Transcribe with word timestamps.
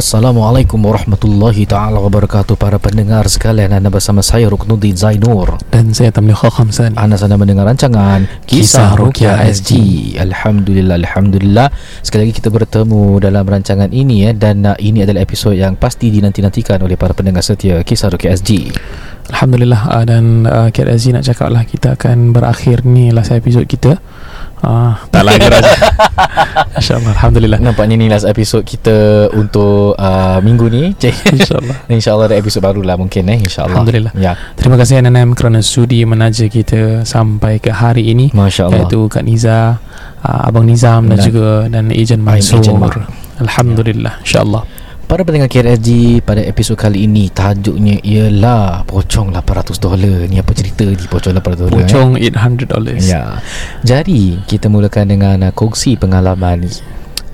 Assalamualaikum 0.00 0.80
warahmatullahi 0.80 1.68
taala 1.68 2.00
wabarakatuh 2.00 2.56
para 2.56 2.80
pendengar 2.80 3.28
sekalian 3.28 3.68
anda 3.68 3.92
bersama 3.92 4.24
saya 4.24 4.48
Ruknuddin 4.48 4.96
Zainur 4.96 5.60
dan 5.68 5.92
saya 5.92 6.08
Tamliha 6.08 6.40
Khamsani. 6.40 6.96
Anda 6.96 7.20
sedang 7.20 7.36
mendengar 7.36 7.68
rancangan 7.68 8.24
Kisah 8.48 8.96
Ruqyah 8.96 9.44
SG. 9.52 9.76
Alhamdulillah 10.16 10.96
alhamdulillah 11.04 11.68
sekali 12.00 12.24
lagi 12.24 12.40
kita 12.40 12.48
bertemu 12.48 13.20
dalam 13.20 13.44
rancangan 13.44 13.92
ini 13.92 14.24
ya 14.24 14.32
dan 14.32 14.64
uh, 14.64 14.76
ini 14.80 15.04
adalah 15.04 15.20
episod 15.20 15.52
yang 15.52 15.76
pasti 15.76 16.08
dinanti-nantikan 16.08 16.80
oleh 16.80 16.96
para 16.96 17.12
pendengar 17.12 17.44
setia 17.44 17.84
Kisah 17.84 18.08
Ruqyah 18.08 18.32
SG. 18.40 18.72
Alhamdulillah 19.36 20.00
uh, 20.00 20.04
dan 20.08 20.48
uh, 20.48 20.72
Kak 20.72 20.88
Aziz 20.88 21.12
nak 21.12 21.28
cakap 21.28 21.52
lah 21.52 21.68
kita 21.68 22.00
akan 22.00 22.32
berakhir 22.32 22.88
ni 22.88 23.12
last 23.12 23.36
episod 23.36 23.68
kita. 23.68 24.00
Uh, 24.60 24.92
tak 25.08 25.24
lagi 25.24 25.48
rasa. 25.48 25.72
InsyaAllah 26.80 27.12
Alhamdulillah. 27.16 27.58
Nampaknya 27.64 27.96
ni 27.96 28.12
last 28.12 28.28
episod 28.28 28.60
kita 28.60 29.28
untuk 29.32 29.96
uh, 29.96 30.36
minggu 30.44 30.68
ni. 30.68 30.82
InsyaAllah. 31.34 31.76
InsyaAllah 31.88 32.26
ada 32.28 32.36
episod 32.36 32.60
baru 32.60 32.84
lah 32.84 33.00
mungkin 33.00 33.24
eh 33.32 33.40
InsyaAllah. 33.40 33.80
Alhamdulillah. 33.80 34.12
Ya. 34.20 34.36
Terima 34.60 34.76
kasih 34.76 35.00
NNM 35.00 35.32
kerana 35.32 35.64
sudi 35.64 36.04
menaja 36.04 36.44
kita 36.48 37.08
sampai 37.08 37.56
ke 37.56 37.72
hari 37.72 38.12
ini. 38.12 38.28
Masya 38.36 38.68
Allah. 38.68 38.84
Iaitu 38.84 39.08
Kak 39.08 39.24
Niza, 39.24 39.80
uh, 40.20 40.40
Abang 40.48 40.68
Nizam 40.68 41.08
dan, 41.08 41.16
Dan- 41.20 41.26
juga 41.26 41.48
dan 41.72 41.84
Ejen 41.88 42.20
Mansur. 42.20 42.60
Alhamdulillah. 43.40 44.20
InsyaAllah. 44.20 44.79
Para 45.10 45.26
pendengar 45.26 45.50
KRSG 45.50 46.22
pada 46.22 46.38
episod 46.38 46.78
kali 46.78 47.10
ini 47.10 47.26
tajuknya 47.34 47.98
ialah 47.98 48.86
pocong 48.86 49.34
800 49.34 49.82
dolar. 49.82 50.30
Ni 50.30 50.38
apa 50.38 50.54
cerita 50.54 50.86
di 50.86 51.02
pocong 51.10 51.34
800 51.34 51.66
dolar? 51.66 51.82
Pocong 51.82 52.08
$800. 52.14 52.94
Eh? 52.94 53.10
Ya. 53.10 53.42
Jadi 53.82 54.38
kita 54.46 54.70
mulakan 54.70 55.10
dengan 55.10 55.42
uh, 55.42 55.50
kongsi 55.50 55.98
pengalaman. 55.98 56.62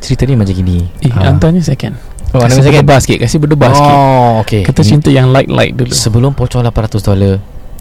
Cerita 0.00 0.24
ni 0.24 0.41
macam 0.41 0.56
gini. 0.56 0.88
Eh, 1.05 1.12
Ah. 1.12 1.28
hantarnya 1.28 1.60
second. 1.60 2.00
Oh, 2.33 2.41
second? 2.48 2.64
berdebar 2.64 2.96
sikit. 3.05 3.18
Kasih 3.28 3.38
berdebar 3.44 3.68
sikit. 3.68 3.92
Oh, 3.92 4.40
okey. 4.40 4.64
Kita 4.64 4.80
cinta 4.80 5.12
yang 5.12 5.28
light-light 5.28 5.77
dulu. 5.77 5.92
Sebelum 5.92 6.33
pocong 6.33 6.64
800 6.64 7.05
dolar 7.05 7.36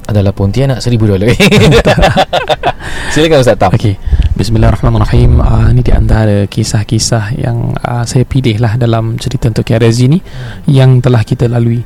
adalah 0.06 0.31
Pontianak 0.31 0.81
1000 0.81 0.98
dolar. 1.02 1.28
Silakan 3.14 3.42
Ustaz 3.42 3.58
Tam. 3.58 3.73
Okey. 3.73 3.98
Bismillahirrahmanirrahim. 4.36 5.39
Uh, 5.39 5.72
ini 5.72 5.80
di 5.80 5.95
antara 5.95 6.44
kisah-kisah 6.44 7.39
yang 7.39 7.72
uh, 7.80 8.03
saya 8.03 8.28
pilih 8.28 8.59
lah 8.59 8.76
dalam 8.76 9.16
cerita 9.16 9.48
untuk 9.48 9.64
KRZ 9.64 10.11
ni 10.11 10.20
yang 10.67 11.00
telah 11.00 11.23
kita 11.23 11.48
lalui. 11.48 11.80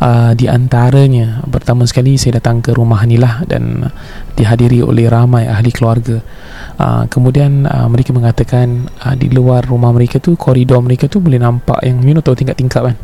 Uh, 0.00 0.32
di 0.32 0.48
antaranya 0.48 1.44
pertama 1.44 1.84
sekali 1.84 2.16
saya 2.16 2.40
datang 2.40 2.64
ke 2.64 2.72
rumah 2.72 3.04
ni 3.04 3.20
lah 3.20 3.44
dan 3.44 3.92
dihadiri 4.32 4.80
oleh 4.80 5.12
ramai 5.12 5.44
ahli 5.44 5.68
keluarga. 5.68 6.24
Uh, 6.80 7.04
kemudian 7.12 7.68
uh, 7.68 7.84
mereka 7.92 8.16
mengatakan 8.16 8.88
uh, 9.04 9.12
di 9.12 9.28
luar 9.28 9.68
rumah 9.68 9.92
mereka 9.92 10.16
tu 10.16 10.40
koridor 10.40 10.80
mereka 10.80 11.04
tu 11.04 11.20
boleh 11.20 11.36
nampak 11.36 11.84
yang 11.84 12.00
you 12.00 12.16
know 12.16 12.24
tahu 12.24 12.32
tingkap-tingkap 12.32 12.90
kan. 12.90 12.96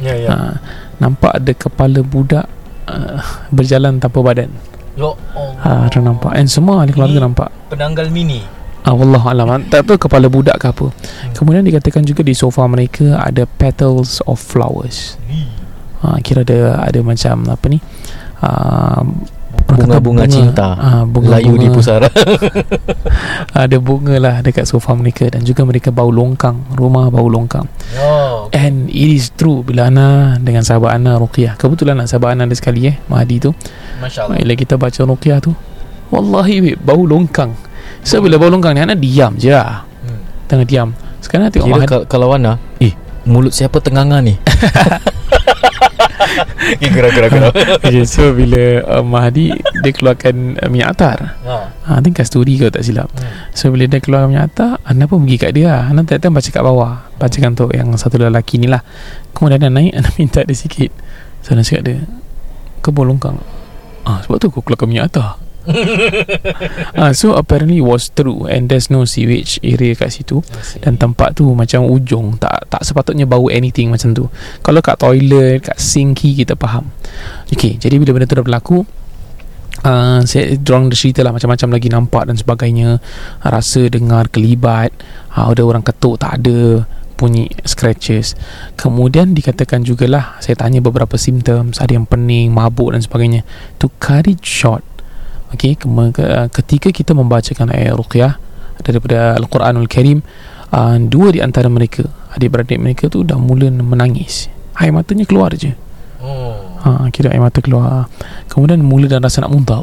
Ya, 0.00 0.16
Uh, 0.26 0.56
nampak 0.98 1.38
ada 1.38 1.52
kepala 1.54 2.00
budak 2.02 2.48
uh, 2.90 3.18
berjalan 3.48 3.96
tanpa 3.96 4.18
badan. 4.20 4.50
Yo, 4.98 5.14
Ah, 5.62 5.86
uh, 5.86 6.02
nampak 6.02 6.34
and 6.34 6.50
semua 6.50 6.82
ahli 6.82 6.90
keluarga 6.90 7.16
Ini- 7.16 7.26
nampak. 7.30 7.48
penanggal 7.70 8.10
mini. 8.10 8.42
Ah, 8.80 8.96
Allah 8.96 9.20
alam 9.22 9.46
Tak 9.68 9.84
tahu 9.84 10.00
kepala 10.00 10.32
budak 10.32 10.56
ke 10.56 10.72
apa 10.72 10.88
Kemudian 11.36 11.60
dikatakan 11.60 12.00
juga 12.00 12.24
di 12.24 12.32
sofa 12.32 12.64
mereka 12.64 13.20
Ada 13.20 13.44
petals 13.44 14.24
of 14.24 14.40
flowers 14.40 15.20
ha, 16.00 16.16
Kira 16.24 16.48
ada 16.48 16.88
Ada 16.88 17.04
macam 17.04 17.44
Apa 17.44 17.66
ni 17.68 17.76
uh, 18.40 19.04
Bunga-bunga 19.68 20.24
cinta. 20.24 20.80
ah, 20.80 21.04
bunga, 21.04 21.36
Layu 21.38 21.60
di 21.60 21.68
pusara. 21.68 22.08
Ada 23.62 23.76
bunga 23.76 24.16
lah 24.16 24.34
Dekat 24.40 24.64
sofa 24.64 24.92
mereka 24.92 25.26
Dan 25.26 25.42
juga 25.42 25.62
mereka 25.62 25.88
bau 25.88 26.08
longkang 26.08 26.72
Rumah 26.72 27.08
bau 27.08 27.26
longkang 27.26 27.64
Yo. 27.90 28.48
And 28.50 28.86
it 28.86 29.10
is 29.14 29.30
true 29.30 29.60
Bila 29.60 29.86
Ana 29.86 30.36
Dengan 30.36 30.60
sahabat 30.60 30.92
Ana 30.92 31.16
Ruqyah 31.16 31.54
Kebetulan 31.54 31.96
nak 31.96 32.06
sahabat 32.06 32.32
Ana 32.32 32.44
ada 32.44 32.52
sekali 32.52 32.84
eh 32.84 32.96
Mahdi 33.04 33.36
tu 33.38 33.50
Masya-Allah. 33.98 34.38
Bila 34.38 34.52
kita 34.54 34.74
baca 34.74 35.00
Ruqyah 35.00 35.38
tu 35.38 35.52
Wallahi 36.08 36.56
weh, 36.62 36.76
Bau 36.76 37.02
longkang 37.02 37.52
So 38.00 38.18
bila 38.18 38.36
bau 38.36 38.48
longkang 38.48 38.72
ni 38.72 38.80
Ana 38.80 38.94
diam 38.94 39.34
je 39.34 39.48
lah 39.48 39.84
Hmm. 40.00 40.16
Tengah 40.46 40.64
diam 40.64 40.88
Sekarang 41.18 41.48
tengok 41.48 41.66
Kira 41.66 41.76
Mahdi 41.76 41.86
ka- 41.86 42.06
kalau 42.06 42.30
Wana 42.30 42.56
Eh. 42.78 42.96
Mulut 43.22 43.52
siapa 43.52 43.78
tenganga 43.78 44.16
ni 44.18 44.32
Gerak-gerak 46.80 47.30
okay, 47.80 48.04
So 48.06 48.32
bila 48.36 48.84
uh, 48.86 49.04
Mahdi 49.04 49.50
Dia 49.82 49.92
keluarkan 49.92 50.60
uh, 50.60 50.68
minyak 50.70 50.96
atar. 50.96 51.40
Ha, 51.42 51.98
I 51.98 52.00
think 52.04 52.16
kasturi 52.16 52.56
ke 52.60 52.70
tak 52.70 52.86
silap. 52.86 53.10
Hmm. 53.16 53.50
So 53.56 53.72
bila 53.74 53.88
dia 53.90 53.98
keluar 53.98 54.28
minyak 54.30 54.54
atar 54.54 54.78
Ana 54.86 55.10
pun 55.10 55.26
pergi 55.26 55.36
kat 55.40 55.52
dia. 55.56 55.72
Lah. 55.72 55.82
Ana 55.90 56.06
tak 56.06 56.22
baca 56.22 56.48
kat 56.48 56.62
bawah. 56.62 56.92
Bacakan 57.18 57.58
untuk 57.58 57.70
yang 57.74 57.90
satu 57.98 58.16
lelaki 58.20 58.60
ni 58.60 58.70
lah. 58.70 58.84
Kemudian 59.34 59.60
Ana 59.66 59.80
naik 59.80 59.92
Ana 59.98 60.10
minta 60.16 60.40
dia 60.46 60.56
sikit. 60.56 60.94
So 61.42 61.56
Ana 61.56 61.66
cakap 61.66 61.82
dia 61.88 61.98
Kau 62.80 62.94
bau 62.94 63.04
longkang? 63.04 63.36
Ah, 64.08 64.24
sebab 64.24 64.40
tu 64.40 64.48
kau 64.48 64.64
keluarkan 64.64 64.88
minyak 64.88 65.12
atar 65.12 65.49
ah, 67.00 67.12
So 67.12 67.36
apparently 67.36 67.84
was 67.84 68.08
true 68.08 68.48
And 68.48 68.70
there's 68.70 68.88
no 68.88 69.04
sewage 69.04 69.60
area 69.60 69.92
kat 69.92 70.14
situ. 70.14 70.40
Dan 70.80 70.96
tempat 70.96 71.36
tu 71.36 71.52
macam 71.52 71.84
ujung 71.88 72.40
tak 72.40 72.68
tak 72.70 72.82
sepatutnya 72.86 73.28
bau 73.28 73.50
anything 73.52 73.92
macam 73.92 74.16
tu. 74.16 74.24
Kalau 74.64 74.80
kat 74.80 74.96
toilet 75.00 75.66
kat 75.66 75.76
sinki 75.76 76.32
kita 76.32 76.56
faham. 76.56 76.88
Okay 77.50 77.76
jadi 77.76 78.00
bila 78.00 78.16
benda 78.16 78.28
tu 78.28 78.38
dah 78.38 78.46
berlaku 78.46 78.84
Uh, 79.80 80.20
saya 80.28 80.60
dorang 80.60 80.92
dah 80.92 80.98
cerita 80.98 81.24
lah 81.24 81.32
macam-macam 81.32 81.68
lagi 81.72 81.88
nampak 81.88 82.22
dan 82.28 82.36
sebagainya. 82.36 83.00
Rasa 83.40 83.88
dengar 83.88 84.28
kelibat 84.28 84.92
uh, 85.32 85.48
ada 85.48 85.62
orang 85.64 85.80
ketuk 85.80 86.20
tak 86.20 86.42
ada 86.42 86.84
bunyi 87.16 87.52
scratches. 87.68 88.36
Kemudian 88.80 89.36
dikatakan 89.36 89.84
jugalah 89.84 90.40
saya 90.40 90.56
tanya 90.56 90.80
beberapa 90.80 91.20
symptoms 91.20 91.80
ada 91.80 91.96
yang 91.96 92.04
pening 92.04 92.52
mabuk 92.52 92.92
dan 92.92 93.00
sebagainya. 93.04 93.44
To 93.80 93.88
cut 94.00 94.28
it 94.28 94.44
short 94.44 94.84
Okay, 95.50 95.74
kema- 95.74 96.14
ke- 96.14 96.26
uh, 96.26 96.46
ketika 96.48 96.94
kita 96.94 97.10
membacakan 97.10 97.74
ayat 97.74 97.98
ruqyah 97.98 98.38
daripada 98.80 99.34
Al-Quranul 99.36 99.90
Karim 99.90 100.22
uh, 100.72 100.96
dua 100.96 101.34
di 101.34 101.42
antara 101.42 101.66
mereka 101.66 102.06
adik-beradik 102.32 102.78
mereka 102.78 103.10
tu 103.10 103.26
dah 103.26 103.36
mula 103.36 103.68
menangis. 103.68 104.46
Air 104.78 104.94
matanya 104.94 105.26
keluar 105.26 105.52
je. 105.52 105.74
Oh. 106.20 106.76
ha, 106.84 107.08
kira 107.12 107.32
air 107.32 107.40
mata 107.40 107.58
keluar. 107.64 108.06
Kemudian 108.48 108.84
mula 108.84 109.08
dan 109.08 109.24
rasa 109.24 109.42
nak 109.44 109.52
muntah. 109.52 109.80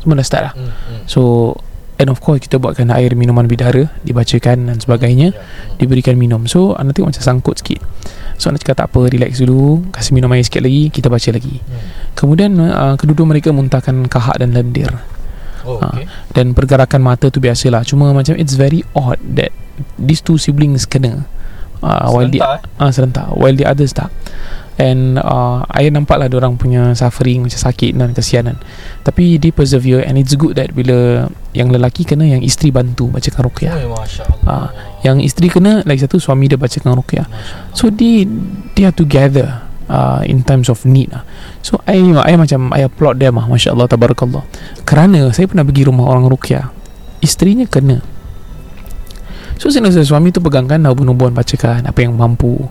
Semua 0.00 0.16
dah 0.16 0.24
start 0.24 0.44
lah 0.48 0.54
Hmm, 0.56 0.72
hmm. 0.72 1.02
so 1.04 1.52
and 2.00 2.08
of 2.08 2.24
course 2.24 2.40
kita 2.40 2.56
buatkan 2.56 2.88
air 2.88 3.12
minuman 3.12 3.44
bidara 3.44 3.92
dibacakan 4.06 4.72
dan 4.72 4.76
sebagainya. 4.80 5.32
Ya, 5.32 5.36
hmm. 5.36 5.76
diberikan 5.76 6.16
minum. 6.16 6.48
So 6.48 6.72
anda 6.78 6.94
tengok 6.96 7.12
macam 7.12 7.24
sangkut 7.24 7.60
sikit 7.60 7.82
so 8.40 8.48
anda 8.48 8.58
cakap 8.58 8.76
tak 8.80 8.86
apa 8.88 9.00
relax 9.06 9.38
dulu 9.38 9.84
kasih 9.92 10.16
minum 10.16 10.32
air 10.32 10.40
sikit 10.40 10.64
lagi 10.64 10.88
kita 10.88 11.06
baca 11.06 11.28
lagi 11.30 11.60
Hmm. 11.60 11.80
kemudian 12.16 12.50
uh, 12.56 12.96
kedua-dua 12.96 13.28
mereka 13.28 13.52
muntahkan 13.52 14.08
kahak 14.08 14.40
dan 14.40 14.50
lendir 14.50 14.90
Oh, 15.60 15.76
Ah. 15.76 15.92
okay. 15.92 16.08
dan 16.32 16.56
pergerakan 16.56 17.04
mata 17.04 17.28
tu 17.28 17.36
biasalah 17.36 17.84
cuma 17.84 18.16
macam 18.16 18.32
it's 18.34 18.56
very 18.56 18.80
odd 18.96 19.20
that 19.28 19.52
these 20.00 20.24
two 20.24 20.40
siblings 20.40 20.88
kena 20.88 21.28
uh, 21.84 22.08
while 22.08 22.24
the 22.26 22.40
Serentak, 22.40 22.80
ah 22.80 22.88
serentak 22.88 23.28
while 23.36 23.52
the 23.52 23.68
others 23.68 23.92
tak 23.92 24.08
and 24.80 25.20
uh, 25.20 25.60
I 25.68 25.92
nampak 25.92 26.16
lah 26.16 26.32
orang 26.32 26.56
punya 26.56 26.96
suffering 26.96 27.44
macam 27.44 27.60
sakit 27.60 27.92
dan 27.92 28.16
kesianan. 28.16 28.56
Tapi 29.04 29.36
dia 29.36 29.52
persevere 29.52 30.08
and 30.08 30.16
it's 30.16 30.32
good 30.32 30.56
that 30.56 30.72
bila 30.72 31.28
yang 31.52 31.68
lelaki 31.68 32.08
kena 32.08 32.24
yang 32.24 32.40
isteri 32.40 32.72
bantu 32.72 33.12
bacakan 33.12 33.44
ruqyah. 33.44 33.76
Oh, 33.76 34.00
Masya 34.00 34.22
Allah. 34.24 34.48
Ah, 34.48 34.68
yang 35.04 35.20
isteri 35.20 35.52
kena 35.52 35.84
lagi 35.84 36.00
satu 36.00 36.16
suami 36.16 36.48
dia 36.48 36.56
bacakan 36.56 36.96
ruqyah. 36.96 37.28
So 37.76 37.92
they 37.92 38.24
they 38.72 38.88
are 38.88 38.96
together 38.96 39.68
uh, 39.92 40.24
in 40.24 40.40
times 40.46 40.72
of 40.72 40.80
need 40.88 41.12
lah. 41.12 41.28
So 41.60 41.82
I, 41.84 42.00
I 42.00 42.32
macam 42.40 42.72
I 42.72 42.88
applaud 42.88 43.20
them 43.20 43.36
lah 43.36 43.44
Masya 43.50 43.76
Allah 43.76 43.90
Tabarakallah. 43.90 44.46
Kerana 44.88 45.28
saya 45.36 45.44
pernah 45.44 45.66
pergi 45.66 45.84
rumah 45.84 46.08
orang 46.08 46.24
Ruqyah 46.30 46.72
Isterinya 47.20 47.68
kena. 47.68 48.00
So 49.60 49.68
saya 49.68 49.92
rasa 49.92 50.00
suami 50.00 50.32
tu 50.32 50.40
pegangkan 50.40 50.80
Nubuan-nubuan 50.80 51.36
bacakan 51.36 51.84
Apa 51.84 52.00
yang 52.00 52.16
mampu. 52.16 52.64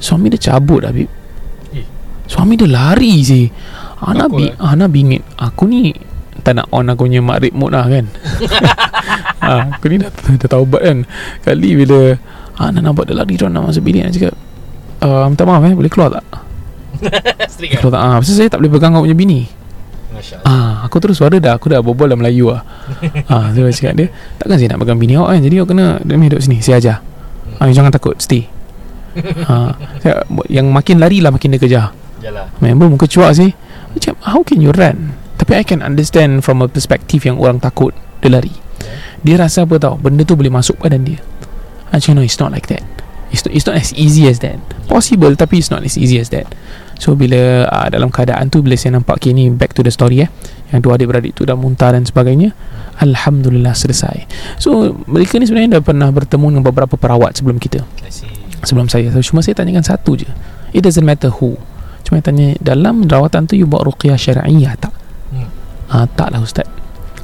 Suami 0.00 0.32
dia 0.32 0.40
cabut 0.40 0.88
Habib. 0.88 1.23
Suami 2.24 2.56
dia 2.56 2.68
lari 2.68 3.20
sih 3.20 3.44
Ana, 4.04 4.28
bi 4.28 4.48
eh? 4.48 4.52
Ana 4.60 4.88
bingit 4.88 5.24
Aku 5.36 5.68
ni 5.68 5.92
Tak 6.40 6.56
nak 6.56 6.68
on 6.72 6.88
aku 6.88 7.08
punya 7.08 7.20
makrib 7.20 7.52
mode 7.56 7.76
lah 7.76 7.84
kan? 7.88 8.04
Ha, 9.44 9.52
Aku 9.76 9.88
ni 9.92 9.96
dah, 10.00 10.08
dah 10.12 10.48
taubat 10.48 10.82
kan? 10.84 10.98
Kali 11.44 11.76
bila 11.76 12.16
Nak 12.60 12.80
nampak 12.80 13.08
dia 13.08 13.16
lari 13.16 13.36
Dia 13.36 13.48
nak 13.48 13.68
masuk 13.68 13.84
bilik 13.84 14.08
Nak 14.08 14.12
cakap 14.16 14.34
uh, 15.04 15.24
Minta 15.28 15.44
maaf 15.44 15.64
eh 15.64 15.72
Boleh 15.76 15.92
keluar 15.92 16.10
tak? 16.20 16.24
Keluar 17.80 17.92
tak? 17.92 18.02
Pasal 18.24 18.34
saya 18.36 18.48
tak 18.48 18.58
boleh 18.64 18.72
pegang 18.72 18.92
Kau 18.96 19.04
punya 19.04 19.16
bini. 19.16 19.44
Ah, 20.44 20.84
Aku 20.88 21.00
terus 21.00 21.20
suara 21.20 21.36
dah 21.36 21.56
Aku 21.56 21.68
dah 21.68 21.80
berbual 21.84 22.08
dalam 22.12 22.24
Melayu 22.24 22.52
lah. 22.52 22.64
Ah, 23.32 23.52
So 23.52 23.64
dia 23.64 23.72
cakap 23.72 23.94
dia 24.00 24.06
Takkan 24.40 24.56
saya 24.56 24.68
nak 24.72 24.80
pegang 24.84 24.98
bini 25.00 25.16
awak 25.16 25.36
kan? 25.36 25.40
Jadi 25.44 25.54
awak 25.60 25.68
kena 25.72 25.86
Dia 26.04 26.16
hidup 26.16 26.40
sini 26.40 26.58
Saya 26.60 26.76
ajar. 26.80 26.96
Ah, 27.60 27.68
Jangan 27.68 27.92
takut 27.92 28.16
Stay. 28.20 28.48
Ah, 29.46 29.76
saya, 30.00 30.24
Yang 30.48 30.66
makin 30.72 30.96
lari 31.00 31.18
lah 31.20 31.30
Makin 31.32 31.54
dia 31.56 31.60
kejar 31.60 31.86
Yalah. 32.24 32.48
Member 32.64 32.88
muka 32.88 33.04
cuak 33.04 33.36
sih. 33.36 33.52
Macam 33.92 34.16
how 34.24 34.40
can 34.40 34.58
you 34.64 34.72
run 34.74 35.14
Tapi 35.38 35.60
I 35.60 35.62
can 35.62 35.78
understand 35.78 36.42
From 36.42 36.64
a 36.64 36.68
perspective 36.68 37.22
Yang 37.22 37.38
orang 37.38 37.62
takut 37.62 37.94
Dia 38.24 38.32
lari. 38.32 38.50
Dia 39.22 39.38
rasa 39.38 39.68
apa 39.68 39.76
tau? 39.76 40.00
Benda 40.00 40.24
tu 40.24 40.34
boleh 40.34 40.50
masuk 40.50 40.80
badan 40.82 41.04
dia. 41.04 41.20
Actually 41.92 42.18
no 42.18 42.24
it's 42.24 42.40
not 42.40 42.50
like 42.50 42.66
that. 42.72 42.82
It's 43.28 43.44
not, 43.44 43.52
it's 43.52 43.66
not 43.68 43.76
as 43.76 43.92
easy 43.96 44.24
as 44.28 44.40
that. 44.40 44.56
Possible 44.88 45.32
Tapi 45.36 45.60
it's 45.60 45.68
not 45.68 45.84
as 45.84 46.00
easy 46.00 46.16
as 46.16 46.32
that. 46.32 46.48
So 46.96 47.12
bila 47.12 47.68
uh, 47.68 47.88
Dalam 47.92 48.08
keadaan 48.08 48.48
tu 48.48 48.64
Bila 48.64 48.74
saya 48.74 48.96
nampak 48.96 49.20
Okay 49.20 49.36
ni 49.36 49.52
back 49.52 49.76
to 49.76 49.84
the 49.84 49.92
story 49.92 50.24
eh. 50.24 50.30
Yang 50.72 50.80
dua 50.80 50.92
adik-beradik 50.96 51.36
tu 51.36 51.44
Dah 51.44 51.54
muntah 51.54 51.92
dan 51.92 52.08
sebagainya. 52.08 52.56
Alhamdulillah 53.04 53.76
selesai. 53.76 54.24
So 54.56 54.96
mereka 55.04 55.36
ni 55.36 55.44
sebenarnya 55.44 55.80
Dah 55.80 55.82
pernah 55.84 56.08
bertemu 56.08 56.56
Dengan 56.56 56.64
beberapa 56.64 56.96
perawat 56.96 57.36
Sebelum 57.36 57.60
kita. 57.60 57.84
Sebelum 58.64 58.88
saya. 58.88 59.12
So, 59.12 59.20
cuma 59.20 59.44
saya 59.44 59.60
tanyakan 59.60 59.84
satu 59.84 60.16
je. 60.16 60.28
It 60.72 60.80
doesn't 60.80 61.04
matter 61.04 61.28
who 61.28 61.60
cuma 62.04 62.20
saya 62.20 62.30
tanya 62.30 62.54
dalam 62.60 63.08
rawatan 63.08 63.48
tu 63.48 63.56
you 63.56 63.66
buat 63.66 63.82
ruqyah 63.82 64.16
syar'iyah 64.20 64.76
tak? 64.76 64.94
Hmm. 65.32 65.48
ah, 65.90 66.06
tak 66.06 66.30
lah 66.30 66.44
ustaz. 66.44 66.68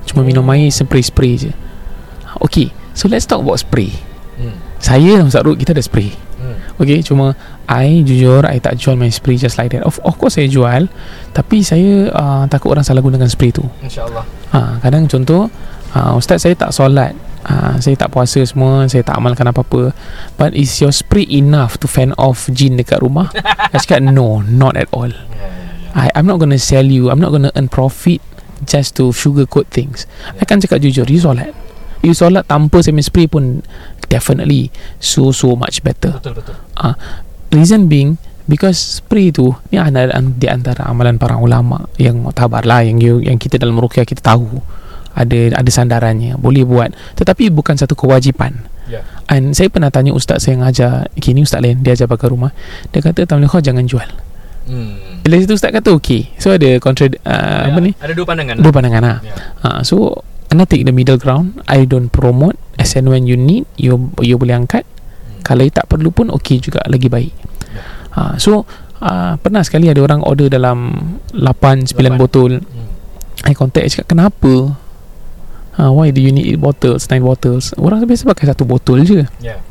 Cuma 0.08 0.26
minum 0.26 0.42
air 0.50 0.72
spray-spray 0.72 1.32
je. 1.38 1.52
Okay. 2.42 2.74
So 2.96 3.06
let's 3.06 3.24
talk 3.24 3.40
about 3.46 3.62
spray. 3.62 3.94
Hmm. 4.40 4.56
saya 4.80 5.20
dan 5.20 5.28
Ustaz 5.28 5.44
Rud 5.44 5.60
kita 5.60 5.76
ada 5.76 5.84
spray. 5.84 6.16
Hmm. 6.40 6.56
Okay 6.80 7.04
cuma 7.04 7.36
I 7.68 8.00
jujur 8.00 8.40
I 8.48 8.56
tak 8.56 8.80
jual 8.80 8.96
my 8.96 9.12
spray 9.12 9.36
just 9.36 9.60
like 9.60 9.76
that. 9.76 9.84
Of, 9.84 10.00
of 10.00 10.16
course 10.16 10.40
saya 10.40 10.48
jual. 10.48 10.88
Tapi 11.36 11.60
saya 11.60 12.08
uh, 12.10 12.44
takut 12.48 12.72
orang 12.72 12.82
salah 12.82 13.04
gunakan 13.04 13.28
spray 13.28 13.52
tu. 13.52 13.62
InsyaAllah. 13.84 14.24
Ha, 14.56 14.80
Kadang 14.80 15.06
contoh 15.06 15.52
uh, 15.92 16.12
Ustaz 16.16 16.42
saya 16.42 16.56
tak 16.56 16.72
solat 16.72 17.12
uh, 17.46 17.76
Saya 17.80 17.96
tak 17.96 18.12
puasa 18.12 18.42
semua 18.44 18.84
Saya 18.90 19.06
tak 19.06 19.16
amalkan 19.16 19.48
apa-apa. 19.48 19.94
But 20.36 20.52
is 20.52 20.72
your 20.80 20.92
spray 20.92 21.24
enough 21.28 21.80
To 21.80 21.86
fan 21.88 22.12
off 22.20 22.50
jin 22.52 22.76
dekat 22.76 23.00
rumah? 23.00 23.32
I 23.72 23.76
cakap 23.80 24.04
no 24.04 24.44
Not 24.44 24.76
at 24.76 24.90
all. 24.92 25.10
Ya, 25.10 25.24
ya, 25.36 25.48
ya. 25.94 26.08
I, 26.08 26.08
I'm 26.14 26.26
not 26.26 26.38
gonna 26.38 26.60
sell 26.60 26.86
you 26.86 27.08
I'm 27.08 27.22
not 27.22 27.32
gonna 27.32 27.52
earn 27.54 27.70
profit 27.70 28.20
Just 28.60 28.92
to 29.00 29.08
sugarcoat 29.08 29.72
things. 29.72 30.04
I 30.36 30.44
kan 30.44 30.60
cakap 30.60 30.84
jujur 30.84 31.08
You 31.08 31.20
solat. 31.22 31.56
You 32.04 32.12
solat 32.12 32.44
tanpa 32.44 32.84
semi 32.84 33.00
spray 33.00 33.24
pun 33.24 33.64
Definitely 34.10 34.68
So 35.00 35.32
so 35.32 35.54
much 35.56 35.80
better. 35.80 36.20
Betul 36.20 36.44
betul. 36.44 36.56
Reason 37.50 37.88
being 37.88 38.20
Because 38.44 39.00
spray 39.00 39.30
tu 39.30 39.54
Ni 39.70 39.78
ada 39.78 40.10
di 40.20 40.46
antara 40.50 40.90
amalan 40.90 41.16
para 41.16 41.38
ulama 41.38 41.86
Yang 41.96 42.20
mutabar 42.20 42.66
lah 42.66 42.82
Yang 42.82 42.98
you, 43.00 43.14
yang 43.22 43.38
kita 43.38 43.56
dalam 43.56 43.78
rukyah 43.78 44.04
kita 44.04 44.20
tahu 44.20 44.79
Ada 45.14 45.58
ada 45.58 45.70
sandarannya 45.70 46.38
Boleh 46.38 46.62
buat 46.62 46.94
Tetapi 47.18 47.50
bukan 47.50 47.74
satu 47.74 47.98
kewajipan 47.98 48.54
Ya 48.86 49.02
And 49.26 49.54
saya 49.54 49.70
pernah 49.70 49.90
tanya 49.90 50.14
ustaz 50.14 50.46
saya 50.46 50.58
yang 50.58 50.64
ajar 50.66 51.10
Okay 51.14 51.34
ni 51.34 51.42
ustaz 51.42 51.58
lain 51.58 51.82
Dia 51.82 51.94
ajar 51.94 52.06
pakai 52.06 52.30
rumah 52.30 52.50
Dia 52.90 53.02
kata 53.02 53.26
Tamil 53.26 53.50
kau 53.50 53.58
jangan 53.58 53.86
jual 53.86 54.06
Hmm 54.66 55.22
Bila 55.22 55.38
situ 55.38 55.54
ustaz 55.54 55.74
kata 55.74 55.90
okay 55.90 56.30
So 56.38 56.54
ada 56.54 56.78
kontra 56.78 57.06
uh, 57.06 57.14
Ya, 57.26 57.70
Apa 57.70 57.78
ni 57.78 57.92
Ada 57.98 58.12
dua 58.14 58.26
pandangan 58.26 58.54
Dua 58.58 58.72
pandangan 58.72 59.02
lah 59.02 59.18
Ya 59.22 59.34
uh, 59.66 59.80
So 59.82 60.22
Anda 60.50 60.66
take 60.66 60.82
the 60.82 60.90
middle 60.90 61.18
ground 61.18 61.58
I 61.66 61.86
don't 61.86 62.10
promote 62.10 62.58
As 62.74 62.94
and 62.94 63.06
when 63.06 63.26
you 63.26 63.34
need 63.34 63.66
You 63.74 64.10
you 64.22 64.38
boleh 64.38 64.54
angkat 64.56 64.86
Hmm. 65.20 65.44
kalau 65.44 65.62
you 65.64 65.72
tak 65.72 65.84
perlu 65.84 66.08
pun 66.10 66.28
okey 66.32 66.60
juga 66.60 66.80
lagi 66.84 67.08
baik. 67.08 67.32
Ya. 67.72 67.82
Ha, 68.12 68.20
so 68.36 68.64
uh, 68.98 69.36
pernah 69.36 69.60
sekali 69.60 69.88
ada 69.88 70.00
orang 70.00 70.20
order 70.20 70.48
dalam 70.48 70.92
8 71.32 71.92
9 71.92 71.96
Lapan. 71.96 72.12
botol. 72.16 72.52
Hmm. 72.60 72.88
I 73.44 73.52
contact 73.52 73.84
I 73.84 73.90
cakap 73.92 74.08
kenapa? 74.12 74.79
Ha, 75.78 75.90
why 75.94 76.10
do 76.10 76.18
you 76.18 76.34
need 76.34 76.58
8 76.58 76.58
bottles, 76.58 77.06
9 77.06 77.22
bottles? 77.22 77.70
Orang 77.78 78.02
biasa 78.02 78.26
pakai 78.26 78.50
satu 78.50 78.66
botol 78.66 79.06
je. 79.06 79.22
Ya 79.38 79.62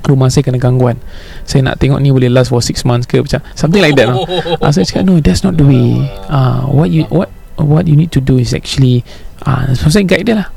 Rumah 0.00 0.32
saya 0.32 0.46
kena 0.46 0.56
gangguan. 0.56 0.96
Saya 1.44 1.60
nak 1.66 1.76
tengok 1.76 2.00
ni 2.00 2.08
boleh 2.08 2.32
last 2.32 2.48
for 2.48 2.64
6 2.64 2.88
months 2.88 3.04
ke 3.04 3.20
macam 3.20 3.44
something 3.52 3.84
like 3.84 3.92
that. 3.98 4.08
lah. 4.08 4.16
Ah, 4.64 4.72
saya 4.72 4.88
cakap 4.88 5.04
no 5.04 5.20
that's 5.20 5.44
not 5.44 5.60
the 5.60 5.66
way. 5.66 6.08
Ah, 6.32 6.64
what 6.70 6.88
you 6.88 7.04
what 7.12 7.28
what 7.60 7.84
you 7.84 7.94
need 7.98 8.08
to 8.08 8.22
do 8.22 8.40
is 8.40 8.56
actually 8.56 9.04
ah, 9.44 9.68
so 9.76 9.92
saya 9.92 10.08
guide 10.08 10.24
dia 10.24 10.40
lah. 10.40 10.48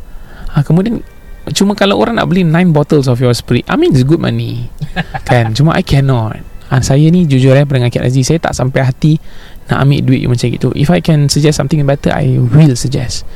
Ah, 0.56 0.64
kemudian 0.64 1.04
cuma 1.52 1.76
kalau 1.76 2.00
orang 2.00 2.16
nak 2.16 2.32
beli 2.32 2.48
9 2.48 2.72
bottles 2.72 3.12
of 3.12 3.20
your 3.20 3.36
spray, 3.36 3.68
I 3.68 3.76
mean 3.76 3.92
it's 3.92 4.08
good 4.08 4.24
money. 4.24 4.72
kan? 5.28 5.52
Cuma 5.52 5.76
I 5.76 5.84
cannot. 5.84 6.40
Ah, 6.72 6.80
saya 6.80 7.04
ni 7.12 7.28
jujur 7.28 7.52
eh 7.54 7.68
pendengar 7.68 7.92
Kak 7.92 8.08
Aziz 8.08 8.32
saya 8.32 8.40
tak 8.40 8.56
sampai 8.56 8.82
hati 8.82 9.20
nak 9.68 9.84
ambil 9.84 10.00
duit 10.08 10.24
macam 10.26 10.48
itu. 10.50 10.72
If 10.72 10.88
I 10.88 11.04
can 11.04 11.28
suggest 11.28 11.60
something 11.60 11.84
better, 11.84 12.16
I 12.16 12.40
will 12.40 12.80
suggest. 12.80 13.28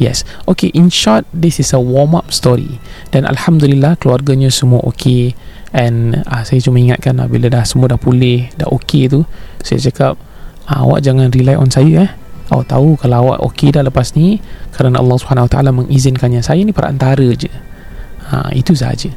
Yes. 0.00 0.24
Okay, 0.48 0.72
in 0.72 0.88
short, 0.88 1.28
this 1.32 1.60
is 1.60 1.72
a 1.76 1.80
warm 1.80 2.16
up 2.16 2.32
story. 2.32 2.80
Dan 3.12 3.28
Alhamdulillah 3.28 4.00
keluarganya 4.00 4.48
semua 4.48 4.80
okay. 4.84 5.36
And 5.72 6.20
ah, 6.28 6.44
saya 6.44 6.60
cuma 6.60 6.80
ingatkan 6.80 7.16
lah, 7.16 7.28
bila 7.28 7.48
dah 7.48 7.64
semua 7.64 7.88
dah 7.88 8.00
pulih, 8.00 8.52
dah 8.60 8.68
okay 8.68 9.08
tu, 9.08 9.24
saya 9.64 9.80
cakap, 9.80 10.20
ah, 10.68 10.84
awak 10.84 11.00
jangan 11.04 11.32
rely 11.32 11.56
on 11.56 11.72
saya 11.72 12.08
eh. 12.08 12.10
Awak 12.52 12.66
tahu 12.68 12.88
kalau 13.00 13.16
awak 13.28 13.38
okay 13.40 13.72
dah 13.72 13.80
lepas 13.80 14.12
ni, 14.12 14.40
kerana 14.76 15.00
Allah 15.00 15.16
Taala 15.48 15.72
mengizinkannya. 15.72 16.44
Saya 16.44 16.60
ni 16.60 16.76
perantara 16.76 17.24
je. 17.32 17.48
Ha, 18.28 18.52
itu 18.52 18.76
sahaja. 18.76 19.08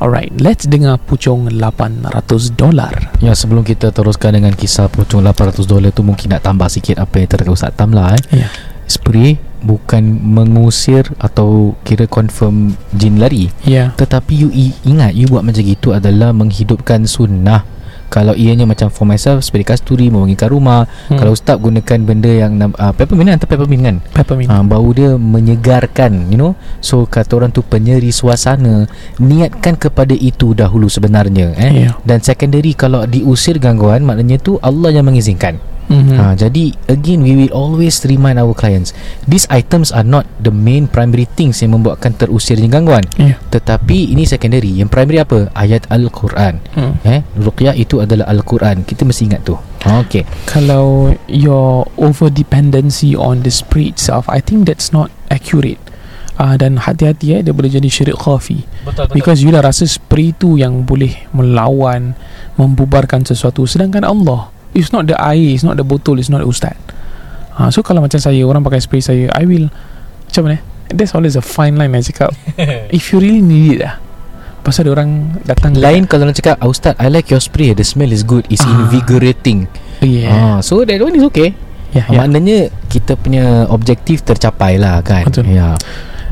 Alright, 0.00 0.32
let's 0.40 0.64
dengar 0.64 0.96
pucung 0.96 1.52
800 1.52 2.56
dolar. 2.56 3.12
Ya 3.20 3.36
sebelum 3.36 3.60
kita 3.60 3.92
teruskan 3.92 4.32
dengan 4.32 4.56
kisah 4.56 4.88
pocong 4.88 5.20
800 5.20 5.68
dolar 5.68 5.92
tu 5.92 6.00
mungkin 6.00 6.32
nak 6.32 6.40
tambah 6.40 6.72
sikit 6.72 6.96
apa 7.04 7.20
yang 7.20 7.28
terkata 7.28 7.52
Ustaz 7.52 7.76
Tam 7.76 7.92
lah 7.92 8.16
eh. 8.16 8.42
Ya. 8.42 8.48
Spray 8.88 9.49
bukan 9.60 10.02
mengusir 10.20 11.04
atau 11.16 11.76
kira 11.80 12.04
confirm 12.04 12.72
jin 12.90 13.16
lari 13.16 13.48
Ya. 13.62 13.92
tetapi 13.94 14.32
you 14.34 14.48
ingat 14.82 15.12
you 15.12 15.26
buat 15.26 15.42
macam 15.42 15.60
gitu 15.60 15.92
adalah 15.92 16.30
menghidupkan 16.30 17.04
sunnah 17.04 17.62
kalau 18.10 18.34
ianya 18.34 18.66
macam 18.66 18.90
for 18.90 19.06
myself 19.06 19.38
spray 19.40 19.62
kasturi 19.62 20.10
mewangikan 20.10 20.50
rumah 20.50 20.82
Hmm. 21.06 21.14
kalau 21.14 21.30
ustaz 21.30 21.54
gunakan 21.56 21.98
benda 22.02 22.26
yang 22.26 22.58
uh, 22.58 22.90
peppermint 22.90 23.30
atau 23.32 23.46
peppermint 23.46 23.82
kan 23.84 23.96
peppermint. 24.12 24.50
uh, 24.50 24.62
bau 24.62 24.90
dia 24.90 25.14
menyegarkan 25.14 26.26
you 26.26 26.34
know 26.34 26.52
so 26.80 27.04
kata 27.04 27.36
orang 27.36 27.50
tu 27.50 27.62
penyeri 27.62 28.10
suasana 28.10 28.90
niatkan 29.16 29.74
kepada 29.74 30.10
itu 30.10 30.52
dahulu 30.52 30.86
sebenarnya 30.86 31.54
eh 31.54 31.72
Ya. 31.80 31.90
dan 32.02 32.18
secondary 32.18 32.72
kalau 32.72 33.06
diusir 33.06 33.56
gangguan 33.56 34.02
maknanya 34.02 34.36
tu 34.36 34.58
Allah 34.58 34.90
yang 34.90 35.06
mengizinkan 35.06 35.62
Mhm. 35.90 36.14
Ha, 36.14 36.38
jadi 36.38 36.70
again 36.86 37.20
we 37.20 37.34
will 37.34 37.50
always 37.50 37.98
remind 38.06 38.38
our 38.38 38.54
clients 38.54 38.94
these 39.26 39.42
items 39.50 39.90
are 39.90 40.06
not 40.06 40.22
the 40.38 40.48
main 40.48 40.86
primary 40.86 41.26
things 41.26 41.58
yang 41.58 41.74
membuatkan 41.74 42.14
terusirnya 42.14 42.70
gangguan 42.70 43.02
Ya. 43.18 43.42
tetapi 43.50 44.14
ini 44.14 44.22
secondary 44.22 44.70
yang 44.70 44.86
primary 44.86 45.18
apa 45.18 45.50
ayat 45.52 45.90
al-Quran 45.90 46.62
Hmm. 46.72 46.94
eh 47.02 47.26
ruqyah 47.34 47.74
itu 47.74 47.98
adalah 47.98 48.30
al-Quran 48.30 48.86
kita 48.86 49.02
mesti 49.02 49.26
ingat 49.26 49.42
tu 49.42 49.58
okey 49.82 50.22
Kalau 50.46 51.10
your 51.26 51.90
over 51.96 52.30
dependency 52.30 53.12
on 53.12 53.42
the 53.42 53.50
spray 53.50 53.90
itself, 53.90 54.30
I 54.30 54.38
think 54.38 54.64
that's 54.64 54.90
not 54.90 55.10
accurate. 55.26 55.82
Ah 56.36 56.54
dan 56.54 56.78
hati-hati 56.78 57.34
eh 57.34 57.40
dia 57.40 57.52
boleh 57.52 57.68
jadi 57.68 57.84
syirik 57.84 58.16
khafi. 58.16 58.62
betul 58.82 59.10
Because 59.10 59.40
you 59.40 59.50
dah 59.50 59.60
rasa 59.60 59.84
spray 59.84 60.32
tu 60.32 60.54
yang 60.54 60.84
boleh 60.84 61.26
melawan 61.30 62.14
Membubarkan 62.54 63.24
sesuatu 63.24 63.64
Sedangkan 63.64 64.04
Allah 64.04 64.48
It's 64.70 64.94
not 64.94 65.06
the 65.06 65.18
air 65.18 65.34
It's 65.50 65.66
not 65.66 65.74
the 65.74 65.86
botol 65.86 66.16
It's 66.16 66.30
not 66.30 66.42
the 66.42 66.48
ustaz. 66.48 66.78
Ha, 67.58 67.68
So 67.74 67.82
kalau 67.82 68.00
macam 68.00 68.22
saya 68.22 68.38
Orang 68.46 68.62
pakai 68.62 68.78
spray 68.78 69.02
saya 69.02 69.26
I 69.34 69.44
will 69.44 69.66
Macam 70.30 70.46
mana? 70.46 70.58
There's 70.90 71.14
always 71.14 71.34
a 71.34 71.42
fine 71.42 71.78
line 71.78 71.94
I 71.94 72.02
cakap. 72.02 72.34
If 72.94 73.10
you 73.10 73.22
really 73.22 73.42
need 73.42 73.78
it 73.78 73.86
lah 73.86 73.98
Pasal 74.60 74.84
ada 74.86 75.00
orang 75.00 75.40
datang 75.48 75.72
lain 75.72 76.04
kalau 76.04 76.28
orang 76.28 76.36
cakap 76.36 76.60
ah, 76.60 76.68
ustaz 76.68 76.92
I 77.00 77.08
like 77.08 77.32
your 77.32 77.40
spray 77.40 77.72
the 77.72 77.80
smell 77.80 78.12
is 78.12 78.20
good 78.20 78.44
it's 78.52 78.60
Ah. 78.60 78.68
invigorating. 78.68 79.64
Yeah. 80.04 80.30
Ah, 80.30 80.58
so 80.60 80.84
that 80.84 81.00
one 81.00 81.16
is 81.16 81.24
okay. 81.32 81.56
Yeah, 81.90 82.04
yeah. 82.04 82.06
yeah. 82.06 82.18
maknanya 82.20 82.58
kita 82.92 83.16
punya 83.16 83.64
objektif 83.72 84.20
tercapai 84.20 84.76
lah 84.76 85.00
kan? 85.00 85.24
Betul. 85.24 85.48
ya. 85.48 85.80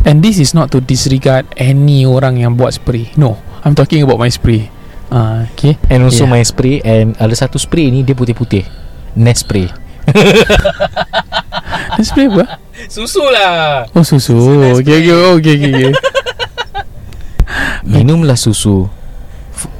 And 0.04 0.20
this 0.20 0.36
is 0.38 0.52
not 0.52 0.68
to 0.70 0.78
disregard 0.78 1.48
Any 1.56 2.04
orang 2.04 2.36
yang 2.36 2.54
buat 2.54 2.76
spray. 2.76 3.10
No 3.16 3.40
I'm 3.64 3.72
talking 3.72 4.04
about 4.04 4.20
my 4.20 4.28
spray 4.28 4.68
uh, 5.12 5.44
Okay 5.54 5.76
and 5.92 6.04
also 6.04 6.24
Yeah. 6.24 6.32
my 6.38 6.42
spray 6.44 6.80
and 6.84 7.16
ada 7.20 7.34
satu 7.34 7.56
spray 7.60 7.90
ni 7.92 8.04
dia 8.04 8.16
putih-putih. 8.16 8.64
Nest 9.18 9.48
spray. 9.48 9.68
Dan 11.98 12.04
spray 12.06 12.30
apa? 12.30 12.62
susu 12.86 13.20
lah. 13.26 13.84
Oh 13.92 14.06
susu. 14.06 14.38
Susu 14.38 14.80
Okay 14.80 15.02
okay 15.02 15.12
okay 15.12 15.54
okay, 15.58 15.70
okay. 15.74 15.92
minumlah 17.98 18.38
susu. 18.38 18.86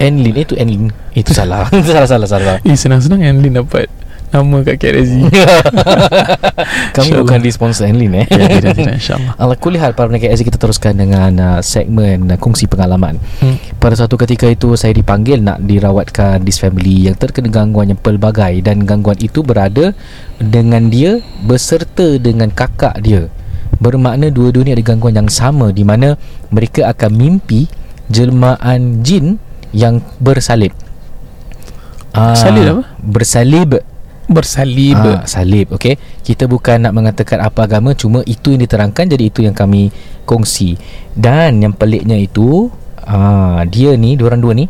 Enlin 0.02 0.34
itu 0.34 0.58
Enlin 0.58 0.90
itu 1.14 1.30
salah. 1.30 1.70
Itu 1.70 1.92
salah 1.96 2.08
salah 2.10 2.28
salah. 2.28 2.56
Eh 2.66 2.74
senang-senang 2.74 3.22
Enlin 3.22 3.62
dapat 3.62 3.86
Nama 4.28 4.56
kat 4.60 4.76
KRZ 4.76 5.12
Kami 6.94 7.08
InsyaAllah. 7.08 7.20
bukan 7.24 7.38
di 7.40 7.50
sponsor 7.50 7.88
Enlin 7.88 8.12
eh 8.12 8.26
Ya 8.28 8.44
tidak 8.48 8.76
tidak 8.76 8.94
InsyaAllah 9.00 9.32
Ala 9.42 9.54
kulihal 9.56 9.92
para 9.96 10.12
pendengar 10.12 10.32
KSG 10.32 10.52
kita 10.52 10.58
teruskan 10.60 10.94
dengan 10.94 11.32
uh, 11.40 11.60
segmen 11.64 12.28
uh, 12.28 12.36
kongsi 12.36 12.68
pengalaman. 12.68 13.16
hmm. 13.40 13.80
Pada 13.80 13.96
suatu 13.96 14.20
ketika 14.20 14.44
itu 14.44 14.76
saya 14.76 14.92
dipanggil 14.92 15.40
nak 15.40 15.64
dirawatkan 15.64 16.44
this 16.44 16.60
family 16.60 17.08
yang 17.08 17.16
terkena 17.16 17.48
gangguan 17.48 17.88
yang 17.88 18.00
pelbagai 18.00 18.60
dan 18.60 18.84
gangguan 18.84 19.16
itu 19.18 19.40
berada 19.40 19.96
dengan 20.36 20.92
dia 20.92 21.24
beserta 21.42 22.20
dengan 22.20 22.52
kakak 22.52 23.00
dia. 23.00 23.32
Bermakna 23.78 24.28
dua-dua 24.28 24.66
ni 24.66 24.72
ada 24.74 24.82
gangguan 24.82 25.14
yang 25.14 25.30
sama 25.30 25.70
di 25.70 25.86
mana 25.86 26.18
mereka 26.50 26.90
akan 26.90 27.10
mimpi 27.14 27.70
jelmaan 28.10 29.00
jin 29.06 29.38
yang 29.70 30.00
bersalib. 30.18 30.72
Ah, 32.16 32.34
Salib 32.34 32.64
apa? 32.66 32.82
Bersalib 32.98 33.78
Bersalib. 34.28 35.00
Ah, 35.00 35.24
salib 35.24 35.72
okey. 35.80 35.96
Kita 36.20 36.44
bukan 36.44 36.84
nak 36.84 36.92
mengatakan 36.92 37.40
apa 37.40 37.64
agama 37.64 37.96
cuma 37.96 38.20
itu 38.28 38.52
yang 38.52 38.60
diterangkan 38.60 39.08
jadi 39.08 39.24
itu 39.24 39.40
yang 39.40 39.56
kami 39.56 39.88
kongsi. 40.28 40.76
Dan 41.16 41.64
yang 41.64 41.72
peliknya 41.72 42.20
itu 42.20 42.68
ah, 43.08 43.64
dia 43.64 43.96
ni 43.96 44.20
diorang 44.20 44.44
dua 44.44 44.52
ni 44.52 44.68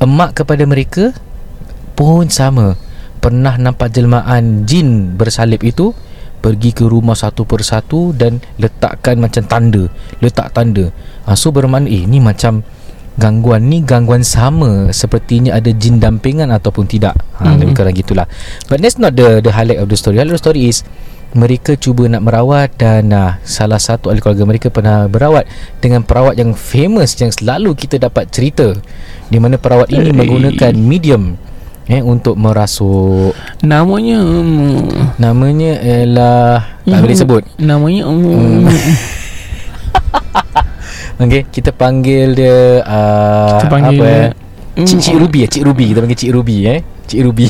emak 0.00 0.40
kepada 0.42 0.64
mereka 0.64 1.12
pun 1.92 2.32
sama. 2.32 2.80
Pernah 3.20 3.60
nampak 3.60 3.92
jelmaan 3.92 4.64
jin 4.64 5.16
bersalib 5.20 5.60
itu 5.60 5.92
pergi 6.40 6.70
ke 6.70 6.84
rumah 6.86 7.16
satu 7.18 7.42
persatu 7.42 8.14
dan 8.14 8.38
letakkan 8.60 9.18
macam 9.18 9.44
tanda 9.44 9.88
letak 10.22 10.52
tanda. 10.54 10.92
Ha, 11.26 11.34
so 11.34 11.50
bermakna 11.50 11.90
eh 11.90 12.06
ni 12.06 12.22
macam 12.22 12.62
gangguan 13.16 13.66
ni 13.66 13.80
gangguan 13.80 14.20
sama 14.20 14.92
sepertinya 14.92 15.52
ada 15.52 15.68
jin 15.68 15.96
dampingan 15.96 16.48
ataupun 16.50 16.84
tidak. 16.84 17.16
Ha, 17.36 17.48
Mhm. 17.48 17.58
lebih 17.58 17.74
kurang 17.74 17.94
gitulah. 17.94 18.26
But 18.66 18.80
that's 18.80 18.96
not 18.96 19.12
the 19.12 19.40
the 19.40 19.50
highlight 19.50 19.80
of 19.80 19.88
the 19.88 19.96
story. 19.96 20.16
Highlight 20.16 20.36
of 20.36 20.40
the 20.40 20.44
story 20.44 20.68
is 20.68 20.84
mereka 21.32 21.74
cuba 21.74 22.06
nak 22.06 22.22
merawat 22.22 22.72
dan 22.76 23.12
uh, 23.12 23.36
salah 23.42 23.76
satu 23.76 24.08
ahli 24.08 24.20
keluarga 24.20 24.44
mereka 24.44 24.68
pernah 24.68 25.04
berawat 25.04 25.44
dengan 25.78 26.00
perawat 26.00 26.32
yang 26.34 26.52
famous 26.52 27.12
yang 27.14 27.28
selalu 27.28 27.72
kita 27.72 27.98
dapat 27.98 28.28
cerita 28.30 28.72
di 29.26 29.36
mana 29.36 29.56
perawat 29.56 29.90
ini 29.90 30.12
Eh. 30.12 30.16
menggunakan 30.16 30.72
medium 30.72 31.36
eh 31.86 32.00
untuk 32.00 32.34
merasuk. 32.34 33.36
Namanya 33.60 34.18
um, 34.18 34.88
namanya 35.16 35.76
ialah 35.78 36.50
tak 36.82 37.00
boleh 37.00 37.16
sebut. 37.16 37.42
Namanya 37.56 38.02
um, 38.06 38.64
okey 41.20 41.42
kita 41.50 41.70
panggil 41.70 42.34
dia 42.36 42.82
uh, 42.82 43.60
Kita 43.60 43.68
panggil 43.70 43.98
apa 44.00 44.06
eh? 44.06 44.28
dia, 44.76 44.84
Cik, 44.84 44.96
mm, 45.00 45.04
Cik 45.08 45.16
Ruby 45.16 45.38
eh? 45.40 45.48
Cik 45.48 45.64
Ruby 45.64 45.84
Kita 45.88 46.00
panggil 46.04 46.18
Cik 46.20 46.32
Ruby 46.36 46.56
eh? 46.68 46.80
Cik 47.06 47.20
Ruby. 47.22 47.46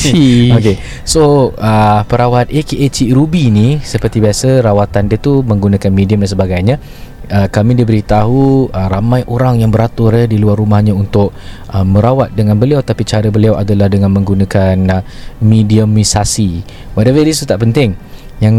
Okay 0.56 0.76
So 1.04 1.52
uh, 1.58 2.00
Perawat 2.06 2.48
AKA 2.48 2.86
Cik 2.88 3.10
Ruby 3.12 3.52
ni 3.52 3.76
Seperti 3.82 4.22
biasa 4.22 4.62
Rawatan 4.64 5.10
dia 5.10 5.18
tu 5.18 5.42
Menggunakan 5.42 5.90
medium 5.92 6.22
dan 6.24 6.30
sebagainya. 6.30 6.76
Uh, 7.28 7.44
Kami 7.50 7.76
diberitahu 7.76 8.72
uh, 8.72 8.88
Ramai 8.88 9.26
orang 9.28 9.60
yang 9.60 9.68
beratur 9.68 10.16
eh, 10.16 10.24
Di 10.30 10.38
luar 10.38 10.56
rumahnya 10.56 10.94
Untuk 10.96 11.34
uh, 11.74 11.84
Merawat 11.84 12.32
dengan 12.32 12.56
beliau. 12.56 12.80
Tapi 12.80 13.02
cara 13.04 13.28
beliau 13.28 13.58
adalah 13.58 13.90
Dengan 13.90 14.14
menggunakan 14.14 14.76
uh, 14.96 15.02
Mediumisasi. 15.44 16.64
Whatever 16.96 17.20
it 17.26 17.36
is 17.36 17.42
tak 17.44 17.60
penting 17.60 18.11
yang 18.42 18.56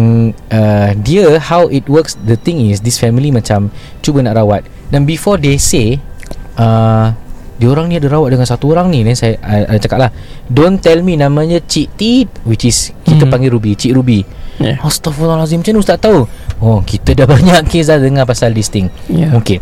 uh, 0.47 0.95
dia 0.95 1.35
how 1.43 1.67
it 1.67 1.83
works 1.91 2.15
the 2.23 2.39
thing 2.39 2.71
is 2.71 2.79
this 2.79 2.95
family 2.95 3.27
macam 3.29 3.67
cuba 3.99 4.23
nak 4.23 4.39
rawat. 4.39 4.63
Dan 4.87 5.03
before 5.03 5.35
they 5.35 5.59
say 5.59 5.99
uh, 6.55 7.11
dia 7.59 7.67
orang 7.67 7.91
ni 7.91 7.99
ada 7.99 8.07
rawat 8.07 8.33
dengan 8.33 8.47
satu 8.47 8.71
orang 8.71 8.89
ni 8.89 9.03
then 9.03 9.13
saya 9.13 9.35
uh, 9.43 9.77
cakap 9.77 10.07
lah 10.07 10.11
don't 10.47 10.79
tell 10.79 10.99
me 10.99 11.13
namanya 11.13 11.61
Cik 11.61 11.87
Tit 11.95 12.27
which 12.43 12.63
is 12.63 12.95
kita 13.03 13.27
Hmm. 13.27 13.31
panggil 13.31 13.53
Ruby 13.53 13.75
Cik 13.75 13.93
Ruby. 13.93 14.23
Ya 14.57 14.77
Astaghfirullahalazim 14.79 15.59
macam 15.61 15.71
mana 15.75 15.81
ustaz 15.81 15.97
tahu? 15.99 16.25
Oh 16.57 16.79
kita 16.81 17.13
dah 17.13 17.27
banyak 17.35 17.61
kes 17.67 17.91
dah 17.91 17.99
dengar 17.99 18.23
pasal 18.23 18.53
this 18.53 18.71
thing. 18.71 18.87
Ya 19.05 19.35
Okay 19.35 19.59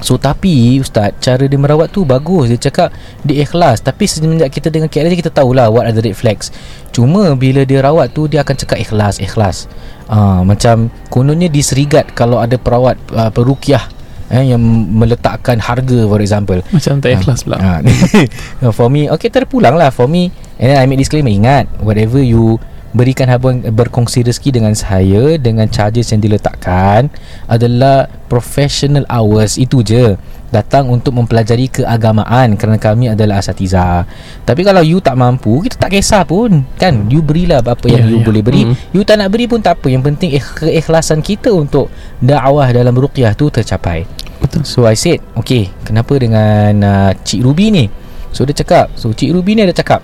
So 0.00 0.16
tapi 0.16 0.80
Ustaz 0.80 1.12
Cara 1.20 1.44
dia 1.44 1.58
merawat 1.60 1.92
tu 1.92 2.02
Bagus. 2.08 2.48
Dia 2.50 2.58
cakap 2.58 2.88
Dia 3.24 3.44
ikhlas. 3.44 3.84
Tapi 3.84 4.04
semenjak 4.08 4.50
kita 4.50 4.72
dengan 4.72 4.88
KL 4.88 5.12
Kita 5.12 5.30
tahulah 5.32 5.68
What 5.68 5.86
are 5.88 5.94
the 5.94 6.02
red 6.02 6.16
flags. 6.16 6.48
Cuma 6.90 7.36
bila 7.36 7.62
dia 7.64 7.84
rawat 7.84 8.12
tu 8.16 8.26
Dia 8.26 8.42
akan 8.42 8.54
cakap 8.56 8.78
ikhlas 8.80 9.20
Ikhlas. 9.20 9.68
Uh, 10.08 10.42
Macam 10.42 10.88
Kononnya 11.12 11.46
diserigat 11.52 12.10
Kalau 12.16 12.40
ada 12.40 12.56
perawat 12.56 12.96
uh, 13.12 13.30
Perukiah 13.30 13.86
eh, 14.32 14.50
Yang 14.50 14.62
meletakkan 14.90 15.60
harga 15.60 16.08
For 16.08 16.18
example. 16.18 16.60
Macam 16.72 16.98
tak 16.98 17.20
ikhlas 17.20 17.44
pula. 17.44 17.56
Ah, 17.60 17.78
For 18.76 18.88
me 18.88 19.06
Okay 19.12 19.28
terpulang 19.28 19.76
lah 19.76 19.92
For 19.92 20.08
me 20.08 20.32
And 20.60 20.72
then 20.72 20.76
I 20.80 20.84
make 20.88 21.00
disclaimer 21.00 21.30
Ingat 21.30 21.84
Whatever 21.84 22.20
you 22.20 22.56
Berikan 22.90 23.30
habang 23.30 23.62
berkongsi 23.62 24.26
rezeki 24.26 24.50
dengan 24.58 24.74
saya 24.74 25.38
Dengan 25.38 25.70
charges 25.70 26.10
yang 26.10 26.18
diletakkan 26.18 27.06
Adalah 27.46 28.10
Professional 28.26 29.06
hours 29.06 29.54
Itu 29.54 29.86
je 29.86 30.18
Datang 30.50 30.90
untuk 30.90 31.14
mempelajari 31.14 31.70
keagamaan 31.70 32.58
Kerana 32.58 32.74
kami 32.74 33.06
adalah 33.06 33.38
asatiza. 33.38 34.02
Tapi 34.42 34.66
kalau 34.66 34.82
you 34.82 34.98
tak 34.98 35.14
mampu 35.14 35.62
Kita 35.62 35.78
tak 35.78 35.94
kisah 35.94 36.26
pun 36.26 36.66
Kan? 36.74 37.06
You 37.06 37.22
berilah 37.22 37.62
apa 37.62 37.86
yang 37.86 38.02
Ya, 38.02 38.10
you 38.10 38.18
ya. 38.18 38.26
boleh 38.26 38.42
beri. 38.42 38.62
Mm. 38.66 38.74
You 38.90 39.06
tak 39.06 39.22
nak 39.22 39.30
beri 39.30 39.46
pun 39.46 39.62
tak 39.62 39.78
apa. 39.78 39.86
Yang 39.86 40.02
penting 40.10 40.30
ikh- 40.34 40.58
keikhlasan 40.58 41.22
kita 41.22 41.54
Untuk 41.54 41.86
dakwah 42.18 42.66
dalam 42.74 42.90
ruqyah 42.98 43.38
tu 43.38 43.46
tercapai. 43.46 44.02
Betul. 44.42 44.66
So 44.66 44.82
I 44.90 44.98
said 44.98 45.22
Okay 45.38 45.70
Kenapa 45.86 46.18
dengan 46.18 46.74
uh, 46.82 47.10
Cik 47.14 47.46
Ruby 47.46 47.70
ni? 47.70 47.86
So 48.34 48.42
dia 48.42 48.58
cakap 48.58 48.90
So 48.98 49.14
Cik 49.14 49.30
Ruby 49.30 49.54
ni 49.54 49.62
ada 49.62 49.70
cakap 49.70 50.02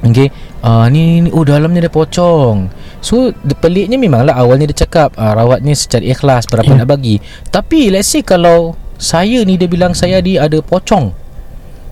Okay 0.00 0.32
uh, 0.64 0.88
ni, 0.88 1.20
ni 1.20 1.28
Oh 1.28 1.44
dalamnya 1.44 1.84
ada 1.84 1.92
pocong. 1.92 2.72
So 3.04 3.36
the 3.44 3.52
peliknya 3.52 4.00
memanglah 4.00 4.32
Awalnya 4.32 4.72
dia 4.72 4.84
cakap 4.84 5.12
uh, 5.16 5.32
Rawatnya 5.32 5.76
secara 5.76 6.04
ikhlas 6.04 6.48
Berapa 6.48 6.72
Ya. 6.72 6.80
nak 6.80 6.88
bagi. 6.88 7.20
Tapi 7.48 7.92
let's 7.92 8.08
say 8.08 8.24
kalau 8.24 8.72
Saya 8.96 9.44
ni 9.44 9.60
dia 9.60 9.68
bilang 9.68 9.92
Saya 9.92 10.24
ni 10.24 10.40
ada 10.40 10.56
pocong. 10.60 11.12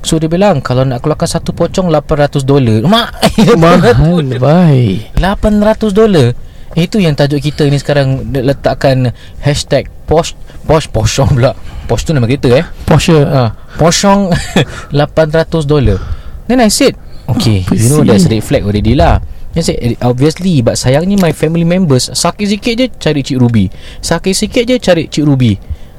So 0.00 0.16
dia 0.16 0.28
bilang 0.28 0.64
Kalau 0.64 0.88
nak 0.88 1.04
keluarkan 1.04 1.28
satu 1.28 1.52
pocong 1.52 1.92
800 1.92 2.44
dolar. 2.48 2.80
Mak! 2.88 3.08
Mahal 3.60 4.40
Baik 4.40 5.12
800 5.16 5.92
dolar. 5.92 6.32
Itu 6.72 7.00
yang 7.00 7.12
tajuk 7.12 7.40
kita 7.40 7.64
ni 7.68 7.76
sekarang 7.76 8.28
Letakkan 8.32 9.12
Hashtag 9.40 9.88
Posh 10.08 10.32
Posh 10.64 10.88
Poshong 10.88 11.36
pula. 11.36 11.52
Posh 11.88 12.04
tu 12.04 12.12
nama 12.12 12.28
kereta 12.28 12.52
eh. 12.52 12.64
Porsche. 12.84 13.16
Ah, 13.24 13.56
Poshong 13.80 14.28
800 14.92 15.64
dolar. 15.64 15.96
Then 16.44 16.60
I 16.60 16.68
said 16.68 16.96
Okay 17.28 17.64
Apa 17.68 17.76
You 17.76 17.88
know 17.92 18.02
that's 18.04 18.24
red 18.26 18.40
flag 18.40 18.64
already 18.64 18.96
lah 18.96 19.20
I 19.52 19.60
said 19.60 19.78
eh, 19.80 19.96
Obviously 20.00 20.64
But 20.64 20.80
sayangnya 20.80 21.20
my 21.20 21.32
family 21.36 21.68
members 21.68 22.08
Sakit 22.12 22.46
sikit 22.48 22.74
je 22.78 22.86
Cari 22.88 23.20
Cik 23.20 23.38
Ruby 23.38 23.68
Sakit 24.00 24.34
sikit 24.34 24.64
je 24.64 24.76
Cari 24.80 25.06
Cik 25.08 25.24
Ruby 25.24 25.52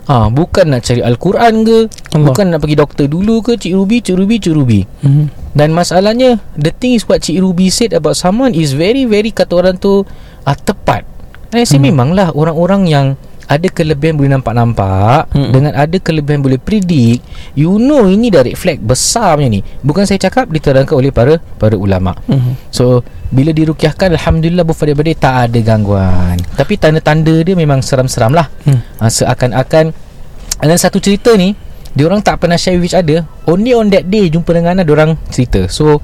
Ah, 0.10 0.26
bukan 0.26 0.74
nak 0.74 0.90
cari 0.90 1.06
Al-Quran 1.06 1.62
ke 1.62 1.86
Allah. 2.18 2.34
Bukan 2.34 2.50
nak 2.50 2.66
pergi 2.66 2.82
doktor 2.82 3.06
dulu 3.06 3.46
ke 3.46 3.62
Cik 3.62 3.78
Ruby 3.78 4.02
Cik 4.02 4.18
Ruby 4.18 4.36
Cik 4.42 4.54
Ruby 4.58 4.82
hmm. 5.06 5.54
dan 5.54 5.70
masalahnya 5.70 6.42
The 6.58 6.74
thing 6.74 6.98
is 6.98 7.06
what 7.06 7.22
Cik 7.22 7.38
Ruby 7.38 7.70
said 7.70 7.94
About 7.94 8.18
someone 8.18 8.58
Is 8.58 8.74
very 8.74 9.06
very 9.06 9.30
Kata 9.30 9.62
orang 9.62 9.78
tu 9.78 10.02
uh, 10.50 10.58
Tepat 10.58 11.06
Dan 11.54 11.62
saya 11.62 11.78
hmm. 11.78 11.94
memanglah 11.94 12.34
Orang-orang 12.34 12.90
yang 12.90 13.08
ada 13.50 13.68
kelebihan 13.74 14.14
boleh 14.14 14.30
nampak-nampak. 14.38 15.34
Hmm. 15.34 15.50
Dengan 15.50 15.74
ada 15.74 15.98
kelebihan 15.98 16.46
boleh 16.46 16.62
predict 16.62 17.26
You 17.58 17.82
know 17.82 18.06
ini 18.06 18.30
dah 18.30 18.46
red 18.46 18.54
flag 18.54 18.78
besar 18.78 19.42
punya 19.42 19.50
ni. 19.50 19.66
Bukan 19.82 20.06
saya 20.06 20.22
cakap 20.22 20.54
diterangkan 20.54 20.94
oleh 20.94 21.10
para 21.10 21.42
para 21.58 21.74
ulama. 21.74 22.14
Hmm. 22.30 22.54
So 22.70 23.02
bila 23.34 23.50
dirukiahkan 23.50 24.14
Alhamdulillah 24.14 24.62
Bufadil-badil 24.62 25.18
tak 25.18 25.50
ada 25.50 25.60
gangguan. 25.66 26.38
Tapi 26.54 26.78
tanda-tanda 26.78 27.42
dia 27.42 27.58
memang 27.58 27.82
seram-seram 27.82 28.38
lah. 28.38 28.46
Hmm. 28.70 28.86
ha, 29.02 29.10
Seakan-akan 29.10 29.86
Dan 30.62 30.78
satu 30.78 31.02
cerita 31.02 31.34
ni 31.34 31.58
Diorang 31.90 32.22
tak 32.22 32.46
pernah 32.46 32.54
share 32.54 32.78
with 32.78 32.94
each 32.94 32.98
other. 32.98 33.26
Only 33.50 33.74
on 33.74 33.90
that 33.90 34.06
day 34.06 34.30
Jumpa 34.30 34.54
dengan 34.54 34.78
Ana 34.78 34.86
Diorang 34.86 35.18
cerita. 35.34 35.66
So 35.70 36.02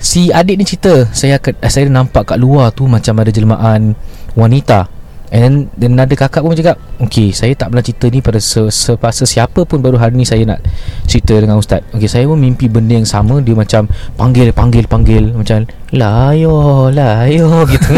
Si 0.00 0.28
adik 0.28 0.60
ni 0.60 0.64
cerita 0.68 1.08
Saya 1.16 1.40
saya 1.68 1.88
nampak 1.88 2.32
kat 2.32 2.38
luar 2.40 2.72
tu 2.76 2.84
Macam 2.84 3.16
ada 3.20 3.32
jelmaan 3.32 3.96
Wanita 4.36 4.93
And 5.34 5.66
then 5.74 5.98
ada 5.98 6.14
kakak 6.14 6.46
pun 6.46 6.54
cakap 6.54 6.78
Okay 7.02 7.34
saya 7.34 7.58
tak 7.58 7.74
pernah 7.74 7.82
cerita 7.82 8.06
ni 8.06 8.22
Pada 8.22 8.38
se- 8.38 8.70
sepasa 8.70 9.26
siapa 9.26 9.66
pun 9.66 9.82
Baru 9.82 9.98
hari 9.98 10.14
ni 10.14 10.22
saya 10.22 10.46
nak 10.46 10.62
Cerita 11.10 11.34
dengan 11.34 11.58
ustaz. 11.58 11.82
Okay 11.90 12.06
saya 12.06 12.30
pun 12.30 12.38
mimpi 12.38 12.70
benda 12.70 12.94
yang 12.94 13.08
sama. 13.08 13.42
Dia 13.42 13.58
macam 13.58 13.90
Panggil 14.14 14.54
panggil 14.54 14.86
panggil. 14.86 15.34
Macam 15.34 15.66
Layo 15.90 16.86
Layo 16.94 17.66
Gitu. 17.74 17.90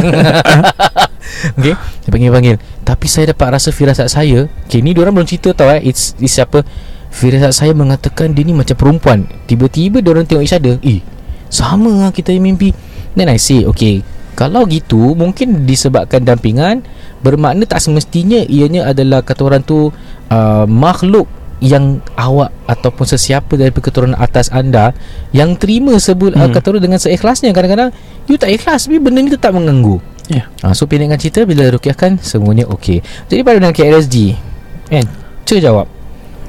Okay 1.61 1.75
Dia 1.77 2.09
panggil-panggil 2.09 2.57
Tapi 2.89 3.05
saya 3.05 3.37
dapat 3.37 3.61
rasa 3.61 3.69
firasat 3.69 4.09
saya 4.09 4.49
Okay 4.65 4.81
ni 4.81 4.97
diorang 4.97 5.13
belum 5.13 5.29
cerita 5.29 5.53
tau 5.53 5.69
eh. 5.77 5.85
It's, 5.85 6.17
it's 6.17 6.41
apa 6.41 6.65
Firasat 7.13 7.53
saya 7.53 7.73
mengatakan 7.77 8.33
Dia 8.33 8.49
ni 8.49 8.57
macam 8.57 8.73
perempuan. 8.81 9.29
Tiba-tiba 9.45 10.01
diorang 10.01 10.25
tengok 10.25 10.41
each 10.41 10.57
other 10.57 10.81
Eh 10.81 11.05
Sama 11.53 11.93
lah 12.01 12.11
kita 12.17 12.33
yang 12.33 12.49
mimpi. 12.49 12.73
Then 13.13 13.29
I 13.29 13.37
say 13.37 13.69
Okay 13.69 14.16
Kalau 14.37 14.69
gitu 14.69 15.17
Mungkin 15.17 15.65
disebabkan 15.65 16.23
dampingan 16.23 16.85
Bermakna 17.25 17.65
tak 17.65 17.81
semestinya 17.81 18.45
Ianya 18.45 18.93
adalah 18.93 19.25
Kata 19.25 19.43
orang 19.49 19.65
tu 19.65 19.89
uh, 20.31 20.65
Makhluk 20.69 21.27
yang 21.57 22.05
awak 22.21 22.53
ataupun 22.69 23.09
sesiapa 23.09 23.57
dari 23.57 23.73
keturunan 23.73 24.13
atas 24.21 24.53
anda 24.53 24.93
yang 25.33 25.57
terima 25.57 25.97
sebut 25.97 26.37
hmm. 26.37 26.53
Hmm. 26.53 26.53
kata 26.53 26.67
orang 26.69 26.85
dengan 26.85 27.01
seikhlasnya 27.01 27.57
kadang-kadang 27.57 27.97
you 28.29 28.37
tak 28.37 28.53
ikhlas 28.53 28.85
tapi 28.85 29.01
benda 29.01 29.25
ni 29.25 29.33
tetap 29.33 29.57
mengganggu 29.57 29.97
Ya. 30.27 30.51
ha, 30.67 30.75
so 30.75 30.91
pendekkan 30.91 31.23
cerita 31.23 31.47
bila 31.47 31.71
rukiahkan 31.71 32.19
semuanya 32.19 32.67
okey 32.67 32.99
jadi 33.31 33.47
pada 33.47 33.63
dengan 33.63 33.71
KRSG 33.71 34.35
kan 34.91 35.07
cuba 35.47 35.59
jawab 35.63 35.87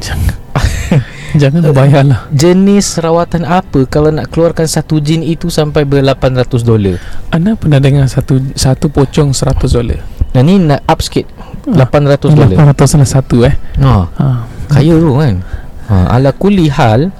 Jangan 0.01 0.36
Jangan 1.34 1.60
bayarlah 1.69 2.31
jenis 2.43 2.96
rawatan 2.98 3.43
apa 3.43 3.84
kalau 3.84 4.07
nak 4.07 4.29
keluarkan 4.29 4.63
satu 4.63 4.98
jin 4.98 5.19
itu 5.19 5.50
sampai 5.50 5.84
ber-800 5.84 6.62
dolar? 6.62 6.96
Anda 7.29 7.53
pernah 7.53 7.77
dengar 7.77 8.07
satu 8.07 8.39
satu 8.53 8.88
pocong 8.88 9.36
100 9.36 9.60
dolar? 9.67 10.00
Nah 10.31 10.41
ni 10.41 10.55
nak 10.55 10.86
up 10.86 11.01
sikit. 11.01 11.27
Ah, 11.67 11.84
800 11.84 12.31
dolar. 12.31 12.48
800 12.72 12.88
salah 12.88 13.10
satu 13.10 13.43
eh. 13.43 13.51
Ha, 13.81 13.91
ha. 14.07 14.27
Kaya 14.69 14.96
tu 14.96 15.12
kan. 15.15 15.43
Ha, 15.88 15.96
Ala 16.13 16.31
kuli 16.31 16.67
hal 16.67 17.12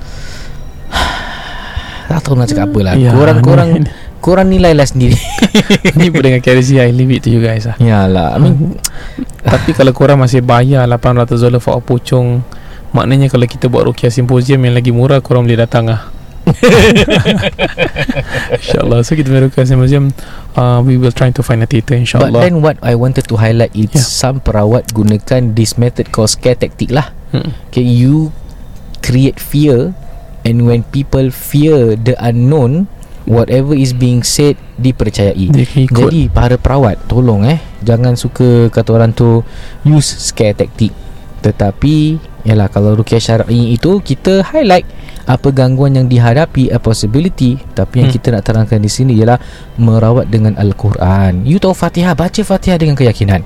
Tak 2.08 2.20
tahu 2.20 2.36
nak 2.36 2.48
cakap 2.48 2.68
apa 2.68 2.80
lah 2.82 2.94
Ya, 2.96 3.12
Korang-korang 3.12 3.80
ni- 3.80 3.92
Korang 4.18 4.48
nilailah 4.50 4.84
sendiri. 4.84 5.16
Ni 6.00 6.10
pun 6.10 6.20
dengan 6.20 6.42
KRC 6.42 6.76
I 6.78 6.92
leave 6.92 7.14
it 7.14 7.24
to 7.24 7.30
you 7.30 7.40
guys 7.40 7.64
lah. 7.64 7.80
Yalah 7.80 8.36
I 8.36 8.40
mean 8.40 8.76
Tapi 9.40 9.72
kalau 9.72 9.92
korang 9.92 10.20
masih 10.20 10.40
bayar 10.42 10.84
800 10.86 11.40
dolar 11.40 11.60
for 11.60 11.76
a 11.76 11.82
pocong 11.82 12.44
Maknanya 12.92 13.28
kalau 13.28 13.44
kita 13.44 13.68
buat 13.68 13.84
Rukiah 13.84 14.10
Symposium 14.10 14.64
yang 14.64 14.76
lagi 14.76 14.92
murah 14.92 15.20
Korang 15.20 15.44
boleh 15.44 15.60
datang 15.60 15.88
lah. 15.88 16.08
InsyaAllah. 18.56 19.04
So 19.04 19.16
kita 19.16 19.28
punya 19.28 19.44
Rukiah 19.48 19.68
Symposium 19.68 20.16
uh, 20.56 20.80
We 20.80 20.96
will 20.96 21.12
try 21.12 21.30
to 21.32 21.42
find 21.44 21.60
a 21.60 21.68
theatre 21.68 21.96
But 21.96 22.04
InsyaAllah. 22.08 22.42
then 22.42 22.64
what 22.64 22.80
I 22.80 22.96
wanted 22.96 23.28
to 23.28 23.36
highlight 23.36 23.76
Is 23.76 23.92
Yeah. 23.92 24.04
some 24.08 24.38
perawat 24.40 24.96
gunakan 24.96 25.52
This 25.52 25.76
method 25.76 26.12
called 26.12 26.32
scare 26.32 26.56
tactic 26.56 26.92
lah. 26.92 27.12
Mm. 27.36 27.52
Okay 27.68 27.84
you 27.84 28.32
Create 29.04 29.40
fear 29.40 29.92
And 30.48 30.64
when 30.64 30.88
people 30.88 31.28
fear 31.30 31.96
the 31.96 32.16
unknown 32.18 32.88
Whatever 33.28 33.76
is 33.76 33.92
being 33.92 34.24
said 34.24 34.56
Dipercayai. 34.80 35.52
Jadi 35.92 36.32
para 36.32 36.56
perawat 36.56 36.96
Tolong 37.12 37.44
eh. 37.44 37.60
Jangan 37.84 38.16
suka 38.16 38.72
Kata 38.72 38.96
orang 38.96 39.12
tu 39.12 39.44
Use 39.84 40.08
scare 40.32 40.56
tactic. 40.56 40.96
Tetapi 41.44 42.16
Yalah 42.48 42.72
kalau 42.72 42.96
rukiah 42.96 43.20
syar'i 43.20 43.76
itu 43.76 44.00
Kita 44.00 44.40
highlight 44.40 44.88
Apa 45.28 45.52
gangguan 45.52 46.00
yang 46.00 46.08
dihadapi 46.08 46.72
A 46.72 46.80
possibility. 46.80 47.60
Tapi 47.76 48.00
yang 48.00 48.08
Hmm. 48.08 48.16
kita 48.16 48.28
nak 48.32 48.44
terangkan 48.48 48.80
di 48.80 48.88
sini 48.88 49.12
Ialah 49.20 49.36
Merawat 49.76 50.32
dengan 50.32 50.56
Al-Quran. 50.56 51.44
You 51.44 51.60
tahu 51.60 51.76
Fatihah 51.76 52.16
Baca 52.16 52.40
Fatihah 52.40 52.80
dengan 52.80 52.96
keyakinan. 52.96 53.44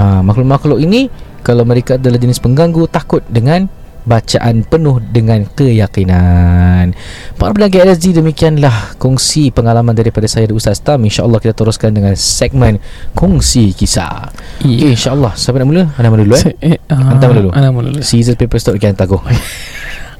Ha, 0.00 0.24
Makhluk-makhluk 0.24 0.80
ini 0.80 1.12
Kalau 1.44 1.68
mereka 1.68 2.00
adalah 2.00 2.16
jenis 2.16 2.40
pengganggu 2.40 2.88
Takut 2.88 3.20
dengan 3.28 3.68
Bacaan 4.02 4.66
penuh 4.66 4.98
dengan 4.98 5.46
keyakinan. 5.46 6.90
Para 7.38 7.54
pendengar 7.54 7.86
LSG 7.86 8.18
demikianlah 8.18 8.98
kongsi 8.98 9.54
pengalaman 9.54 9.94
daripada 9.94 10.26
saya 10.26 10.50
dan 10.50 10.58
Ustaz 10.58 10.82
Tam. 10.82 10.98
InsyaAllah 11.06 11.38
kita 11.38 11.54
teruskan 11.54 11.94
dengan 11.94 12.18
segmen 12.18 12.82
kongsi 13.14 13.70
kisah. 13.70 14.34
Okay 14.58 14.90
yeah. 14.90 14.94
insyaAllah. 14.94 15.38
Siapa 15.38 15.62
nak 15.62 15.68
mula? 15.70 15.82
Anda 15.94 16.08
mula 16.10 16.22
dulu 16.26 16.34
eh? 16.34 16.44
Eh, 16.60 16.76
uh, 16.90 16.98
Hantar 16.98 17.30
mula 17.30 17.40
dulu. 17.46 17.50
Anda 17.54 17.68
mula 17.70 17.88
dulu. 17.94 18.02
Scissors 18.02 18.34
paper 18.34 18.58
stone 18.58 18.78
Kita 18.82 18.92
hantar 18.92 19.06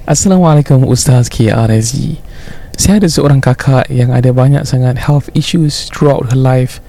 Assalamualaikum 0.03 0.83
Ustaz 0.83 1.31
KRSG 1.31 2.19
Saya 2.75 2.99
ada 2.99 3.07
seorang 3.07 3.39
kakak 3.39 3.87
yang 3.87 4.11
ada 4.11 4.35
banyak 4.35 4.67
sangat 4.67 4.99
health 4.99 5.31
issues 5.31 5.87
throughout 5.87 6.27
her 6.31 6.39
life 6.39 6.83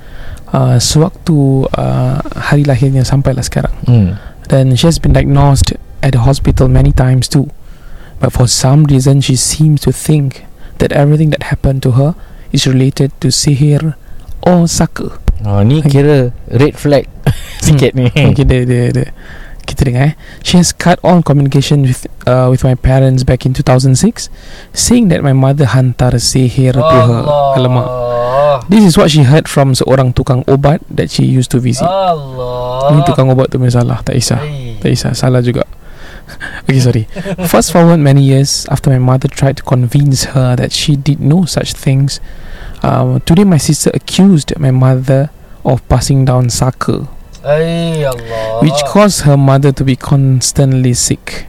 uh, 0.54 0.78
Sewaktu 0.78 1.66
uh, 1.74 2.18
hari 2.38 2.62
lahirnya 2.62 3.02
sampailah 3.02 3.42
sekarang. 3.42 3.74
Hmm. 3.86 4.18
Then 4.48 4.74
she 4.78 4.86
has 4.86 5.02
been 5.02 5.14
diagnosed 5.16 5.74
at 6.04 6.12
the 6.12 6.22
hospital 6.28 6.68
many 6.68 6.92
times 6.92 7.26
too 7.26 7.48
But 8.20 8.36
for 8.36 8.46
some 8.46 8.84
reason 8.84 9.24
she 9.24 9.36
seems 9.40 9.80
to 9.88 9.92
think 9.92 10.44
that 10.78 10.92
everything 10.92 11.32
that 11.32 11.48
happened 11.48 11.80
to 11.88 11.96
her 11.96 12.12
is 12.52 12.68
related 12.68 13.16
to 13.24 13.32
sihir 13.32 13.96
or 14.44 14.68
saka 14.68 15.16
oh, 15.48 15.64
Ni 15.64 15.80
kira 15.80 16.36
red 16.52 16.76
flag 16.76 17.08
Sikit 17.64 17.96
ni 17.96 18.12
Okay, 18.12 18.44
dia, 18.44 18.68
dia, 18.68 18.92
dia. 18.92 19.08
Kita 19.64 19.88
dengar 19.88 20.12
eh. 20.12 20.14
She 20.44 20.60
has 20.60 20.76
cut 20.76 21.00
all 21.00 21.24
communication 21.24 21.88
with 21.88 22.04
uh, 22.28 22.52
with 22.52 22.60
my 22.68 22.76
parents 22.76 23.24
back 23.24 23.48
in 23.48 23.56
2006 23.56 24.28
saying 24.76 25.08
that 25.08 25.24
my 25.24 25.32
mother 25.32 25.72
hantar 25.72 26.12
sihir 26.20 26.76
to 26.76 26.98
her. 27.08 27.24
Alamak. 27.56 27.88
This 28.68 28.84
is 28.84 29.00
what 29.00 29.08
she 29.08 29.24
heard 29.24 29.48
from 29.48 29.72
seorang 29.72 30.12
tukang 30.12 30.44
ubat 30.44 30.84
that 30.92 31.08
she 31.08 31.24
used 31.24 31.48
to 31.56 31.58
visit. 31.58 31.88
Allah 31.88 32.92
Ini 32.92 33.00
tukang 33.08 33.32
ubat 33.32 33.48
tu 33.48 33.56
masalah, 33.56 34.04
tak 34.04 34.20
isah. 34.20 34.40
Tak 34.84 34.90
isah, 34.92 35.16
salah 35.16 35.40
juga. 35.40 35.64
okay, 36.64 36.80
sorry. 36.80 37.04
Fast 37.48 37.72
forward 37.72 37.98
many 37.98 38.22
years 38.22 38.66
after 38.70 38.90
my 38.90 38.98
mother 38.98 39.28
tried 39.28 39.56
to 39.58 39.62
convince 39.62 40.24
her 40.36 40.56
that 40.56 40.72
she 40.72 40.96
did 40.96 41.20
no 41.20 41.44
such 41.44 41.72
things. 41.72 42.20
Um, 42.82 43.20
today, 43.24 43.44
my 43.44 43.58
sister 43.58 43.90
accused 43.94 44.52
my 44.58 44.70
mother 44.70 45.30
of 45.64 45.80
passing 45.88 46.24
down 46.24 46.50
saka, 46.50 47.08
which 48.60 48.76
caused 48.86 49.22
her 49.24 49.36
mother 49.36 49.72
to 49.72 49.84
be 49.84 49.96
constantly 49.96 50.92
sick. 50.92 51.46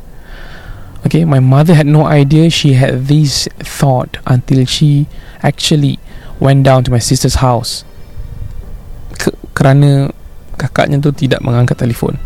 Okay, 1.05 1.23
my 1.25 1.39
mother 1.39 1.75
had 1.75 1.85
no 1.85 2.05
idea 2.05 2.49
she 2.49 2.73
had 2.73 3.05
this 3.07 3.47
thought 3.59 4.17
until 4.25 4.65
she 4.65 5.05
actually 5.43 5.99
went 6.39 6.63
down 6.63 6.83
to 6.83 6.91
my 6.91 6.99
sister's 6.99 7.35
house. 7.45 7.85
Ke- 9.19 9.37
kerana 9.53 10.09
kakaknya 10.57 10.97
tu 11.03 11.11
tidak 11.13 11.43
mengangkat 11.45 11.77
telefon. 11.77 12.17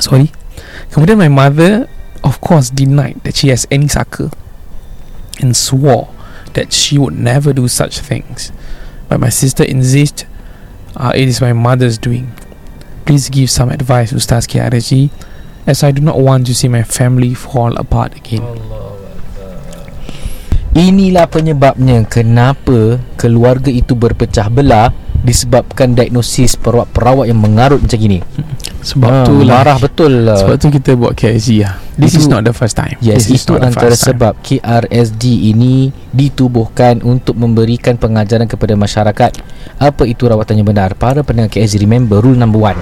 Sorry. 0.00 0.32
Kemudian 0.92 1.18
my 1.18 1.28
mother 1.28 1.88
of 2.24 2.40
course 2.40 2.70
denied 2.70 3.20
that 3.22 3.36
she 3.36 3.48
has 3.48 3.66
any 3.70 3.88
saka 3.88 4.32
and 5.40 5.56
swore 5.56 6.08
that 6.56 6.72
she 6.72 6.96
would 6.96 7.14
never 7.14 7.52
do 7.52 7.68
such 7.68 8.00
things. 8.00 8.52
But 9.08 9.20
my 9.20 9.28
sister 9.28 9.62
insists 9.62 10.24
uh, 10.96 11.12
it 11.14 11.28
is 11.28 11.40
my 11.40 11.52
mother's 11.52 11.98
doing. 11.98 12.32
Please 13.04 13.28
give 13.28 13.50
some 13.50 13.70
advice, 13.70 14.10
Ustaz 14.12 14.48
KRG, 14.48 15.12
as 15.66 15.84
I 15.84 15.92
do 15.92 16.02
not 16.02 16.18
want 16.18 16.46
to 16.48 16.54
see 16.54 16.66
my 16.66 16.82
family 16.82 17.34
fall 17.34 17.76
apart 17.76 18.16
again. 18.16 18.42
Inilah 20.76 21.24
penyebabnya 21.32 22.04
Kenapa 22.04 23.00
Keluarga 23.16 23.72
itu 23.72 23.96
berpecah 23.96 24.52
belah 24.52 24.92
Disebabkan 25.26 25.92
diagnosis 25.92 26.54
Perawat-perawat 26.54 27.26
yang 27.26 27.36
mengarut 27.36 27.82
macam 27.82 27.98
gini 27.98 28.22
Sebab 28.80 29.10
Ah, 29.10 29.26
tu 29.26 29.42
lah. 29.42 29.58
Marah 29.58 29.76
betul 29.76 30.22
lah 30.22 30.38
Sebab 30.38 30.54
tu 30.56 30.70
kita 30.70 30.94
buat 30.94 31.12
KRG 31.12 31.46
lah. 31.58 31.74
This 31.96 32.14
Itu- 32.14 32.22
is 32.22 32.28
not 32.28 32.44
the 32.44 32.52
first 32.52 32.76
time. 32.76 32.94
Yes, 33.00 33.24
This 33.24 33.34
is 33.34 33.42
itu 33.42 33.56
antara 33.56 33.90
time. 33.90 34.04
sebab 34.06 34.32
KRSG 34.38 35.24
ini 35.48 35.90
ditubuhkan 36.12 37.00
untuk 37.00 37.34
memberikan 37.34 37.96
pengajaran 37.96 38.44
kepada 38.44 38.76
masyarakat 38.76 39.30
apa 39.74 40.02
itu 40.04 40.22
rawatan 40.22 40.60
yang 40.60 40.68
benar. 40.68 40.92
Para 40.92 41.24
pendengar 41.24 41.48
KRSG 41.48 41.80
remember 41.80 42.20
rule 42.20 42.36
number 42.36 42.60
one. 42.60 42.76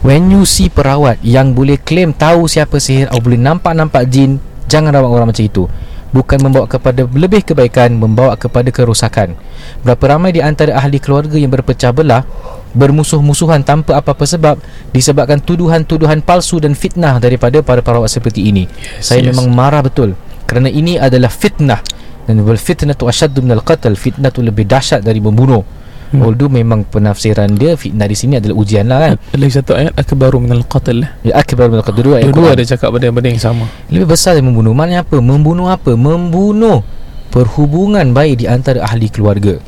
When 0.00 0.30
you 0.30 0.46
see 0.46 0.70
perawat 0.70 1.18
yang 1.20 1.50
boleh 1.50 1.76
claim 1.76 2.14
tahu 2.14 2.46
siapa 2.46 2.78
sihir 2.78 3.10
atau 3.10 3.18
boleh 3.18 3.36
nampak-nampak 3.36 4.06
jin, 4.06 4.38
jangan 4.64 4.94
rawat 4.94 5.10
orang 5.10 5.28
macam 5.28 5.42
itu. 5.42 5.66
Bukan 6.08 6.40
membawa 6.40 6.64
kepada 6.64 7.04
lebih 7.04 7.44
kebaikan, 7.44 7.92
membawa 8.00 8.32
kepada 8.40 8.72
kerosakan. 8.72 9.36
Berapa 9.84 10.16
ramai 10.16 10.32
di 10.32 10.40
antara 10.40 10.72
ahli 10.72 10.96
keluarga 10.96 11.36
yang 11.36 11.52
berpecah 11.52 11.92
belah 11.92 12.24
bermusuh-musuhan 12.72 13.64
tanpa 13.64 14.00
apa-apa 14.00 14.24
sebab 14.24 14.56
disebabkan 14.92 15.40
tuduhan-tuduhan 15.40 16.24
palsu 16.24 16.60
dan 16.60 16.72
fitnah 16.72 17.20
daripada 17.20 17.60
para 17.60 17.84
perawat 17.84 18.08
seperti 18.12 18.48
ini. 18.48 18.64
Yes, 18.68 19.12
Saya 19.12 19.24
yes. 19.24 19.36
memang 19.36 19.52
marah 19.52 19.84
betul 19.84 20.16
kerana 20.48 20.72
ini 20.72 20.96
adalah 20.96 21.28
fitnah 21.28 21.84
dan 22.24 22.40
wal 22.40 22.60
fitnatu 22.60 23.04
asyaddu 23.04 23.44
minal 23.44 23.60
qatl 23.60 23.92
fitnah 23.92 24.32
tu 24.32 24.40
lebih 24.40 24.64
dahsyat 24.64 25.04
dari 25.04 25.20
membunuh 25.20 25.60
Hmm. 26.08 26.24
although 26.24 26.48
memang 26.48 26.88
penafsiran 26.88 27.52
dia 27.52 27.76
fitnah 27.76 28.08
di 28.08 28.16
sini 28.16 28.40
adalah 28.40 28.56
ujian 28.56 28.88
lah 28.88 28.98
kan 29.04 29.14
lagi 29.36 29.52
satu 29.52 29.76
ayat 29.76 29.92
akbaru 29.92 30.40
minal 30.40 30.64
qatl. 30.64 31.04
ya 31.20 31.36
akbar 31.36 31.68
minal 31.68 31.84
qatl 31.84 32.00
dua 32.00 32.14
ayat 32.24 32.32
Quran. 32.32 32.56
ada 32.56 32.64
cakap 32.64 32.88
benda-benda 32.96 33.28
yang 33.28 33.42
sama. 33.44 33.64
lebih 33.92 34.08
besar 34.08 34.32
dari 34.32 34.40
membunuh 34.40 34.72
maknanya 34.72 35.04
apa 35.04 35.20
membunuh 35.20 35.68
apa 35.68 35.92
membunuh 35.92 36.80
perhubungan 37.28 38.08
baik 38.16 38.40
di 38.40 38.46
antara 38.48 38.80
ahli 38.80 39.12
keluarga 39.12 39.60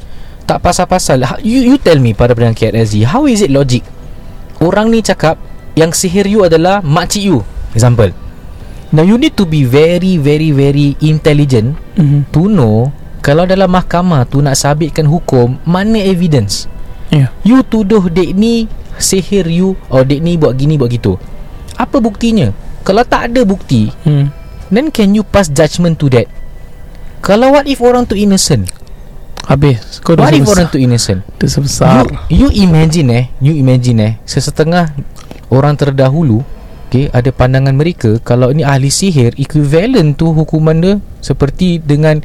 tak 0.48 0.64
pasal-pasal 0.64 1.20
Ha- 1.22 1.40
you, 1.44 1.60
you 1.62 1.76
tell 1.76 2.00
me 2.00 2.16
pada 2.16 2.32
pendengar 2.32 2.56
KRSG 2.56 3.04
how 3.04 3.28
is 3.28 3.44
it 3.44 3.52
logic 3.52 3.84
orang 4.64 4.88
ni 4.88 5.04
cakap 5.04 5.36
yang 5.76 5.92
sihir 5.92 6.24
you 6.24 6.40
adalah 6.40 6.80
makcik 6.80 7.20
you 7.20 7.44
example 7.76 8.08
now 8.90 9.04
you 9.04 9.14
need 9.14 9.36
to 9.36 9.44
be 9.44 9.62
very 9.62 10.16
very 10.16 10.50
very 10.50 10.96
intelligent 11.04 11.76
Mm-hmm. 12.00 12.32
to 12.32 12.48
know 12.48 12.88
kalau 13.20 13.44
dalam 13.44 13.68
mahkamah 13.68 14.24
tu 14.24 14.40
nak 14.40 14.54
sabitkan 14.54 15.04
hukum 15.04 15.56
mana 15.62 16.00
evidence 16.00 16.66
Ya. 17.10 17.26
you 17.42 17.58
tuduh 17.60 18.06
dek 18.06 18.32
ni 18.32 18.70
sihir 18.94 19.42
you 19.44 19.74
or 19.88 20.02
dek 20.02 20.18
ni 20.18 20.38
buat 20.38 20.54
gini 20.54 20.78
buat 20.78 20.88
gitu 20.88 21.18
apa 21.74 21.98
buktinya 21.98 22.54
kalau 22.80 23.02
tak 23.02 23.28
ada 23.28 23.42
bukti 23.42 23.90
Hmm. 24.02 24.30
then 24.68 24.88
can 24.88 25.10
you 25.10 25.20
pass 25.20 25.46
judgment 25.46 25.96
to 25.96 26.06
that 26.06 26.30
kalau 27.18 27.50
what 27.50 27.66
if 27.66 27.78
orang 27.78 28.04
tu 28.04 28.14
innocent 28.14 28.70
Habis. 29.42 29.98
Kau 29.98 30.14
what 30.14 30.30
if 30.30 30.46
orang 30.46 30.70
sebesar. 30.70 30.70
tu 30.70 30.78
innocent 30.78 31.20
Dah 31.34 31.48
sebesar. 31.50 32.06
you, 32.30 32.46
you 32.46 32.62
imagine 32.62 33.10
eh 33.10 33.24
you 33.42 33.50
imagine 33.52 33.98
eh 33.98 34.12
sesetengah 34.22 34.94
orang 35.48 35.74
terdahulu 35.74 36.46
Okay, 36.86 37.06
ada 37.08 37.30
pandangan 37.30 37.70
mereka 37.70 38.18
kalau 38.20 38.50
ini 38.50 38.62
ahli 38.62 38.90
sihir 38.90 39.30
equivalent 39.34 40.14
tu 40.14 40.30
hukuman 40.30 40.74
dia 40.74 40.94
seperti 41.18 41.78
dengan 41.78 42.18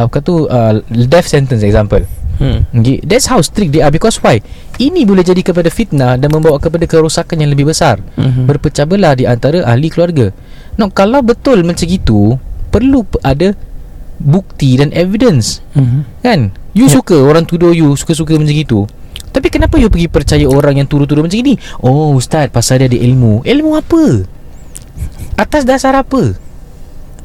uh, 0.00 0.08
kata 0.08 0.32
uh, 0.48 0.72
death 0.88 1.28
sentence 1.28 1.60
example. 1.60 2.00
Hmm. 2.40 2.64
okay, 2.72 3.04
that's 3.04 3.28
how 3.28 3.36
strict 3.44 3.68
they 3.76 3.84
are 3.84 3.92
because 3.92 4.16
why? 4.24 4.40
Ini 4.80 5.04
boleh 5.04 5.20
jadi 5.20 5.44
kepada 5.44 5.68
fitnah 5.68 6.16
dan 6.16 6.32
membawa 6.32 6.56
kepada 6.56 6.88
kerosakan 6.88 7.44
yang 7.44 7.52
lebih 7.52 7.68
besar. 7.68 8.00
Mhm. 8.16 8.48
berpecah 8.48 8.88
belah 8.88 9.12
di 9.12 9.28
antara 9.28 9.60
ahli 9.60 9.92
keluarga. 9.92 10.32
No, 10.80 10.88
kalau 10.88 11.20
betul 11.20 11.60
macam 11.68 11.84
itu 11.84 12.40
perlu 12.72 13.04
ada 13.20 13.52
bukti 14.16 14.80
dan 14.80 14.88
evidence. 14.96 15.60
Mhm. 15.76 16.24
kan? 16.24 16.40
You 16.72 16.88
Ya. 16.88 16.96
suka 16.96 17.20
orang 17.20 17.44
tuduh 17.44 17.76
you 17.76 17.92
suka-suka 17.92 18.32
macam 18.40 18.56
itu. 18.56 18.88
Tapi 19.30 19.52
kenapa 19.52 19.76
you 19.76 19.92
pergi 19.92 20.08
percaya 20.08 20.48
orang 20.48 20.80
yang 20.80 20.88
tuduh-tuduh 20.88 21.20
macam 21.20 21.36
ini? 21.36 21.60
Oh 21.84 22.16
ustaz 22.16 22.48
pasal 22.48 22.80
dia 22.80 22.88
ada 22.88 22.96
ilmu. 22.96 23.44
Ilmu 23.44 23.70
apa? 23.76 24.24
Atas 25.36 25.68
dasar 25.68 25.92
apa 25.92 26.39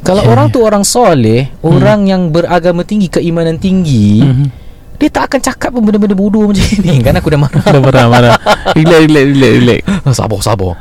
kalau 0.05 0.21
Ya, 0.21 0.29
orang 0.29 0.47
tu 0.47 0.61
orang 0.61 0.85
soleh 0.85 1.49
orang 1.59 2.05
yang 2.05 2.29
beragama 2.29 2.85
tinggi 2.85 3.09
keimanan 3.09 3.57
tinggi 3.57 4.21
Mhm. 4.21 4.47
dia 4.95 5.09
tak 5.09 5.27
akan 5.27 5.39
cakap 5.41 5.69
pun 5.69 5.81
benda-benda 5.81 6.13
bodoh 6.13 6.47
macam 6.47 6.61
ni. 6.85 7.01
Kan 7.01 7.17
aku 7.17 7.27
dah 7.27 7.41
marah. 7.41 7.63
Dah 7.65 7.81
marah 7.81 8.05
marah. 8.07 8.33
Relax 8.71 9.01
relax 9.03 9.25
relax 9.27 9.53
relax. 9.57 9.79
Sabar 10.13 10.39
sabar. 10.39 10.73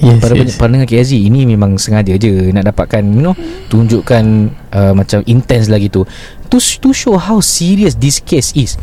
Yes 0.00 0.16
Para 0.16 0.32
yes. 0.32 0.56
pendengar 0.56 0.88
KSG 0.88 1.28
Ini 1.28 1.44
memang 1.44 1.76
sengaja 1.76 2.16
je 2.16 2.48
Nak 2.48 2.72
dapatkan 2.72 3.04
You 3.04 3.20
know 3.20 3.36
Tunjukkan 3.68 4.24
uh, 4.72 4.92
Macam 4.96 5.20
intense 5.28 5.68
lagi 5.68 5.92
tu. 5.92 6.08
To, 6.48 6.56
to 6.56 6.90
show 6.90 7.20
how 7.20 7.36
serious 7.38 7.92
This 7.94 8.16
case 8.16 8.56
is. 8.56 8.80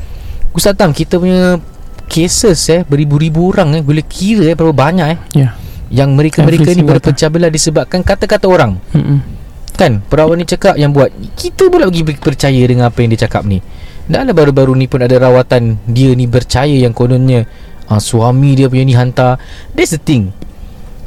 Ustaz 0.54 0.78
Tam 0.78 0.94
Kita 0.94 1.18
punya 1.18 1.58
Cases 2.06 2.62
eh 2.70 2.86
Beribu-ribu 2.86 3.50
orang 3.50 3.74
eh 3.74 3.82
Boleh 3.82 4.06
kira 4.06 4.46
eh 4.46 4.54
Berapa 4.54 4.70
banyak 4.70 5.08
eh 5.10 5.18
Ya. 5.34 5.58
Yang 5.90 6.10
mereka-mereka 6.14 6.70
Every 6.70 6.78
ni 6.78 6.86
Berpecah 6.86 7.30
belah 7.34 7.50
Disebabkan 7.50 8.06
kata-kata 8.06 8.46
orang. 8.46 8.78
Mhm. 8.94 9.37
Kan? 9.78 10.02
Perawan 10.10 10.42
ni 10.42 10.46
cakap 10.50 10.74
Yang 10.76 10.92
buat. 10.98 11.10
Kita 11.38 11.70
pula 11.70 11.86
pergi 11.88 12.18
percaya 12.18 12.62
Dengan 12.66 12.90
apa 12.90 12.98
yang 13.00 13.14
dia 13.14 13.22
cakap 13.30 13.46
ni. 13.46 13.62
Dah 14.10 14.26
lah 14.26 14.34
baru-baru 14.34 14.74
ni 14.74 14.90
pun 14.90 15.06
Ada 15.06 15.22
rawatan 15.22 15.78
Dia 15.86 16.12
ni 16.18 16.26
percaya 16.26 16.74
Yang 16.74 16.94
kononnya 16.98 17.46
uh, 17.88 18.02
Suami 18.02 18.58
dia 18.58 18.68
punya 18.68 18.84
ni 18.84 18.98
hantar. 18.98 19.38
That's 19.78 19.94
the 19.94 20.02
thing. 20.02 20.34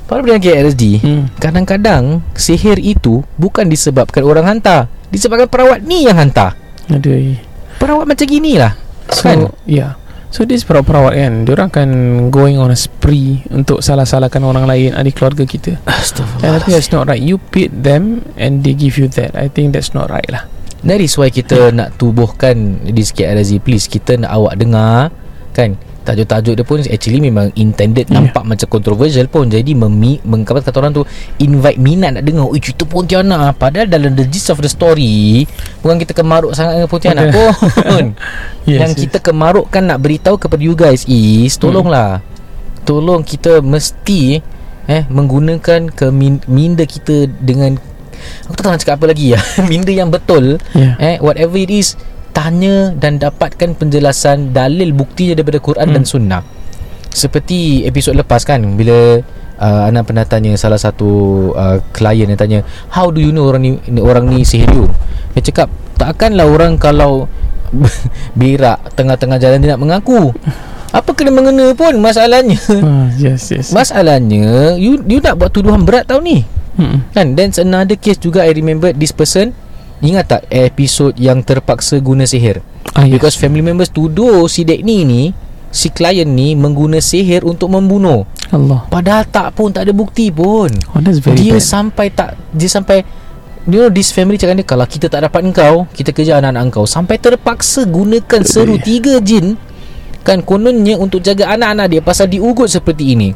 Para 0.08 0.24
pendengar 0.24 0.42
KRSG 0.42 0.82
Hmm. 1.04 1.22
Kadang-kadang 1.36 2.24
Sihir 2.38 2.80
itu 2.80 3.26
Bukan 3.36 3.68
disebabkan 3.68 4.24
orang 4.24 4.46
hantar. 4.46 4.88
Disebabkan 5.10 5.50
perawat 5.50 5.82
ni 5.82 6.06
yang 6.06 6.16
hantar. 6.16 6.54
Aduh. 6.88 7.36
Perawat 7.82 8.06
macam 8.08 8.26
gini 8.26 8.54
lah 8.56 8.74
So 9.10 9.26
Kan? 9.26 9.50
yeah 9.66 9.99
So 10.30 10.46
this 10.46 10.62
perawat-perawat 10.62 11.18
kan 11.18 11.32
Diorang 11.42 11.70
kan 11.74 11.90
Going 12.30 12.54
on 12.54 12.70
a 12.70 12.78
spree 12.78 13.42
Untuk 13.50 13.82
salah-salahkan 13.82 14.38
orang 14.46 14.64
lain 14.70 14.94
Adik 14.94 15.18
keluarga 15.18 15.42
kita. 15.42 15.82
And 16.46 16.54
I 16.54 16.62
think 16.62 16.78
that's 16.78 16.94
not 16.94 17.10
right. 17.10 17.18
You 17.18 17.42
paid 17.50 17.82
them 17.82 18.22
And 18.38 18.62
they 18.62 18.78
give 18.78 18.94
you 18.94 19.10
that. 19.18 19.34
I 19.34 19.50
think 19.50 19.74
that's 19.74 19.90
not 19.90 20.06
right 20.06 20.26
lah. 20.30 20.46
That 20.86 21.02
is 21.02 21.18
why 21.18 21.34
kita 21.34 21.74
nak 21.74 21.98
tubuhkan 21.98 22.86
Di 22.86 23.02
KRSG 23.02 23.58
Please 23.58 23.90
kita 23.90 24.22
nak 24.22 24.30
awak 24.30 24.54
dengar 24.54 25.10
Kan 25.50 25.89
Tajuk-tajuk 26.10 26.54
dia 26.58 26.64
pun 26.66 26.78
Actually 26.82 27.20
memang 27.22 27.54
intended 27.54 28.02
Yeah. 28.10 28.26
Nampak 28.26 28.42
macam 28.42 28.66
controversial 28.66 29.30
pun. 29.30 29.46
Jadi 29.46 29.76
memi, 29.76 30.18
meng, 30.26 30.42
apa 30.42 30.66
kata 30.66 30.82
orang 30.82 30.90
tu 30.90 31.06
Invite 31.38 31.78
minat 31.78 32.18
nak 32.18 32.24
dengar 32.26 32.50
Eh 32.50 32.58
cerita 32.58 32.82
Pontianak 32.82 33.54
Padahal 33.54 33.86
dalam 33.86 34.18
the 34.18 34.26
gist 34.26 34.50
of 34.50 34.58
the 34.58 34.66
story 34.66 35.46
Bukan 35.84 36.02
kita 36.02 36.10
kemaruk 36.10 36.50
sangat 36.56 36.80
dengan 36.80 36.90
Pontianak 36.90 37.24
pun. 37.30 38.04
Yang 38.80 38.92
kita 39.06 39.22
kemarukkan 39.22 39.82
nak 39.86 39.98
beritahu 40.02 40.36
kepada 40.40 40.58
you 40.58 40.74
guys 40.74 41.06
is 41.06 41.54
Tolonglah. 41.54 42.24
Tolong 42.82 43.22
kita 43.22 43.62
mesti 43.62 44.42
eh 44.90 45.06
menggunakan 45.06 45.92
ke 45.94 46.10
min, 46.10 46.42
minda 46.50 46.82
kita 46.82 47.30
dengan 47.38 47.78
aku 48.48 48.52
tak 48.58 48.62
tahu 48.66 48.72
nak 48.74 48.80
cakap 48.82 48.94
apa 48.98 49.06
lagi 49.14 49.36
ya. 49.36 49.40
Minda 49.70 49.92
yang 49.94 50.10
betul 50.10 50.58
Yeah 50.74 50.98
eh 50.98 51.16
whatever 51.22 51.56
it 51.56 51.70
is 51.70 51.94
tanya 52.30 52.94
dan 52.94 53.18
dapatkan 53.18 53.74
penjelasan 53.74 54.50
dalil 54.50 54.90
buktinya 54.90 55.36
daripada 55.36 55.58
Quran 55.58 55.86
Hmm. 55.90 55.96
dan 55.96 56.04
sunnah. 56.04 56.42
Seperti 57.10 57.82
episod 57.84 58.14
lepas 58.14 58.46
kan 58.46 58.62
bila 58.78 59.18
uh, 59.58 59.82
anak 59.90 60.06
pernah 60.06 60.22
tanya 60.22 60.54
salah 60.54 60.78
satu 60.78 61.10
uh, 61.52 61.82
klien 61.90 62.24
yang 62.24 62.38
tanya 62.38 62.62
how 62.88 63.10
do 63.10 63.18
you 63.18 63.34
know 63.34 63.50
orang 63.50 63.62
ni 63.66 63.72
orang 63.98 64.30
ni 64.30 64.46
sihir 64.46 64.70
you? 64.70 64.86
Dia 65.34 65.42
cakap 65.42 65.66
takkanlah 65.98 66.46
orang 66.46 66.78
kalau 66.78 67.26
berak 68.38 68.78
tengah-tengah 68.94 69.38
jalan 69.38 69.58
dia 69.58 69.74
nak 69.74 69.82
mengaku. 69.82 70.30
Apa 70.90 71.14
kena 71.14 71.30
mengena 71.30 71.70
pun 71.70 71.94
masalahnya. 72.02 72.58
Ah, 72.82 73.06
Yes 73.14 73.46
yes. 73.50 73.70
Masalahnya 73.70 74.74
you 74.74 74.98
you 75.06 75.22
nak 75.22 75.38
buat 75.38 75.50
tuduhan 75.50 75.86
berat 75.86 76.06
tau 76.10 76.18
ni. 76.18 76.42
Hmm. 76.74 77.02
Kan? 77.10 77.34
Then 77.34 77.50
another 77.58 77.94
case 77.94 78.18
juga 78.18 78.42
I 78.42 78.54
remember 78.54 78.90
this 78.90 79.10
person 79.10 79.54
Ingat 80.00 80.24
tak 80.26 80.42
episod 80.48 81.12
yang 81.14 81.40
terpaksa 81.40 82.00
guna 82.00 82.24
sihir? 82.24 82.64
Ah, 82.90 83.04
yes. 83.04 83.12
Because 83.12 83.36
family 83.36 83.60
members 83.60 83.88
tuduh 83.88 84.48
si 84.48 84.64
dek 84.64 84.80
ni 84.80 85.04
ni 85.04 85.22
Si 85.70 85.86
klien 85.86 86.26
ni 86.26 86.58
mengguna 86.58 86.98
sihir 86.98 87.44
untuk 87.44 87.70
membunuh. 87.70 88.26
Allah. 88.50 88.82
Padahal 88.88 89.22
tak 89.22 89.54
pun 89.54 89.70
Tak 89.70 89.84
ada 89.84 89.92
bukti 89.92 90.28
pun. 90.28 90.72
Oh 90.90 90.98
that's 90.98 91.20
very 91.20 91.38
Dia 91.38 91.54
bad. 91.54 91.62
sampai 91.62 92.06
tak 92.08 92.34
Dia 92.50 92.66
sampai 92.66 93.04
You 93.62 93.76
know 93.78 93.92
this 93.92 94.08
family 94.08 94.34
cakap 94.34 94.56
dia 94.56 94.64
Kalau 94.64 94.82
kita 94.82 95.06
tak 95.06 95.20
dapat 95.22 95.44
engkau 95.44 95.84
Kita 95.86 96.10
kejar 96.10 96.40
anak-anak 96.40 96.62
engkau. 96.64 96.84
Sampai 96.84 97.20
terpaksa 97.20 97.84
gunakan 97.84 98.40
seru 98.42 98.80
tiga 98.80 99.20
jin 99.20 99.54
Kan 100.20 100.40
kononnya 100.40 100.96
untuk 100.96 101.20
jaga 101.20 101.52
anak-anak 101.52 101.86
dia 101.88 102.00
Pasal 102.00 102.26
diugut 102.26 102.66
seperti 102.66 103.14
ini. 103.14 103.30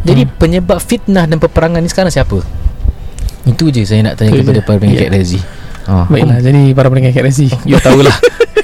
Jadi 0.00 0.24
Hmm. 0.24 0.34
penyebab 0.34 0.78
fitnah 0.78 1.26
dan 1.26 1.36
peperangan 1.36 1.78
ni 1.78 1.86
sekarang 1.86 2.08
siapa? 2.08 2.40
Itu 3.44 3.68
je 3.68 3.82
saya 3.82 4.02
nak 4.02 4.16
tanya 4.16 4.30
Itu 4.32 4.42
kepada 4.42 4.60
para 4.62 4.78
pengikat 4.78 5.10
Ya. 5.10 5.40
Ah. 5.88 6.04
Baiklah 6.04 6.38
Jadi 6.38 6.76
para 6.76 6.86
pendengar 6.86 7.10
KRSG 7.10 7.64
You 7.64 7.80
tahulah 7.82 8.12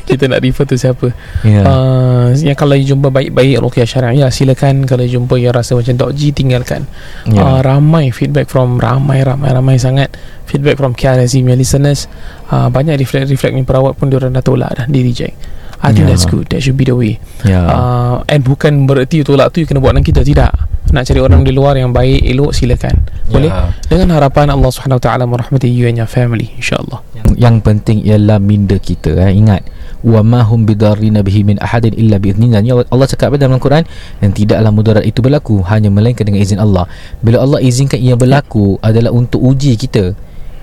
Kita 0.04 0.28
nak 0.28 0.38
refer 0.38 0.62
tu 0.62 0.76
siapa 0.76 1.08
Ya. 1.40 1.64
uh, 1.64 2.28
Yang 2.30 2.54
kalau 2.54 2.76
you 2.76 2.84
jumpa 2.86 3.08
baik-baik 3.08 3.56
Ruqyah 3.58 3.88
syariah 3.88 4.28
Silakan 4.28 4.84
Kalau 4.84 5.00
you 5.00 5.16
jumpa 5.16 5.34
yang 5.34 5.50
rasa 5.50 5.72
macam 5.72 5.96
Dok 5.96 6.12
G 6.12 6.30
Tinggalkan 6.30 6.84
Ya. 7.24 7.40
uh, 7.40 7.58
Ramai 7.58 8.08
feedback 8.10 8.46
from 8.46 8.76
Ramai 8.76 9.24
ramai 9.24 9.50
ramai 9.50 9.76
sangat 9.76 10.12
Feedback 10.44 10.76
from 10.76 10.92
KRSG 10.92 11.40
punya 11.40 11.56
listeners 11.56 12.04
uh, 12.48 12.68
Banyak 12.68 12.94
reflect-reflect 12.94 13.52
ni 13.52 13.64
perawat 13.64 13.96
pun 13.96 14.06
Diorang 14.06 14.30
dah 14.30 14.44
tolak 14.44 14.70
dah 14.74 14.84
Di 14.84 15.00
reject 15.00 15.32
I 15.80 15.90
think 15.90 16.04
Ya. 16.04 16.12
that's 16.12 16.24
good 16.24 16.44
That 16.48 16.60
should 16.60 16.76
be 16.76 16.84
the 16.84 16.92
way 16.92 17.16
Ya. 17.42 17.64
uh, 17.64 18.16
And 18.26 18.40
bukan 18.40 18.84
bererti 18.84 19.20
tolak 19.20 19.50
tu 19.50 19.60
You 19.60 19.66
kena 19.66 19.80
buat 19.80 19.92
dengan 19.92 20.04
kita 20.04 20.20
Tidak 20.20 20.63
Nak 20.92 21.02
cari 21.08 21.20
orang 21.22 21.42
di 21.42 21.52
luar 21.54 21.78
yang 21.80 21.90
baik 21.94 22.22
Elok 22.22 22.52
silakan 22.52 23.00
Boleh 23.30 23.48
Ya. 23.48 23.70
Dengan 23.86 24.18
harapan 24.18 24.50
Allah 24.50 24.70
Subhanahu 24.72 24.98
Wa 25.00 25.04
Taala 25.04 25.24
merahmati 25.24 25.70
you 25.70 25.86
and 25.86 26.00
your 26.00 26.10
family 26.10 26.50
insyaallah. 26.58 27.00
yang, 27.14 27.28
yang 27.36 27.56
penting 27.62 28.02
ialah 28.02 28.40
minda 28.42 28.76
kita 28.80 29.14
eh. 29.20 29.36
Ingat 29.36 29.64
wa 30.04 30.20
ma 30.20 30.40
hum 30.44 30.68
bidarrina 30.68 31.24
bihi 31.24 31.48
min 31.48 31.56
ahadin 31.58 31.96
illa 31.96 32.20
biiznillah. 32.20 32.60
Allah, 32.60 32.86
Allah 32.92 33.08
cakap 33.08 33.40
dalam 33.40 33.56
Al-Quran 33.56 33.88
dan 34.20 34.30
tidaklah 34.36 34.70
mudarat 34.70 35.04
itu 35.08 35.24
berlaku 35.24 35.64
hanya 35.64 35.88
melainkan 35.88 36.28
dengan 36.28 36.44
izin 36.44 36.60
Allah. 36.60 36.84
Bila 37.24 37.40
Allah 37.40 37.64
izinkan 37.64 37.96
ia 37.96 38.12
berlaku 38.14 38.76
adalah 38.84 39.10
untuk 39.10 39.40
uji 39.40 39.80
kita. 39.80 40.12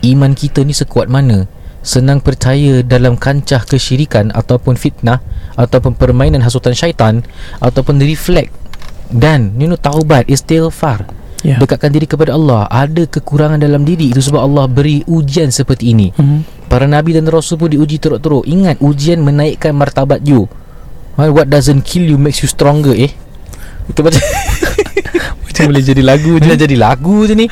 Iman 0.06 0.38
kita 0.38 0.62
ni 0.62 0.78
sekuat 0.78 1.10
mana? 1.10 1.50
Senang 1.82 2.22
percaya 2.22 2.86
dalam 2.86 3.18
kancah 3.18 3.66
kesyirikan 3.66 4.30
ataupun 4.38 4.78
fitnah 4.78 5.18
ataupun 5.58 5.98
permainan 5.98 6.46
hasutan 6.46 6.78
syaitan 6.78 7.26
ataupun 7.58 7.98
reflect 7.98 8.54
dan 9.12 9.54
you 9.60 9.68
know 9.68 9.78
taubat 9.78 10.26
istighfar. 10.28 11.08
Ya. 11.42 11.58
dekatkan 11.58 11.90
diri 11.90 12.06
kepada 12.06 12.38
Allah. 12.38 12.70
Ada 12.70 13.10
kekurangan 13.10 13.58
dalam 13.58 13.82
diri 13.82 14.14
itu 14.14 14.22
sebab 14.22 14.46
Allah 14.46 14.70
beri 14.70 15.02
ujian 15.10 15.50
seperti 15.50 15.90
ini. 15.90 16.14
Mhm. 16.14 16.70
Para 16.70 16.86
Nabi 16.86 17.18
dan 17.18 17.26
Rasul 17.26 17.58
pun 17.58 17.74
diuji 17.74 17.98
teruk-teruk. 17.98 18.46
Ingat 18.46 18.78
ujian 18.78 19.26
menaikkan 19.26 19.74
martabat 19.74 20.22
you. 20.22 20.46
Ha, 21.18 21.34
What 21.34 21.50
doesn't 21.50 21.82
kill 21.82 22.06
you 22.06 22.22
makes 22.22 22.46
you 22.46 22.48
stronger 22.48 22.94
eh? 22.94 23.10
Itu 23.90 24.06
macam 24.06 24.22
Macam 25.50 25.64
boleh 25.66 25.82
jadi 25.82 26.02
lagu 26.06 26.38
je. 26.38 26.54
jadi 26.54 26.76
lagu 26.78 27.26
je 27.26 27.34
ni. 27.34 27.50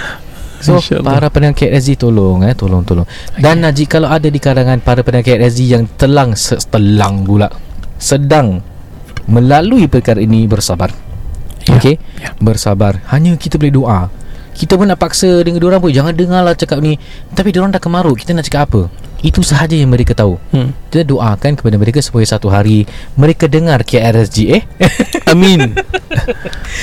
So 0.61 0.77
para 1.01 1.33
pendengar 1.33 1.57
KRSG 1.57 1.97
tolong 1.97 2.45
eh? 2.45 2.53
Tolong 2.53 2.85
tolong. 2.85 3.09
Dan 3.41 3.65
okay. 3.65 3.89
kalau 3.89 4.13
ada 4.13 4.29
di 4.29 4.37
kalangan 4.37 4.85
para 4.85 5.01
pendengar 5.01 5.33
KRSG 5.33 5.59
Yang 5.65 5.83
telang 5.97 6.35
se- 6.35 6.59
Telang 6.67 7.23
pula 7.23 7.47
Sedang 7.95 8.59
Melalui 9.25 9.87
perkara 9.87 10.19
ini 10.19 10.45
bersabar 10.51 11.08
Ya, 11.69 11.77
Okay 11.77 11.95
ya. 12.17 12.33
Bersabar 12.37 13.05
Hanya 13.07 13.37
kita 13.37 13.55
boleh 13.55 13.69
doa 13.71 14.09
Kita 14.51 14.73
pun 14.73 14.89
nak 14.89 14.97
paksa 14.97 15.39
dengan 15.39 15.61
diorang 15.61 15.77
pun 15.77 15.89
Jangan 15.89 16.11
dengarlah 16.11 16.53
cakap 16.53 16.81
ni 16.81 16.97
Tapi 17.29 17.49
diorang 17.49 17.69
dah 17.69 17.77
kemaruk 17.77 18.17
Kita 18.17 18.33
nak 18.33 18.43
cakap 18.43 18.61
apa 18.65 18.81
Itu 19.19 19.39
sahaja 19.39 19.71
yang 19.71 19.87
mereka 19.87 20.11
tahu 20.11 20.39
Hmm. 20.49 20.73
kita 20.89 21.05
doakan 21.05 21.53
kepada 21.53 21.77
mereka 21.77 21.99
supaya 21.99 22.25
satu 22.25 22.49
hari 22.49 22.87
mereka 23.13 23.45
dengar 23.45 23.85
KRSG 23.85 24.37
eh. 24.49 24.63
Amin. 25.31 25.77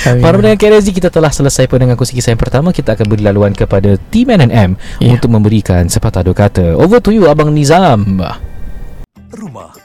Amin. 0.05 0.23
Para 0.23 0.39
pendengar 0.39 0.55
KRSG 0.55 0.95
kita 0.95 1.09
telah 1.09 1.27
selesai 1.27 1.67
pun 1.67 1.75
dengan 1.77 1.99
kisah 1.99 2.31
yang 2.31 2.39
pertama. 2.39 2.71
Kita 2.71 2.95
akan 2.95 3.03
beri 3.03 3.27
laluan 3.27 3.51
kepada 3.51 3.99
Team 4.07 4.31
NNM 4.31 4.79
Ya. 5.03 5.11
untuk 5.11 5.27
memberikan 5.27 5.91
sepatah 5.91 6.23
dua 6.23 6.37
kata. 6.37 6.79
Over 6.79 7.03
to 7.03 7.11
you 7.11 7.27
Abang 7.27 7.51
Nizam. 7.51 8.23
Rumah 9.27 9.66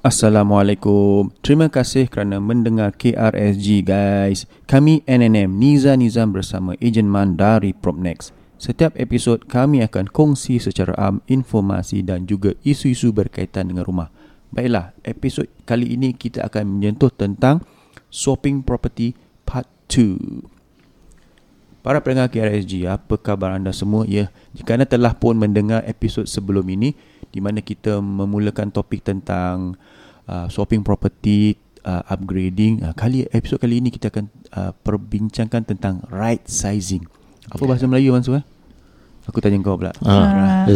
Assalamualaikum. 0.00 1.28
Terima 1.44 1.68
kasih 1.68 2.08
kerana 2.08 2.40
mendengar 2.40 2.96
KRSG 2.96 3.84
guys. 3.84 4.48
Kami 4.64 5.04
NNM 5.04 5.52
Niza 5.60 5.92
Nizam 5.92 6.32
bersama 6.32 6.72
Ejen 6.80 7.04
Man 7.04 7.36
dari 7.36 7.76
Propnex. 7.76 8.32
Setiap 8.56 8.96
episod 8.96 9.44
kami 9.44 9.84
akan 9.84 10.08
kongsi 10.08 10.56
secara 10.56 10.96
am 10.96 11.20
informasi 11.28 12.00
dan 12.00 12.24
juga 12.24 12.56
isu-isu 12.64 13.12
berkaitan 13.12 13.68
dengan 13.68 13.84
rumah. 13.84 14.08
Baiklah, 14.48 14.96
episod 15.04 15.44
kali 15.68 15.92
ini 15.92 16.16
kita 16.16 16.48
akan 16.48 16.80
menyentuh 16.80 17.12
tentang 17.12 17.60
swapping 18.08 18.64
property 18.64 19.12
part 19.44 19.68
2. 19.92 20.48
Para 21.84 22.00
pendengar 22.00 22.32
KRSG, 22.32 22.88
apa 22.88 23.20
khabar 23.20 23.52
anda 23.52 23.76
semua? 23.76 24.08
Ya, 24.08 24.32
jika 24.56 24.80
anda 24.80 24.88
telah 24.88 25.12
pun 25.12 25.36
mendengar 25.36 25.84
episod 25.84 26.24
sebelum 26.24 26.64
ini 26.72 26.96
di 27.30 27.38
mana 27.38 27.62
kita 27.62 28.02
memulakan 28.02 28.74
topik 28.74 29.06
tentang 29.06 29.78
uh, 30.30 30.46
swapping 30.46 30.86
property, 30.86 31.58
uh, 31.82 32.06
upgrading. 32.06 32.86
Uh, 32.86 32.94
kali 32.94 33.26
episod 33.34 33.58
kali 33.58 33.82
ini 33.82 33.90
kita 33.90 34.14
akan 34.14 34.30
uh, 34.54 34.70
perbincangkan 34.86 35.66
tentang 35.66 36.06
right 36.14 36.46
sizing. 36.46 37.02
Apa 37.50 37.66
bahasa 37.66 37.90
Melayu 37.90 38.14
Mansur? 38.14 38.38
Eh? 38.38 38.44
Aku 39.26 39.38
tanya 39.38 39.62
kau 39.62 39.78
pula. 39.78 39.94
Ah. 40.02 40.66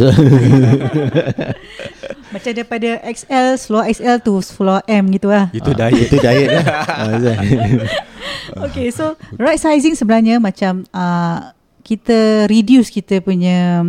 Macam 2.34 2.50
daripada 2.54 3.02
XL 3.02 3.58
Floor 3.58 3.82
XL 3.90 4.16
tu 4.22 4.38
Floor 4.42 4.82
M 4.86 5.10
gitu 5.10 5.30
lah 5.30 5.50
Itu 5.50 5.70
diet. 5.74 6.06
Itu 6.06 6.18
diet 6.22 6.50
lah 6.50 6.66
Ah, 6.94 8.66
Okay 8.70 8.90
so 8.94 9.14
Right 9.38 9.58
sizing 9.58 9.94
sebenarnya 9.98 10.38
Macam 10.38 10.86
uh, 10.90 11.50
Kita 11.82 12.46
reduce 12.50 12.90
kita 12.94 13.18
punya 13.22 13.82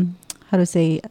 How 0.50 0.58
to 0.58 0.66
say 0.66 1.02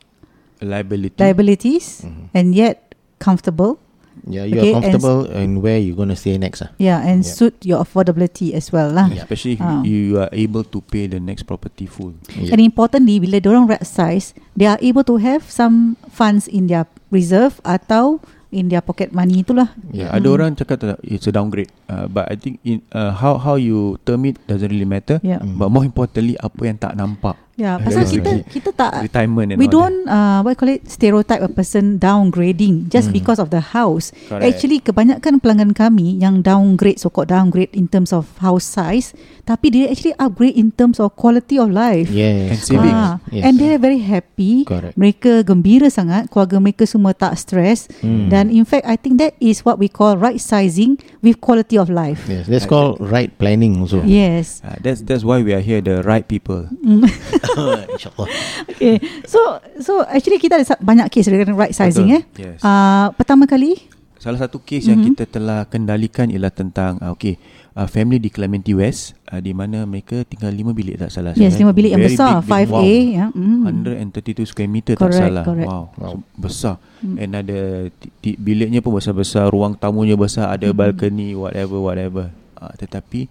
Liability. 0.59 1.19
Liabilities 1.19 2.03
Mhm. 2.07 2.25
And 2.35 2.47
yet 2.55 2.95
Comfortable 3.23 3.79
Yeah, 4.25 4.47
you 4.47 4.57
Okay, 4.57 4.71
are 4.73 4.81
and 4.81 4.85
comfortable 4.95 5.21
and 5.29 5.51
where 5.61 5.77
you 5.77 5.93
going 5.93 6.09
to 6.09 6.17
stay 6.17 6.39
next 6.39 6.63
ah. 6.65 6.71
Yeah 6.79 7.03
and 7.03 7.27
Yeah. 7.27 7.35
suit 7.35 7.55
your 7.61 7.83
affordability 7.83 8.55
as 8.55 8.71
well 8.71 8.89
lah 8.89 9.11
Especially 9.11 9.59
if 9.59 9.63
Ah. 9.63 9.83
you 9.83 10.17
are 10.17 10.31
able 10.33 10.63
to 10.65 10.79
pay 10.81 11.11
the 11.11 11.19
next 11.19 11.45
property 11.45 11.85
full. 11.85 12.15
Yeah. 12.33 12.55
And 12.55 12.61
importantly 12.63 13.21
Bila 13.21 13.43
diorang 13.43 13.67
right 13.67 13.85
size 13.85 14.33
They 14.55 14.65
are 14.65 14.79
able 14.81 15.05
to 15.11 15.19
have 15.21 15.45
Some 15.47 15.99
funds 16.09 16.47
in 16.47 16.71
their 16.71 16.87
reserve 17.11 17.59
Atau 17.67 18.23
In 18.55 18.71
their 18.71 18.87
pocket 18.87 19.11
money 19.11 19.43
itulah 19.43 19.75
Yeah, 19.91 20.15
ada 20.15 20.31
orang 20.31 20.55
cakap 20.55 20.79
tak, 20.79 21.03
it's 21.03 21.27
a 21.27 21.35
downgrade. 21.35 21.75
Uh, 21.91 22.07
but 22.07 22.31
I 22.31 22.39
think 22.39 22.63
in 22.63 22.87
uh, 22.95 23.11
how 23.11 23.35
how 23.35 23.59
you 23.59 23.99
term 24.07 24.23
it 24.31 24.39
doesn't 24.47 24.71
really 24.71 24.87
matter. 24.87 25.19
Yeah 25.27 25.43
Mm. 25.43 25.59
But 25.59 25.75
more 25.75 25.83
importantly, 25.83 26.39
apa 26.39 26.63
yang 26.63 26.79
tak 26.79 26.95
nampak. 26.95 27.35
Yeah, 27.55 27.79
pasal 27.79 28.03
Very 28.03 28.15
kita 28.19 28.31
kita 28.51 28.71
tak 28.75 28.93
Retirement 29.07 29.55
and 29.55 29.59
we 29.63 29.71
don't 29.71 30.11
uh, 30.11 30.43
what 30.43 30.55
you 30.55 30.59
call 30.59 30.75
it 30.75 30.91
stereotype 30.91 31.39
a 31.39 31.47
person 31.47 32.03
downgrading 32.03 32.91
just 32.91 33.09
Mm. 33.09 33.15
because 33.15 33.39
of 33.39 33.55
the 33.55 33.63
house. 33.63 34.11
Correct. 34.27 34.43
Actually 34.43 34.83
kebanyakan 34.83 35.39
pelanggan 35.39 35.71
kami 35.71 36.19
yang 36.19 36.43
downgrade 36.43 36.99
so 36.99 37.07
called 37.07 37.31
downgrade 37.31 37.71
in 37.71 37.87
terms 37.87 38.11
of 38.11 38.27
house 38.43 38.67
size 38.67 39.15
tapi 39.45 39.71
dia 39.71 39.87
actually 39.87 40.17
upgrade 40.19 40.57
in 40.57 40.75
terms 40.75 40.99
of 40.99 41.15
quality 41.15 41.55
of 41.55 41.71
life. 41.71 42.11
And 42.11 42.19
Yes. 42.59 42.67
savings. 42.67 42.91
Ah, 42.91 43.23
Yes. 43.31 43.45
And 43.47 43.55
they're 43.55 43.79
very 43.79 44.03
happy. 44.03 44.67
Correct. 44.67 44.99
Mereka 44.99 45.47
gembira 45.47 45.87
sangat, 45.87 46.33
keluarga 46.35 46.59
mereka 46.59 46.91
semua 46.91 47.15
tak 47.15 47.39
stress 47.39 47.87
Hmm. 48.03 48.35
dan 48.35 48.51
in 48.51 48.67
fact 48.67 48.83
I 48.83 48.99
think 48.99 49.23
that 49.23 49.39
is 49.39 49.63
what 49.63 49.79
we 49.79 49.87
call 49.87 50.19
right 50.19 50.43
sizing 50.43 50.99
with 51.23 51.39
quality 51.39 51.79
of 51.79 51.87
life. 51.87 52.27
Yes, 52.27 52.51
that's 52.51 52.67
called 52.67 52.99
right 52.99 53.31
planning 53.39 53.79
also. 53.79 54.03
Yes. 54.03 54.59
Uh, 54.67 54.75
that's 54.83 55.07
that's 55.07 55.23
why 55.23 55.39
we 55.39 55.55
are 55.55 55.63
here, 55.63 55.79
the 55.79 56.03
right 56.03 56.27
people. 56.27 56.67
Mm. 56.83 57.07
InsyaAllah. 57.91 58.29
okay. 58.67 58.95
So 59.25 59.41
so 59.79 59.93
actually 60.03 60.39
kita 60.39 60.57
ada 60.57 60.77
banyak 60.79 61.07
case 61.09 61.27
dengan 61.27 61.55
right 61.55 61.73
sizing 61.73 62.09
Betul. 62.09 62.19
eh. 62.19 62.23
Yes. 62.47 62.61
Uh, 62.61 63.13
pertama 63.15 63.45
kali 63.45 63.93
Salah 64.17 64.41
satu 64.41 64.57
kes 64.57 64.89
yang 64.89 64.97
Mhm. 64.97 65.07
kita 65.13 65.25
telah 65.29 65.69
kendalikan 65.69 66.27
ialah 66.27 66.49
tentang 66.49 66.97
uh, 66.99 67.13
okay, 67.13 67.37
uh, 67.75 67.85
family 67.85 68.17
di 68.17 68.33
Clementi 68.33 68.73
West 68.73 69.13
uh, 69.29 69.37
di 69.37 69.53
mana 69.53 69.85
mereka 69.85 70.25
tinggal 70.25 70.49
5 70.49 70.73
bilik 70.73 70.97
tak 70.97 71.13
salah 71.13 71.37
Yes, 71.37 71.53
saya. 71.53 71.61
lima 71.61 71.77
bilik 71.77 71.93
yang 71.93 72.01
Very 72.01 72.17
besar, 72.17 72.33
big, 72.35 72.49
big. 72.49 72.57
5A 72.65 72.73
Wow. 72.73 73.13
ya. 73.13 73.27
Mm. 73.29 73.61
132 74.17 74.49
square 74.49 74.65
meter 74.67 74.97
Correct, 74.97 75.13
tak 75.13 75.29
salah. 75.29 75.45
correct. 75.45 75.69
Wow. 75.69 75.85
Wow. 75.93 76.15
So, 76.17 76.41
besar. 76.41 76.75
Mm. 76.99 77.17
And 77.19 77.31
ada 77.37 77.61
ti- 77.93 78.13
ti- 78.19 78.39
biliknya 78.41 78.81
pun 78.81 78.97
besar-besar, 78.97 79.45
ruang 79.47 79.77
tamunya 79.77 80.17
besar, 80.17 80.49
ada 80.49 80.65
Mm. 80.65 80.75
balcony 80.75 81.37
whatever 81.37 81.77
whatever. 81.79 82.25
Uh, 82.57 82.73
tetapi 82.79 83.29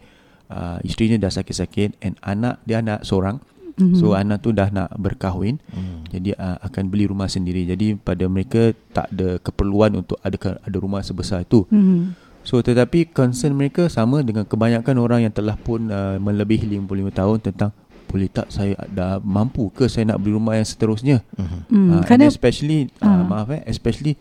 uh, 0.47 0.77
isterinya 0.83 1.17
dah 1.19 1.33
sakit-sakit 1.33 1.97
and 1.99 2.21
anak 2.21 2.61
dia 2.61 2.77
anak 2.77 3.01
seorang. 3.01 3.41
Mhm. 3.77 3.97
So 3.97 4.13
anak 4.13 4.41
tu 4.41 4.53
dah 4.53 4.69
nak 4.69 4.93
berkahwin. 4.95 5.57
Hmm. 5.73 6.05
Jadi 6.09 6.33
uh, 6.33 6.57
akan 6.61 6.83
beli 6.89 7.09
rumah 7.09 7.25
sendiri. 7.25 7.65
Jadi 7.65 7.97
pada 7.97 8.25
mereka 8.29 8.71
tak 8.93 9.09
ada 9.09 9.41
keperluan 9.41 9.97
untuk 9.97 10.21
ada 10.21 10.37
ada 10.61 10.77
rumah 10.77 11.01
sebesar 11.01 11.41
itu. 11.41 11.65
Mhm. 11.73 12.13
So 12.43 12.59
tetapi 12.59 13.09
concern 13.09 13.55
mereka 13.55 13.87
sama 13.87 14.19
dengan 14.19 14.43
kebanyakan 14.43 14.95
orang 14.99 15.25
yang 15.25 15.33
telah 15.33 15.55
pun 15.55 15.87
uh, 15.87 16.19
melebihi 16.19 16.67
55 16.69 17.15
tahun 17.15 17.37
tentang 17.39 17.71
boleh 18.03 18.29
tak 18.29 18.53
saya 18.53 18.77
dah 18.93 19.17
mampu 19.23 19.73
ke 19.73 19.89
saya 19.89 20.13
nak 20.13 20.21
beli 20.21 20.37
rumah 20.37 20.53
yang 20.53 20.67
seterusnya. 20.67 21.25
Mhm. 21.33 21.59
Hmm, 21.71 21.89
Uh, 21.97 22.01
kerana 22.05 22.29
and 22.29 22.33
especially 22.35 22.79
uh, 23.01 23.09
Ah. 23.09 23.23
maaf 23.25 23.49
eh 23.49 23.61
especially 23.65 24.13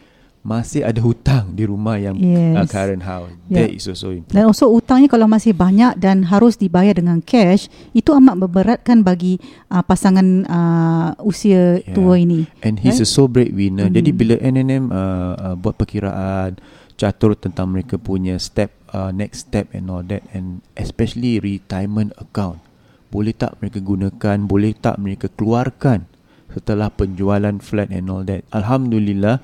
masih 0.43 0.83
ada 0.83 0.99
hutang 0.99 1.55
di 1.55 1.63
rumah 1.63 1.95
yang 1.95 2.19
Yes. 2.19 2.59
uh, 2.59 2.67
current 2.67 3.07
house. 3.07 3.31
Yeah. 3.47 3.63
That 3.63 3.71
is 3.71 3.87
also 3.87 4.11
important. 4.11 4.35
dan 4.35 4.45
also 4.51 4.67
utangnya 4.69 5.07
kalau 5.07 5.31
masih 5.31 5.55
banyak 5.55 5.95
dan 5.97 6.27
harus 6.27 6.59
dibayar 6.59 6.91
dengan 6.93 7.23
cash, 7.23 7.71
itu 7.95 8.11
amat 8.11 8.35
memberatkan 8.35 9.07
bagi 9.07 9.39
uh, 9.71 9.81
pasangan 9.81 10.27
uh, 10.45 11.11
usia 11.23 11.79
Yeah. 11.79 11.95
tua 11.95 12.19
ini. 12.19 12.51
And 12.67 12.83
he's 12.83 12.99
a 12.99 13.07
Right? 13.07 13.15
sole 13.15 13.31
breadwinner. 13.31 13.87
Mhm. 13.87 13.95
Jadi 13.95 14.11
bila 14.11 14.35
NNM 14.37 14.85
uh, 14.91 14.99
uh, 15.39 15.55
buat 15.55 15.79
perkiraan 15.79 16.59
catur 16.93 17.39
tentang 17.39 17.71
mereka 17.71 17.95
punya 17.95 18.35
step 18.39 18.75
uh, 18.91 19.15
next 19.15 19.47
step 19.47 19.71
and 19.71 19.87
all 19.89 20.03
that 20.03 20.27
and 20.35 20.59
especially 20.75 21.39
retirement 21.39 22.11
account. 22.19 22.59
Boleh 23.15 23.31
tak 23.31 23.63
mereka 23.63 23.79
gunakan, 23.79 24.37
boleh 24.43 24.75
tak 24.75 24.99
mereka 24.99 25.31
keluarkan 25.31 26.11
setelah 26.51 26.91
penjualan 26.91 27.55
flat 27.63 27.95
and 27.95 28.11
all 28.11 28.27
that. 28.27 28.43
Alhamdulillah 28.51 29.39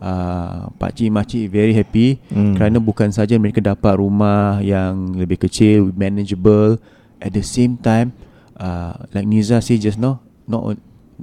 uh, 0.00 0.72
pak 0.74 0.96
cik 0.96 1.08
makcik 1.12 1.44
very 1.48 1.72
happy 1.72 2.18
Hmm. 2.32 2.56
kerana 2.56 2.80
bukan 2.80 3.12
saja 3.12 3.36
mereka 3.36 3.60
dapat 3.60 4.00
rumah 4.00 4.58
yang 4.60 5.14
lebih 5.14 5.36
kecil, 5.40 5.92
manageable 5.94 6.80
at 7.20 7.30
the 7.30 7.44
same 7.44 7.76
time 7.78 8.10
uh, 8.56 8.96
like 9.12 9.28
Niza 9.28 9.60
say 9.60 9.76
just 9.76 10.00
now 10.00 10.18
not 10.48 10.76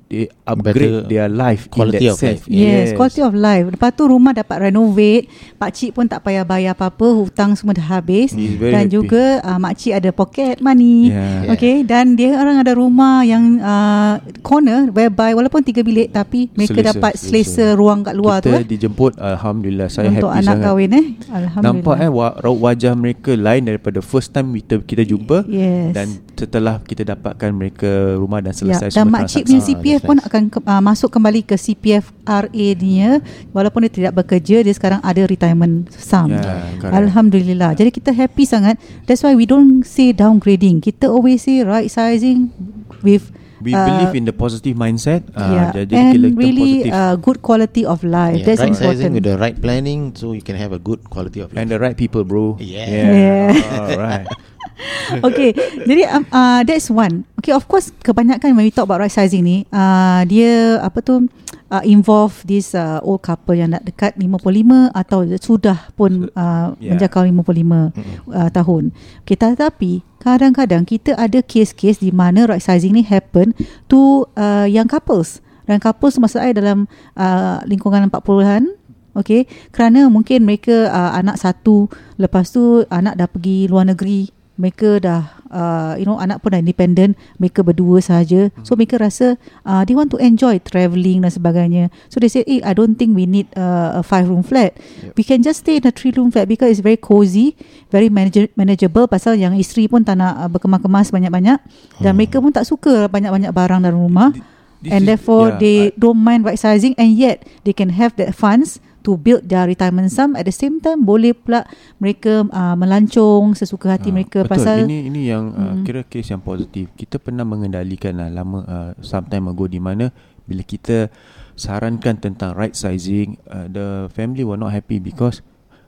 they 0.06 0.26
upgrade 0.44 0.78
Better 0.78 1.06
their 1.06 1.28
life 1.28 1.68
quality 1.68 2.06
in 2.06 2.06
that 2.06 2.14
of 2.14 2.20
sense. 2.20 2.42
life. 2.42 2.46
Yes, 2.48 2.94
quality 2.94 3.22
of 3.22 3.34
life. 3.34 3.66
Lepas 3.68 3.90
tu 3.92 4.04
rumah 4.06 4.32
dapat 4.32 4.70
renovate, 4.70 5.26
pak 5.56 5.70
cik 5.72 5.92
pun 5.92 6.06
tak 6.06 6.22
payah 6.22 6.42
bayar 6.42 6.74
apa-apa, 6.74 7.08
hutang 7.18 7.54
semua 7.54 7.74
dah 7.74 7.88
habis 7.94 8.32
dan 8.32 8.86
happy. 8.86 8.92
juga 8.92 9.24
uh, 9.42 9.58
mak 9.58 9.74
cik 9.76 9.94
ada 9.94 10.10
pocket 10.10 10.56
money. 10.60 11.10
Yeah. 11.10 11.52
Okay, 11.52 11.82
dan 11.82 12.14
dia 12.14 12.36
orang 12.36 12.60
ada 12.60 12.72
rumah 12.72 13.22
yang 13.22 13.58
uh, 13.58 14.18
corner 14.42 14.90
whereby 14.90 15.32
walaupun 15.32 15.62
tiga 15.62 15.82
bilik 15.82 16.10
tapi 16.10 16.50
mereka 16.54 16.80
Selesa, 16.80 16.90
dapat 16.92 17.14
selesa. 17.14 17.64
selesa 17.64 17.76
ruang 17.76 18.02
kat 18.02 18.14
luar 18.14 18.38
tu 18.40 18.50
Kita 18.50 18.60
eh. 18.60 18.68
dijemput 18.68 19.12
alhamdulillah 19.16 19.88
saya 19.88 20.10
untuk 20.10 20.28
happy 20.28 20.40
anak 20.40 20.54
sangat. 20.54 20.66
kahwin 20.66 20.92
eh. 20.92 21.06
Alhamdulillah. 21.28 21.64
Nampak 21.64 21.96
eh 22.00 22.12
wajah 22.48 22.94
mereka 22.94 23.32
lain 23.34 23.64
daripada 23.64 24.00
first 24.00 24.30
time 24.30 24.52
kita 24.54 24.80
kita 24.80 25.04
jumpa 25.04 25.44
Yes. 25.46 25.94
dan 25.94 26.08
setelah 26.38 26.78
kita 26.80 27.02
dapatkan 27.04 27.50
mereka 27.50 27.90
rumah 28.14 28.38
dan 28.40 28.54
selesai 28.54 28.88
ya, 28.88 28.94
dan 28.94 29.04
semua 29.04 29.14
makcik 29.20 29.44
transaksi. 29.44 29.74
punya 29.74 29.98
CPF 29.98 30.02
pun 30.02 30.18
nice. 30.18 30.28
akan 30.28 30.42
ke, 30.48 30.60
uh, 30.62 30.82
masuk 30.82 31.10
kembali 31.10 31.42
ke 31.44 31.56
CPF 31.56 32.06
RA 32.24 32.48
dia 32.72 33.10
walaupun 33.50 33.84
dia 33.84 33.94
tidak 33.94 34.14
bekerja 34.16 34.62
dia 34.62 34.72
sekarang 34.72 35.02
ada 35.02 35.22
retirement 35.24 35.90
sum. 35.90 36.30
Ya, 36.30 36.62
correct. 36.78 36.94
Alhamdulillah. 36.94 37.74
Jadi 37.74 37.90
kita 37.90 38.12
happy 38.12 38.44
sangat. 38.44 38.78
That's 39.04 39.22
why 39.22 39.34
we 39.34 39.44
don't 39.44 39.82
say 39.82 40.14
downgrading. 40.14 40.80
Kita 40.80 41.08
always 41.08 41.42
say 41.42 41.66
right 41.66 41.90
sizing 41.90 42.54
with 43.02 43.34
We 43.58 43.74
uh, 43.74 43.82
believe 43.82 44.14
in 44.14 44.24
the 44.24 44.38
positive 44.38 44.78
mindset. 44.78 45.26
yeah, 45.34 45.74
Uh, 45.74 45.82
jadi 45.82 45.94
and 45.98 46.14
kita 46.14 46.28
really 46.38 46.86
positif. 46.86 46.94
uh, 46.94 47.16
good 47.18 47.38
quality 47.42 47.84
of 47.84 48.06
life. 48.06 48.38
Yeah, 48.38 48.46
That's 48.46 48.62
right 48.62 48.70
important. 48.70 49.02
sizing 49.02 49.12
with 49.18 49.26
the 49.26 49.34
right 49.34 49.58
planning 49.58 50.14
so 50.14 50.38
you 50.38 50.46
can 50.46 50.54
have 50.54 50.70
a 50.70 50.78
good 50.78 51.02
quality 51.10 51.42
of 51.42 51.50
life. 51.50 51.58
and 51.58 51.68
the 51.68 51.82
right 51.82 51.98
people, 51.98 52.22
bro. 52.22 52.54
Yeah. 52.62 52.86
Yeah. 52.86 53.82
Alright. 53.82 54.30
okay, 55.28 55.54
jadi 55.86 56.06
um, 56.14 56.24
uh, 56.30 56.62
that's 56.62 56.90
one. 56.94 57.26
Okay, 57.42 57.54
of 57.54 57.66
course 57.66 57.90
kebanyakan 58.06 58.54
when 58.54 58.66
we 58.66 58.74
talk 58.74 58.86
about 58.86 59.02
right 59.02 59.14
sizing 59.14 59.46
ni, 59.46 59.58
uh, 59.74 60.22
dia 60.30 60.82
apa 60.82 61.02
tu 61.02 61.26
uh, 61.72 61.84
involve 61.84 62.44
this 62.46 62.74
uh, 62.78 63.02
old 63.04 63.24
couple 63.24 63.58
yang 63.58 63.74
nak 63.74 63.84
dekat 63.84 64.16
55 64.16 64.94
atau 64.94 65.20
sudah 65.40 65.90
pun 65.98 66.30
uh, 66.34 66.70
Yeah. 66.78 66.94
menjakau 66.94 67.24
55 67.26 67.48
uh, 67.58 68.50
tahun. 68.54 68.84
Okay, 69.24 69.38
tetapi 69.40 70.06
kadang-kadang 70.22 70.84
kita 70.84 71.16
ada 71.16 71.40
kes-kes 71.42 72.04
di 72.04 72.12
mana 72.12 72.46
right 72.46 72.62
sizing 72.62 72.94
ni 72.94 73.04
happen 73.08 73.56
to 73.90 74.28
uh, 74.38 74.68
young 74.68 74.86
couples. 74.90 75.40
Dan 75.68 75.84
couples 75.84 76.16
maksud 76.16 76.40
saya 76.40 76.54
dalam 76.56 76.88
uh, 77.18 77.60
lingkungan 77.68 78.08
40-an 78.08 78.78
Okay, 79.18 79.50
kerana 79.74 80.14
mungkin 80.14 80.46
mereka 80.46 80.94
uh, 80.94 81.18
anak 81.18 81.42
satu, 81.42 81.90
lepas 82.22 82.54
tu 82.54 82.86
anak 82.94 83.18
dah 83.18 83.26
pergi 83.26 83.66
luar 83.66 83.90
negeri, 83.90 84.30
mereka 84.58 84.98
dah 84.98 85.22
uh, 85.48 85.94
you 85.96 86.04
know 86.04 86.18
anak 86.18 86.42
pun 86.42 86.52
dah 86.52 86.60
independent, 86.60 87.14
mereka 87.38 87.62
berdua 87.62 88.02
sahaja. 88.02 88.50
So 88.66 88.74
mereka 88.74 88.98
rasa 88.98 89.38
uh, 89.64 89.86
they 89.86 89.94
want 89.94 90.10
to 90.12 90.20
enjoy 90.20 90.58
travelling 90.60 91.22
dan 91.22 91.32
sebagainya. 91.32 91.94
So 92.10 92.18
they 92.18 92.28
say, 92.28 92.42
"Eh, 92.44 92.60
I 92.66 92.74
don't 92.74 92.98
think 92.98 93.14
we 93.14 93.30
need 93.30 93.48
uh, 93.54 94.02
a 94.02 94.04
five 94.04 94.26
room 94.26 94.42
flat. 94.42 94.74
We 95.14 95.22
can 95.22 95.46
just 95.46 95.62
stay 95.62 95.78
in 95.78 95.86
a 95.86 95.94
three 95.94 96.12
room 96.12 96.34
flat 96.34 96.50
because 96.50 96.74
it's 96.74 96.84
very 96.84 96.98
cozy, 96.98 97.54
very 97.88 98.10
manage- 98.10 98.52
manageable 98.58 99.06
pasal 99.06 99.38
yang 99.38 99.54
isteri 99.56 99.86
pun 99.86 100.02
tak 100.02 100.18
nak 100.18 100.34
uh, 100.36 100.50
berkemas-kemas 100.50 101.14
banyak-banyak 101.14 101.58
dan 102.02 102.12
mereka 102.18 102.42
pun 102.42 102.50
tak 102.50 102.66
suka 102.66 103.06
banyak-banyak 103.08 103.54
barang 103.54 103.86
dalam 103.86 104.02
rumah. 104.02 104.34
This 104.78 104.94
and 104.94 105.06
is- 105.06 105.08
therefore 105.10 105.58
yeah, 105.58 105.62
they 105.62 105.78
I- 105.90 105.94
don't 105.98 106.22
mind 106.22 106.46
right 106.46 106.58
sizing 106.58 106.94
and 106.98 107.14
yet 107.14 107.46
they 107.66 107.74
can 107.74 107.94
have 107.94 108.14
that 108.18 108.34
funds 108.34 108.78
to 109.02 109.16
build 109.16 109.44
their 109.44 109.66
retirement 109.66 110.08
sum 110.08 110.34
at 110.34 110.44
the 110.44 110.52
same 110.52 110.78
time 110.78 111.02
boleh 111.02 111.32
pula 111.32 111.64
mereka 111.98 112.44
uh, 112.44 112.76
melancong 112.76 113.54
sesuka 113.54 113.96
hati 113.96 114.10
Ah, 114.10 114.16
mereka 114.16 114.40
betul. 114.44 114.52
pasal 114.52 114.78
ini 114.84 115.08
ini 115.08 115.22
yang 115.28 115.52
uh, 115.52 115.74
Mm. 115.74 115.84
kira 115.84 116.02
kes 116.02 116.28
yang 116.28 116.40
positif. 116.40 116.90
Kita 116.94 117.18
pernah 117.18 117.44
mengendalikan 117.44 118.16
lah 118.16 118.28
lama 118.28 118.60
uh, 118.62 118.92
sometime 119.00 119.48
ago 119.48 119.66
di 119.66 119.78
mana 119.78 120.10
bila 120.44 120.62
kita 120.62 121.12
sarankan 121.54 122.16
tentang 122.18 122.54
right 122.54 122.74
sizing, 122.74 123.36
uh, 123.48 123.66
the 123.66 123.88
family 124.12 124.44
were 124.44 124.56
not 124.56 124.70
happy 124.70 124.98
because 124.98 125.42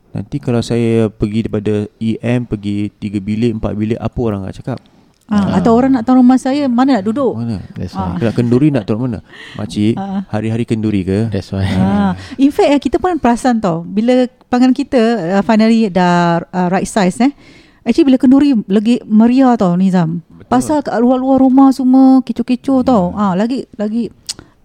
nanti 0.10 0.42
kalau 0.42 0.60
saya 0.60 1.08
pergi 1.08 1.46
daripada 1.46 1.86
EM 1.96 2.44
pergi 2.44 2.90
3 2.92 3.22
bilik, 3.22 3.52
4 3.56 3.78
bilik 3.78 4.00
apa 4.00 4.20
orang 4.20 4.42
nak 4.44 4.58
cakap? 4.58 4.80
Uh, 5.30 5.56
atau 5.56 5.72
orang 5.72 5.96
nak 5.96 6.04
tahu 6.04 6.20
rumah 6.20 6.36
saya 6.36 6.66
mana 6.66 7.00
nak 7.00 7.06
duduk 7.06 7.34
Mana? 7.34 7.62
That's 7.74 7.94
Ah. 7.94 8.18
why. 8.18 8.26
Nak 8.26 8.34
kenduri 8.34 8.68
nak 8.70 8.84
taruh 8.84 9.02
mana? 9.02 9.20
Makcik, 9.56 9.96
Ah. 9.96 10.26
hari-hari 10.28 10.66
kenduri 10.66 11.02
ke? 11.02 11.30
That's 11.30 11.50
why. 11.50 11.66
Ah, 11.66 12.14
in 12.36 12.50
fact 12.50 12.70
eh, 12.70 12.80
kita 12.80 12.98
pun 12.98 13.16
perasan 13.18 13.62
tau 13.62 13.82
bila 13.82 14.28
pelanggan 14.50 14.74
kita 14.74 15.02
uh, 15.38 15.44
finally 15.46 15.88
dah 15.88 16.42
uh, 16.46 16.68
right 16.68 16.86
size 16.86 17.22
eh. 17.22 17.32
Actually 17.80 18.12
bila 18.12 18.18
kenduri 18.20 18.54
lagi 18.68 19.00
meriah 19.04 19.56
tau 19.56 19.74
Nizam. 19.74 20.20
Betul. 20.28 20.50
Pasal 20.50 20.78
kat 20.82 20.94
luar-luar 20.98 21.40
rumah 21.40 21.72
semua 21.72 22.20
kecoh-kecoh 22.22 22.84
tau. 22.84 23.14
Ah 23.14 23.34
lagi 23.34 23.66
lagi 23.76 24.12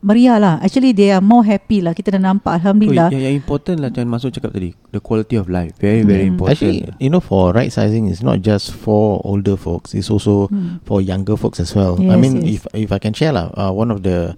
meriah 0.04 0.36
lah. 0.36 0.54
Actually 0.60 0.92
they 0.92 1.08
are 1.08 1.24
more 1.24 1.40
happy 1.40 1.80
lah. 1.80 1.96
Kita 1.96 2.12
dah 2.12 2.20
nampak 2.20 2.60
alhamdulillah. 2.60 3.08
Oh, 3.08 3.14
yang, 3.16 3.24
yang 3.32 3.36
important 3.40 3.80
lah 3.80 3.88
Macam 3.88 4.04
Masuk 4.12 4.36
cakap 4.36 4.52
tadi 4.52 4.76
The 4.92 5.00
quality 5.00 5.40
of 5.40 5.48
life 5.48 5.72
Very 5.80 6.04
very 6.04 6.28
Hmm. 6.28 6.36
important 6.36 6.54
Actually, 6.60 6.84
you 7.00 7.08
know, 7.08 7.24
for 7.24 7.56
right 7.56 7.72
sizing, 7.72 8.06
it's 8.12 8.20
not 8.20 8.44
just 8.44 8.76
for 8.76 9.24
older 9.24 9.56
folks. 9.56 9.96
It's 9.96 10.12
also 10.12 10.52
Hmm. 10.52 10.84
for 10.84 11.00
younger 11.00 11.40
folks 11.40 11.56
as 11.58 11.72
well. 11.72 11.96
Yes, 11.96 12.12
I 12.12 12.16
mean, 12.20 12.44
yes. 12.44 12.60
if 12.68 12.86
if 12.86 12.90
I 12.92 13.00
can 13.00 13.16
share 13.16 13.32
lah, 13.32 13.48
uh, 13.56 13.72
one 13.72 13.88
of 13.88 14.04
the 14.04 14.36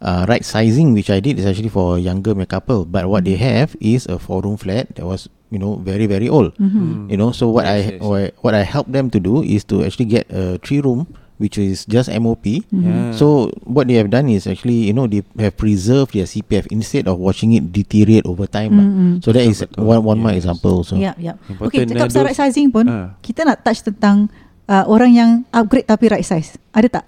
uh, 0.00 0.24
right 0.26 0.42
sizing 0.42 0.96
which 0.96 1.12
I 1.12 1.20
did 1.20 1.36
is 1.38 1.44
actually 1.46 1.70
for 1.70 1.94
younger 2.00 2.32
couple. 2.48 2.88
But 2.88 3.06
what 3.12 3.28
they 3.28 3.36
Hmm. 3.36 3.46
have 3.46 3.68
is 3.78 4.08
a 4.08 4.16
four 4.16 4.40
room 4.42 4.56
flat 4.56 4.96
that 4.96 5.04
was 5.04 5.28
you 5.52 5.60
know 5.60 5.76
very 5.78 6.08
very 6.08 6.26
old. 6.26 6.56
Mhm. 6.56 7.12
You 7.12 7.20
know, 7.20 7.30
so 7.30 7.52
what 7.52 7.68
Yes, 7.68 8.00
yes. 8.00 8.00
I 8.00 8.06
what, 8.08 8.24
what 8.40 8.54
I 8.56 8.64
helped 8.64 8.90
them 8.96 9.12
to 9.12 9.20
do 9.20 9.44
is 9.44 9.62
to 9.68 9.84
actually 9.84 10.08
get 10.08 10.26
a 10.32 10.56
three 10.58 10.80
room 10.80 11.06
which 11.42 11.58
is 11.58 11.82
just 11.84 12.06
MOP. 12.08 12.62
Mhm. 12.62 12.78
Yeah. 12.78 13.10
So 13.10 13.50
what 13.66 13.90
they 13.90 13.98
have 13.98 14.08
done 14.08 14.30
is 14.30 14.46
actually 14.46 14.86
you 14.86 14.94
know 14.94 15.04
they 15.04 15.26
have 15.36 15.58
preserved 15.58 16.14
their 16.14 16.24
CPF 16.24 16.70
instead 16.70 17.04
of 17.04 17.18
watching 17.18 17.50
it 17.50 17.68
deteriorate 17.68 18.22
over 18.24 18.46
time. 18.46 18.78
lah. 18.78 18.86
Mm-mm. 18.86 19.12
So 19.18 19.34
that 19.34 19.42
is 19.42 19.66
Betul, 19.66 19.82
one 19.82 20.02
one 20.06 20.18
more 20.20 20.30
yes. 20.30 20.46
example. 20.46 20.86
So 20.86 20.94
ya. 20.94 21.18
Important 21.18 21.66
Okay, 21.66 21.82
cakap 21.84 22.06
pasal 22.06 22.22
right 22.22 22.38
sizing 22.38 22.70
pun, 22.70 22.86
Ah. 22.86 23.18
kita 23.18 23.42
nak 23.42 23.60
touch 23.60 23.82
tentang 23.82 24.30
uh, 24.70 24.86
orang 24.86 25.10
yang 25.10 25.30
upgrade 25.50 25.84
tapi 25.84 26.06
right 26.06 26.22
size. 26.22 26.54
Ada 26.70 27.02
tak? 27.02 27.04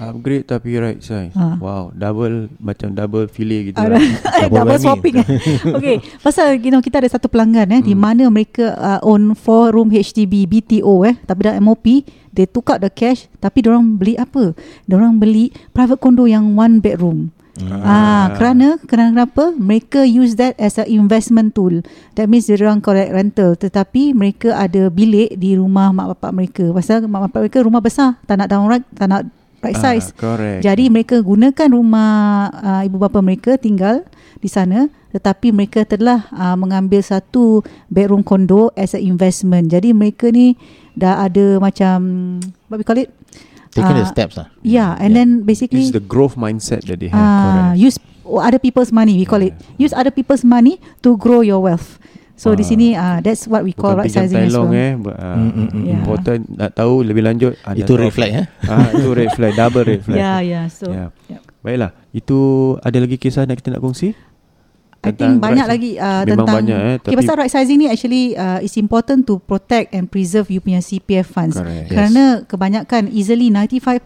Upgrade 0.00 0.48
tapi 0.48 0.80
right 0.80 0.98
size 0.98 1.30
Ah. 1.36 1.60
Wow 1.60 1.92
Double 1.92 2.48
Macam 2.56 2.96
double 2.96 3.28
fillet 3.28 3.70
gitu 3.70 3.78
Ada 3.78 3.94
lah 3.94 4.02
double, 4.48 4.56
Double 4.56 4.78
swapping. 4.80 5.16
okay, 5.76 5.96
pasal 6.24 6.56
you 6.56 6.72
know 6.72 6.80
kita 6.80 7.04
ada 7.04 7.10
satu 7.12 7.28
pelanggan 7.28 7.68
eh 7.76 7.80
di 7.84 7.92
mana 7.92 8.26
mereka 8.32 8.72
uh, 8.74 9.00
own 9.04 9.36
four 9.36 9.76
room 9.76 9.92
HDB 9.92 10.48
BTO 10.48 11.04
eh 11.04 11.14
tapi 11.22 11.46
dah 11.46 11.54
MOP, 11.60 11.84
they 12.32 12.48
took 12.48 12.72
out 12.72 12.80
the 12.80 12.88
cash 12.88 13.28
tapi 13.38 13.60
orang 13.68 14.00
beli 14.00 14.16
apa? 14.16 14.56
Orang 14.88 15.20
beli 15.20 15.52
private 15.70 16.00
condo 16.00 16.24
yang 16.24 16.56
one 16.56 16.80
bedroom. 16.80 17.30
Ah, 17.60 18.32
kerana 18.40 18.80
kerana 18.88 19.12
kenapa? 19.12 19.52
Mereka 19.52 20.08
use 20.08 20.40
that 20.40 20.56
as 20.56 20.80
a 20.80 20.88
investment 20.88 21.52
tool. 21.52 21.84
That 22.16 22.32
means 22.32 22.48
dia 22.48 22.56
orang 22.56 22.80
collect 22.80 23.12
rental 23.12 23.52
tetapi 23.52 24.16
mereka 24.16 24.56
ada 24.56 24.88
bilik 24.88 25.36
di 25.36 25.60
rumah 25.60 25.92
mak 25.92 26.16
bapak 26.16 26.32
mereka. 26.32 26.64
Pasal 26.72 27.04
mak 27.04 27.28
bapak 27.28 27.48
mereka 27.48 27.58
rumah 27.60 27.84
besar, 27.84 28.16
tak 28.24 28.40
nak 28.40 28.48
downright, 28.48 28.86
tak 28.96 29.12
nak 29.12 29.28
right 29.60 29.76
Ah, 29.76 29.92
size. 29.92 30.12
Correct 30.16 30.64
Jadi 30.64 30.88
mereka 30.88 31.20
gunakan 31.20 31.68
rumah 31.68 32.10
uh, 32.52 32.82
ibu 32.82 32.96
bapa 32.96 33.20
mereka 33.20 33.56
tinggal 33.56 34.04
di 34.40 34.48
sana 34.48 34.88
tetapi 35.10 35.50
mereka 35.50 35.82
telah 35.82 36.30
uh, 36.30 36.54
mengambil 36.54 37.02
satu 37.02 37.60
bedroom 37.90 38.22
condo 38.22 38.70
as 38.78 38.94
a 38.94 39.00
investment. 39.02 39.66
Jadi 39.68 39.90
mereka 39.90 40.30
ni 40.30 40.54
dah 40.94 41.26
ada 41.26 41.58
macam 41.58 41.98
what 42.70 42.78
we 42.78 42.86
call 42.86 42.98
it? 42.98 43.10
taking 43.70 43.94
the 43.94 44.02
Ah, 44.02 44.10
steps 44.10 44.34
lah. 44.34 44.50
Yeah, 44.66 44.98
and 44.98 45.14
then 45.14 45.46
This 45.46 45.62
basically 45.62 45.86
is 45.86 45.94
the 45.94 46.02
growth 46.02 46.34
mindset 46.34 46.90
that 46.90 46.98
they 46.98 47.06
have 47.06 47.22
uh, 47.22 47.70
Correct 47.70 47.78
use 47.78 47.96
other 48.26 48.58
people's 48.58 48.90
money 48.90 49.14
we 49.14 49.26
call 49.26 49.42
it. 49.42 49.54
Use 49.78 49.94
other 49.94 50.10
people's 50.10 50.42
money 50.42 50.82
to 51.02 51.14
grow 51.14 51.42
your 51.42 51.62
wealth. 51.62 51.98
So 52.40 52.56
di 52.56 52.64
Ah. 52.64 52.66
sini 52.66 52.88
uh, 52.94 53.20
that's 53.20 53.44
what 53.44 53.60
we 53.60 53.70
call 53.70 53.92
right 53.94 54.08
sizing 54.08 54.40
as 54.40 54.56
well. 54.56 54.72
eh 54.72 54.96
but, 54.96 55.12
uh, 55.12 55.36
Mm, 55.36 55.50
mm, 55.50 55.68
mm, 55.68 55.82
Yeah. 55.82 55.92
Important 55.98 56.40
Nak 56.48 56.70
tahu 56.72 57.04
lebih 57.04 57.20
lanjut 57.20 57.52
ah, 57.60 57.76
Itu 57.76 57.92
red 57.94 58.08
flag 58.10 58.32
eh. 58.32 58.46
ah, 58.64 58.88
Itu 58.90 59.12
red 59.12 59.28
flag 59.30 59.52
Double 59.52 59.84
red 59.84 60.00
flag 60.00 60.16
Yeah, 60.16 60.38
yeah. 60.40 60.64
So 60.66 60.88
yeah. 60.88 61.12
yeah. 61.28 61.44
Baiklah 61.60 61.92
Itu 62.10 62.38
Ada 62.80 62.96
lagi 62.98 63.14
kisah 63.14 63.44
Yang 63.44 63.60
kita 63.60 63.76
nak 63.76 63.84
kongsi 63.84 64.16
I 65.00 65.12
think 65.12 65.40
banyak 65.40 65.64
right 65.64 65.72
lagi 65.74 65.90
uh, 65.96 66.28
Memang 66.28 66.44
tentang 66.44 66.56
banyak, 66.60 66.76
eh, 66.76 66.94
okay, 66.94 67.04
tapi- 67.06 67.16
pasal 67.16 67.34
right 67.34 67.48
sizing 67.48 67.78
ni 67.78 67.88
actually 67.88 68.36
uh, 68.36 68.60
it's 68.60 68.76
important 68.76 69.24
to 69.24 69.40
protect 69.40 69.96
and 69.96 70.04
preserve 70.04 70.44
you 70.46 70.60
punya 70.60 70.76
CPF 70.78 71.24
funds. 71.26 71.56
Correct. 71.56 71.88
Yes. 71.88 71.90
Kerana 71.90 72.24
kebanyakan 72.44 73.08
easily 73.08 73.48
95% 73.48 73.96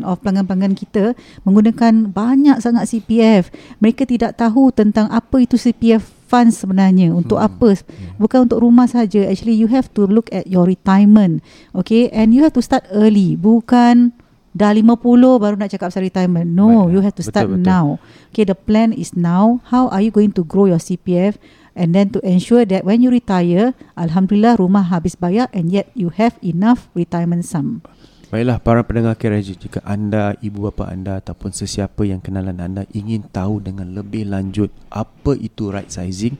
of 0.00 0.22
pelanggan-pelanggan 0.22 0.78
kita 0.78 1.18
menggunakan 1.42 2.06
banyak 2.06 2.62
sangat 2.62 2.86
CPF. 2.86 3.50
Mereka 3.78 4.06
tidak 4.06 4.38
tahu 4.38 4.70
tentang 4.70 5.10
apa 5.10 5.42
itu 5.42 5.58
CPF 5.58 6.13
funds 6.24 6.58
sebenarnya 6.58 7.10
untuk 7.10 7.36
Hmm. 7.36 7.46
apa? 7.46 7.78
Bukan 8.16 8.44
untuk 8.44 8.60
rumah 8.60 8.84
saja. 8.84 9.24
Actually 9.24 9.54
you 9.54 9.68
have 9.68 9.88
to 9.92 10.04
look 10.04 10.28
at 10.30 10.44
your 10.44 10.64
retirement. 10.64 11.44
Okay? 11.72 12.08
And 12.10 12.32
you 12.32 12.42
have 12.42 12.56
to 12.56 12.62
start 12.62 12.84
early. 12.90 13.36
Bukan 13.36 14.16
dah 14.54 14.70
50 14.70 14.94
baru 15.36 15.58
nak 15.58 15.68
cakap 15.68 15.90
pasal 15.90 16.06
retirement. 16.06 16.46
No 16.46 16.70
Baiklah. 16.86 16.90
you 16.90 17.00
have 17.02 17.14
to 17.14 17.24
start 17.26 17.50
Betul, 17.50 17.58
betul. 17.60 17.68
now. 17.68 17.86
Okay 18.30 18.44
the 18.44 18.54
plan 18.54 18.90
is 18.90 19.12
now. 19.12 19.58
How 19.68 19.90
are 19.90 20.00
you 20.00 20.10
going 20.10 20.30
to 20.34 20.42
grow 20.42 20.64
your 20.64 20.78
CPF 20.78 21.36
and 21.74 21.90
then 21.90 22.14
to 22.14 22.22
ensure 22.22 22.62
that 22.64 22.86
when 22.86 23.02
you 23.02 23.10
retire 23.10 23.74
alhamdulillah 23.94 24.54
rumah 24.56 24.86
habis 24.86 25.18
bayar 25.18 25.50
and 25.50 25.74
yet 25.74 25.90
you 25.92 26.14
have 26.14 26.38
enough 26.38 26.86
retirement 26.94 27.42
sum 27.42 27.82
Baiklah 28.34 28.58
para 28.58 28.82
pendengar 28.82 29.14
KRJ 29.14 29.62
Jika 29.62 29.78
anda, 29.86 30.34
ibu 30.42 30.66
bapa 30.66 30.90
anda 30.90 31.22
Ataupun 31.22 31.54
sesiapa 31.54 32.02
yang 32.02 32.18
kenalan 32.18 32.58
anda 32.58 32.82
Ingin 32.90 33.30
tahu 33.30 33.62
dengan 33.62 33.94
lebih 33.94 34.26
lanjut 34.26 34.74
Apa 34.90 35.38
itu 35.38 35.70
right 35.70 35.86
sizing 35.86 36.34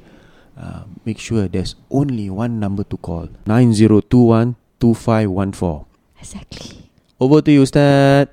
uh, 0.58 0.90
Make 1.06 1.22
sure 1.22 1.46
there's 1.46 1.78
only 1.94 2.26
one 2.26 2.58
number 2.58 2.82
to 2.82 2.98
call. 2.98 3.30
9021-2514 3.46 5.86
exactly. 6.18 6.90
Over 7.22 7.46
to 7.46 7.54
you 7.54 7.62
Ustaz 7.62 8.26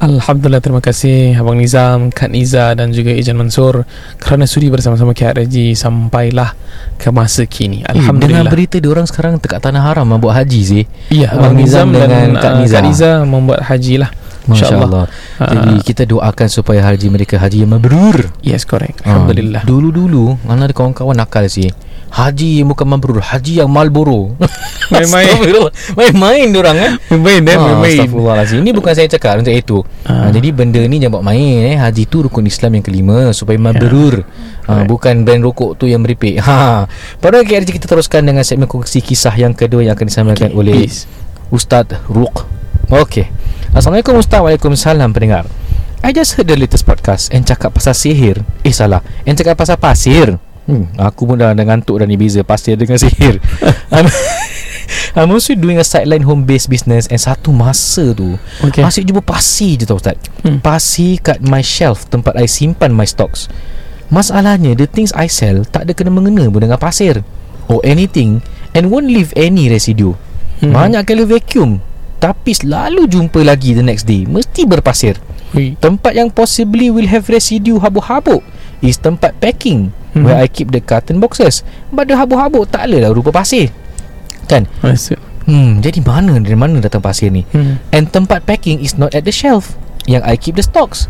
Alhamdulillah 0.00 0.64
terima 0.64 0.80
kasih 0.80 1.36
Abang 1.36 1.60
Nizam, 1.60 2.08
Kak 2.08 2.32
Niza 2.32 2.72
dan 2.72 2.88
juga 2.88 3.12
Ijan 3.12 3.36
Mansur 3.36 3.84
kerana 4.16 4.48
sudi 4.48 4.72
bersama-sama 4.72 5.12
KRG 5.12 5.76
sampailah 5.76 6.56
ke 6.96 7.12
masa 7.12 7.44
kini. 7.44 7.84
Eh, 7.84 7.92
Dengan 7.92 8.16
Alhamdulillah. 8.16 8.48
berita 8.48 8.80
diorang 8.80 9.04
sekarang 9.04 9.36
dekat 9.36 9.60
tanah 9.60 9.84
haram 9.84 10.08
ah, 10.08 10.16
buat 10.16 10.40
haji 10.40 10.60
sih. 10.64 10.84
Iya, 11.12 11.36
Abang 11.36 11.52
Abang 11.52 11.60
Nizam 11.60 11.92
Nizam 11.92 12.00
dan 12.00 12.08
dengan 12.08 12.30
Kak 12.32 12.42
Kak 12.42 12.52
Niza. 12.56 12.72
Kak 12.72 12.82
Niza 12.88 13.10
membuat 13.28 13.60
haji 13.68 13.94
lah. 14.00 14.10
Masya. 14.48 14.72
Allah. 14.72 15.04
Ah. 15.36 15.52
Jadi 15.52 15.72
kita 15.84 16.02
doakan 16.08 16.48
supaya 16.48 16.80
haji 16.80 17.06
mereka 17.12 17.36
haji 17.36 17.60
yang 17.60 17.76
mabrur. 17.76 18.32
Yes, 18.40 18.64
correct. 18.64 19.04
Ah, 19.04 19.20
Alhamdulillah. 19.20 19.68
Dulu-dulu 19.68 20.40
mana 20.48 20.64
ada 20.64 20.72
kawan-kawan 20.72 21.12
nakal 21.12 21.44
sih. 21.52 21.68
Haji 22.10 22.58
yang 22.58 22.68
bukan 22.68 22.90
mabrur, 22.90 23.22
haji 23.22 23.62
yang 23.62 23.70
Marlboro. 23.70 24.34
Main-main. 24.92 25.30
Main-main 25.94 26.50
diorang 26.50 26.74
eh. 26.74 26.92
Main 27.14 27.46
eh, 27.46 27.54
Ah. 27.54 27.78
Astagfirullahaladzim 27.78 28.58
Ini 28.66 28.70
bukan 28.74 28.90
saya 28.90 29.06
cakap 29.06 29.38
untuk 29.38 29.54
itu 29.54 29.78
Ah. 30.02 30.26
ah. 30.26 30.28
Jadi 30.34 30.50
benda 30.50 30.82
ni 30.82 30.98
jangan 30.98 31.22
buat 31.22 31.24
main 31.24 31.70
eh. 31.70 31.76
Haji 31.78 32.10
tu 32.10 32.26
rukun 32.26 32.42
Islam 32.42 32.74
yang 32.74 32.84
kelima 32.84 33.30
Supaya 33.30 33.54
mabrur 33.54 34.26
ah, 34.66 34.82
Bukan 34.82 35.22
brand 35.22 35.38
rokok 35.40 35.78
tu 35.78 35.86
yang 35.86 36.02
meripik 36.02 36.42
ha. 36.42 36.90
Pada 37.22 37.38
KRJ 37.38 37.70
kita 37.70 37.86
teruskan 37.86 38.26
dengan 38.26 38.42
segmen 38.42 38.66
kongsi 38.66 38.98
kisah 38.98 39.30
yang 39.32 39.54
kedua 39.54 39.86
Yang 39.86 39.94
akan 39.94 40.06
disampaikan 40.10 40.50
Okay, 40.50 40.58
oleh 40.58 40.74
please. 40.82 41.06
Ustaz 41.48 41.86
Ruq 42.10 42.42
Okey 42.90 43.30
Assalamualaikum 43.70 44.18
Ustaz 44.18 44.42
Waalaikumsalam 44.42 45.14
pendengar 45.14 45.46
I 46.02 46.10
just 46.10 46.34
heard 46.34 46.50
the 46.50 46.58
latest 46.58 46.82
podcast 46.82 47.30
And 47.30 47.46
cakap 47.46 47.70
pasal 47.70 47.94
sihir 47.94 48.42
Eh 48.66 48.74
salah 48.74 49.06
And 49.22 49.38
cakap 49.38 49.54
pasal 49.54 49.78
pasir 49.78 50.34
hmm, 50.70 50.84
Aku 51.02 51.26
pun 51.26 51.34
dah, 51.36 51.50
dah 51.50 51.64
ngantuk 51.66 51.98
dah 51.98 52.06
ni 52.06 52.14
Beza 52.14 52.40
pasir 52.40 52.78
dengan 52.78 52.94
sihir 52.96 53.42
I'm, 53.94 54.06
I'm 55.18 55.30
also 55.30 55.58
doing 55.58 55.76
a 55.76 55.84
sideline 55.84 56.22
home 56.22 56.46
based 56.46 56.70
business 56.70 57.10
And 57.10 57.18
satu 57.18 57.50
masa 57.50 58.14
tu 58.14 58.38
Okay. 58.62 58.86
Asyik 58.86 59.10
jumpa 59.10 59.22
pasir 59.26 59.74
je 59.74 59.84
tau 59.84 59.98
Ustaz 59.98 60.16
Hmm. 60.40 60.56
Pasir 60.64 61.20
kat 61.20 61.44
my 61.44 61.60
shelf 61.60 62.08
Tempat 62.08 62.32
I 62.40 62.48
simpan 62.48 62.96
my 62.96 63.04
stocks 63.04 63.50
Masalahnya 64.08 64.72
The 64.72 64.88
things 64.88 65.12
I 65.12 65.28
sell 65.28 65.68
Tak 65.68 65.84
ada 65.84 65.92
kena-mengena 65.92 66.48
pun 66.48 66.64
dengan 66.64 66.80
pasir 66.80 67.20
Or 67.68 67.84
anything 67.84 68.40
And 68.72 68.88
won't 68.88 69.10
leave 69.10 69.34
any 69.36 69.68
residue 69.68 70.14
Hmm. 70.60 70.76
Banyak 70.76 71.08
kali 71.08 71.24
vacuum 71.24 71.80
Tapi 72.20 72.52
selalu 72.52 73.08
jumpa 73.08 73.40
lagi 73.40 73.72
the 73.72 73.80
next 73.80 74.04
day 74.04 74.28
Mesti 74.28 74.68
berpasir 74.68 75.16
Ui. 75.56 75.72
Tempat 75.76 76.12
yang 76.12 76.28
possibly 76.28 76.92
will 76.92 77.08
have 77.08 77.26
residue 77.26 77.80
habuk-habuk 77.80 78.44
Is 78.80 78.96
tempat 78.96 79.36
packing 79.38 79.92
Mhm. 80.10 80.26
Where 80.26 80.38
I 80.42 80.50
keep 80.50 80.74
the 80.74 80.82
carton 80.82 81.22
boxes. 81.22 81.62
But 81.94 82.10
the 82.10 82.18
habuk-habuk 82.18 82.66
tak 82.70 82.90
adalah 82.90 83.14
rupa 83.14 83.30
pasir. 83.30 83.70
Kan? 84.50 84.66
Hmm 85.46 85.78
Jadi 85.78 86.02
mana 86.02 86.36
Dari 86.42 86.58
mana 86.58 86.82
datang 86.82 86.98
pasir 87.00 87.30
ni? 87.30 87.46
Hmm. 87.54 87.78
And 87.94 88.10
tempat 88.10 88.42
packing 88.44 88.82
is 88.82 88.98
not 88.98 89.14
at 89.14 89.22
the 89.22 89.30
shelf 89.30 89.78
Yang 90.10 90.22
I 90.26 90.34
keep 90.34 90.54
the 90.58 90.66
stocks. 90.66 91.06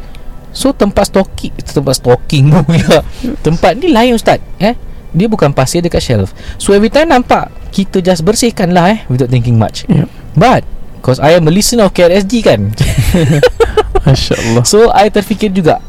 So 0.52 0.76
tempat 0.76 1.08
stocking 1.08 1.56
Tempat 1.56 2.04
stocking 2.04 2.52
pula. 2.68 3.00
Tempat 3.40 3.80
ni 3.80 3.88
lain 3.88 4.12
ustaz 4.12 4.44
Eh? 4.60 4.76
Dia 5.10 5.26
bukan 5.26 5.50
pasir 5.50 5.80
dekat 5.82 6.04
shelf. 6.04 6.36
So 6.60 6.76
every 6.76 6.92
time 6.92 7.10
nampak 7.10 7.48
Kita 7.72 8.04
just 8.04 8.22
bersihkan 8.22 8.76
lah 8.76 8.92
eh? 8.92 8.98
Without 9.08 9.32
thinking 9.32 9.56
much. 9.56 9.88
Yep. 9.88 10.06
But 10.36 10.62
Because 11.00 11.16
I 11.16 11.32
am 11.32 11.48
a 11.48 11.52
listener 11.52 11.88
of 11.88 11.96
KRSG 11.96 12.44
kan? 12.44 12.76
Masya 14.04 14.36
Allah 14.36 14.64
So 14.68 14.92
I 14.92 15.08
terfikir 15.08 15.48
juga 15.48 15.80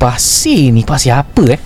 Pasir 0.00 0.72
ni 0.72 0.80
Pasir 0.82 1.12
apa 1.12 1.44
eh 1.52 1.60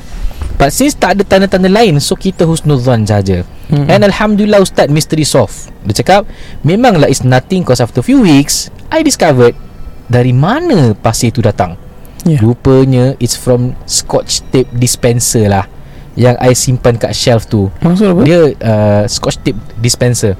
But 0.59 0.74
since 0.74 0.99
tak 0.99 1.18
ada 1.18 1.22
tanda-tanda 1.22 1.70
lain 1.70 2.03
So 2.03 2.18
kita 2.18 2.43
husnuzan 2.45 3.07
saja 3.07 3.47
Hmm. 3.64 3.89
And 3.89 4.05
Alhamdulillah 4.05 4.61
Ustaz 4.61 4.93
Mystery 4.93 5.24
solve 5.24 5.72
Dia 5.89 6.05
cakap 6.05 6.28
Memanglah 6.61 7.09
it's 7.09 7.24
nothing 7.24 7.64
Cause 7.64 7.80
after 7.80 8.05
few 8.05 8.20
weeks 8.20 8.68
I 8.93 9.01
discovered 9.01 9.57
Dari 10.05 10.37
mana 10.37 10.93
pasir 10.93 11.32
tu 11.32 11.41
datang 11.41 11.80
yeah. 12.28 12.45
Rupanya 12.45 13.16
It's 13.16 13.32
from 13.32 13.72
Scotch 13.89 14.45
tape 14.53 14.68
dispenser 14.68 15.49
lah 15.49 15.64
Yang 16.12 16.37
I 16.45 16.53
simpan 16.53 17.01
kat 17.01 17.16
shelf 17.16 17.49
tu 17.49 17.72
Maksud 17.80 18.05
apa? 18.12 18.20
Dia 18.28 18.41
uh, 18.53 19.05
Scotch 19.09 19.41
tape 19.41 19.57
dispenser 19.80 20.37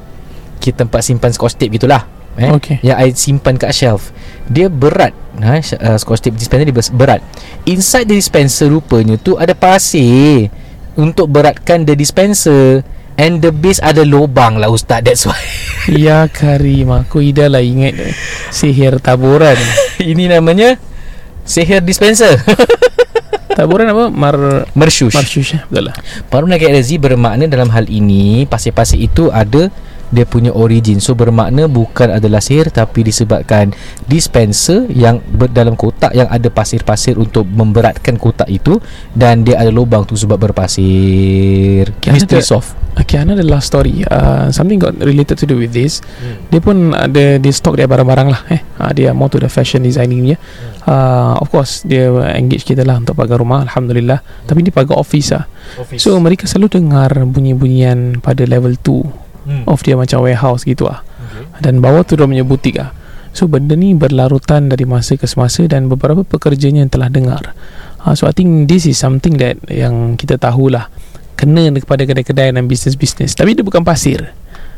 Kita 0.61 0.85
tempat 0.85 1.01
simpan 1.01 1.33
scotch 1.33 1.57
tape 1.57 1.81
gitulah 1.81 2.05
eh? 2.39 2.51
Okay. 2.55 2.77
Yang 2.83 2.99
I 2.99 3.09
simpan 3.15 3.55
kat 3.59 3.73
shelf 3.75 4.11
Dia 4.51 4.67
berat 4.71 5.15
ha? 5.41 5.59
uh, 5.61 5.97
Scotch 5.99 6.25
tape 6.25 6.39
dispenser 6.39 6.67
dia 6.69 6.77
berat 6.95 7.21
Inside 7.67 8.11
the 8.11 8.17
dispenser 8.19 8.71
rupanya 8.71 9.19
tu 9.19 9.39
Ada 9.39 9.55
pasir 9.55 10.51
Untuk 10.99 11.31
beratkan 11.31 11.87
the 11.87 11.95
dispenser 11.95 12.83
And 13.15 13.39
the 13.39 13.55
base 13.55 13.79
ada 13.79 14.03
lubang 14.03 14.59
lah 14.59 14.71
Ustaz 14.71 15.07
That's 15.07 15.23
why 15.27 15.39
Ya 15.91 16.27
Karim 16.27 16.91
Aku 16.91 17.23
ida 17.23 17.47
lah 17.47 17.63
ingat 17.63 17.95
Sihir 18.51 18.99
taburan 18.99 19.55
Ini 20.03 20.35
namanya 20.35 20.79
Sihir 21.47 21.85
dispenser 21.87 22.35
Taburan 23.59 23.87
apa? 23.87 24.11
Mar 24.11 24.67
Mershush 24.75 25.15
Marshush 25.15 25.55
eh? 25.55 25.63
Betul 25.71 25.95
lah 25.95 25.95
Paruna 26.27 26.59
KRZ 26.59 26.99
bermakna 26.99 27.47
dalam 27.47 27.71
hal 27.71 27.87
ini 27.87 28.51
Pasir-pasir 28.51 28.99
itu 28.99 29.31
ada 29.31 29.71
Dia 30.15 30.23
punya 30.25 30.55
origin. 30.55 31.03
So 31.03 31.13
bermakna 31.13 31.67
bukan 31.67 32.15
adalah 32.15 32.39
sihir 32.39 32.71
Tapi 32.71 33.03
disebabkan 33.03 33.75
Dispenser 34.07 34.87
Yang 34.87 35.27
ber, 35.27 35.51
dalam 35.51 35.75
kotak 35.75 36.15
Yang 36.15 36.29
ada 36.31 36.49
pasir-pasir 36.49 37.19
Untuk 37.19 37.43
memberatkan 37.45 38.15
kotak 38.15 38.47
itu 38.47 38.79
Dan 39.11 39.43
dia 39.43 39.59
ada 39.59 39.75
lubang 39.75 40.07
tu 40.07 40.15
Sebab 40.15 40.39
berpasir. 40.39 41.91
Okay, 41.99 42.15
Mystery 42.15 42.39
ada- 42.39 42.47
soft 42.47 42.79
Okay 42.95 43.19
another 43.19 43.43
last 43.43 43.67
story. 43.67 44.07
Uh, 44.07 44.55
Something 44.55 44.79
got 44.79 44.95
related 45.03 45.35
to 45.35 45.51
do 45.51 45.59
with 45.59 45.75
this. 45.75 45.99
Hmm. 46.15 46.47
Dia 46.47 46.63
pun 46.63 46.77
ada 46.95 47.43
Dia 47.43 47.51
stock 47.51 47.75
dia 47.75 47.91
barang-barang 47.91 48.29
lah 48.31 48.43
eh. 48.49 48.63
uh, 48.79 48.95
Dia 48.95 49.11
more 49.11 49.27
to 49.27 49.43
the 49.43 49.51
fashion 49.51 49.83
designing 49.83 50.23
dia 50.23 50.39
Hmm. 50.39 50.79
uh, 50.87 51.35
Of 51.43 51.51
course 51.51 51.83
Dia 51.83 52.07
engage 52.33 52.63
kita 52.63 52.87
lah 52.87 52.95
Untuk 52.95 53.19
pagar 53.19 53.43
rumah 53.43 53.67
Alhamdulillah. 53.67 54.23
Tapi 54.47 54.63
dia 54.63 54.71
pagar 54.71 54.95
office 54.95 55.35
lah. 55.35 55.51
So 55.99 56.15
mereka 56.19 56.47
selalu 56.47 56.79
dengar 56.79 57.11
Bunyi-bunyian 57.27 58.23
Pada 58.23 58.47
level 58.47 58.79
2 58.79 59.24
Hmm. 59.45 59.69
Of 59.69 59.85
dia 59.85 59.95
macam 59.95 60.25
warehouse 60.25 60.65
gitu 60.65 60.89
lah 60.89 61.05
Dan 61.61 61.85
bawah 61.85 62.01
tu 62.05 62.17
dia 62.17 62.25
punya 62.25 62.45
butik 62.45 62.81
lah 62.81 62.97
So 63.35 63.45
benda 63.51 63.77
ni 63.77 63.93
berlarutan 63.93 64.73
dari 64.73 64.89
masa 64.89 65.21
ke 65.21 65.29
semasa 65.29 65.65
Dan 65.69 65.93
beberapa 65.93 66.25
pekerjanya 66.25 66.87
yang 66.87 66.93
telah 66.93 67.13
dengar. 67.13 67.53
Uh, 68.01 68.17
So 68.17 68.25
I 68.25 68.33
think 68.33 68.71
this 68.71 68.89
is 68.89 68.97
something 68.97 69.37
that 69.39 69.61
Yang 69.69 70.25
kita 70.25 70.41
tahulah 70.41 70.89
Kena 71.35 71.67
kepada 71.75 72.07
kedai-kedai 72.07 72.55
dan 72.55 72.71
bisnes-bisnes. 72.71 73.35
Tapi 73.35 73.59
dia 73.59 73.67
bukan 73.67 73.83
pasir. 73.83 74.31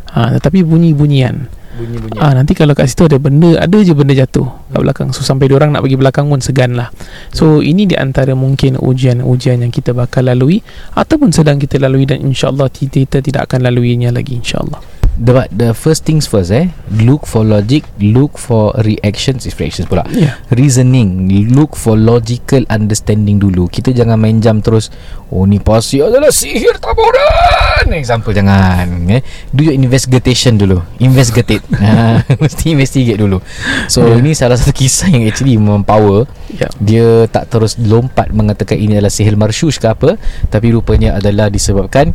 Uh, 0.08 0.40
Tetapi 0.40 0.64
bunyi-bunyian 0.64 1.46
Bunyi-bunyi 1.76 2.16
Ah 2.16 2.32
nanti 2.32 2.56
kalau 2.56 2.72
kat 2.72 2.88
situ 2.88 3.04
ada 3.04 3.20
benda 3.20 3.60
ada 3.60 3.76
je 3.84 3.92
benda 3.92 4.16
jatuh 4.16 4.48
kat 4.72 4.80
belakang. 4.80 5.08
So 5.12 5.20
sampai 5.20 5.52
orang 5.52 5.76
nak 5.76 5.84
pergi 5.84 6.00
belakang 6.00 6.26
pun 6.32 6.40
segan 6.40 6.72
lah. 6.72 6.88
So 7.30 7.60
ini 7.60 7.84
di 7.84 7.94
antara 7.94 8.32
mungkin 8.32 8.80
ujian-ujian 8.80 9.60
yang 9.60 9.72
kita 9.72 9.92
bakal 9.92 10.26
lalui 10.26 10.64
ataupun 10.96 11.36
sedang 11.36 11.60
kita 11.60 11.76
lalui 11.76 12.08
dan 12.08 12.24
insya-Allah 12.24 12.72
kita 12.72 13.20
tidak 13.20 13.52
akan 13.52 13.68
laluinya 13.68 14.08
lagi 14.08 14.40
insya-Allah. 14.40 14.95
The, 15.16 15.32
but 15.32 15.48
the 15.50 15.72
first 15.72 16.04
things 16.04 16.24
first 16.24 16.52
eh? 16.52 16.68
Look 16.92 17.24
for 17.26 17.42
logic 17.42 17.84
Look 17.98 18.36
for 18.36 18.72
reactions 18.80 19.44
Is 19.44 19.56
reactions 19.56 19.88
pula. 19.88 20.04
Ya. 20.12 20.38
reasoning 20.52 21.28
look 21.50 21.74
for 21.74 21.96
logical 21.96 22.62
understanding 22.68 23.40
dulu. 23.40 23.66
Kita 23.66 23.90
jangan 23.90 24.16
main 24.16 24.38
jam 24.40 24.60
terus 24.60 24.88
oh 25.28 25.42
ni 25.44 25.58
pasir 25.58 26.06
adalah 26.06 26.30
sihir 26.30 26.78
taburan 26.78 27.90
example 27.92 28.30
jangan 28.30 28.86
eh? 29.10 29.22
Do 29.50 29.64
your 29.64 29.74
investigation 29.74 30.56
dulu. 30.56 30.82
Investigate. 30.98 31.62
Ha, 31.76 32.24
mesti 32.40 32.72
investigate 32.74 33.20
dulu. 33.20 33.38
So 33.86 34.02
Yeah. 34.06 34.22
ini 34.22 34.32
salah 34.34 34.54
satu 34.54 34.70
kisah 34.70 35.10
yang 35.10 35.26
actually 35.26 35.56
memang 35.58 35.82
power 35.82 36.26
Ya. 36.46 36.70
dia 36.78 37.26
tak 37.26 37.50
terus 37.50 37.74
lompat 37.76 38.30
mengatakan 38.30 38.78
ini 38.78 38.96
adalah 38.96 39.10
sihir 39.10 39.34
marshush 39.34 39.76
ke 39.76 39.90
apa 39.90 40.14
tapi 40.48 40.70
rupanya 40.72 41.18
adalah 41.18 41.50
disebabkan 41.50 42.14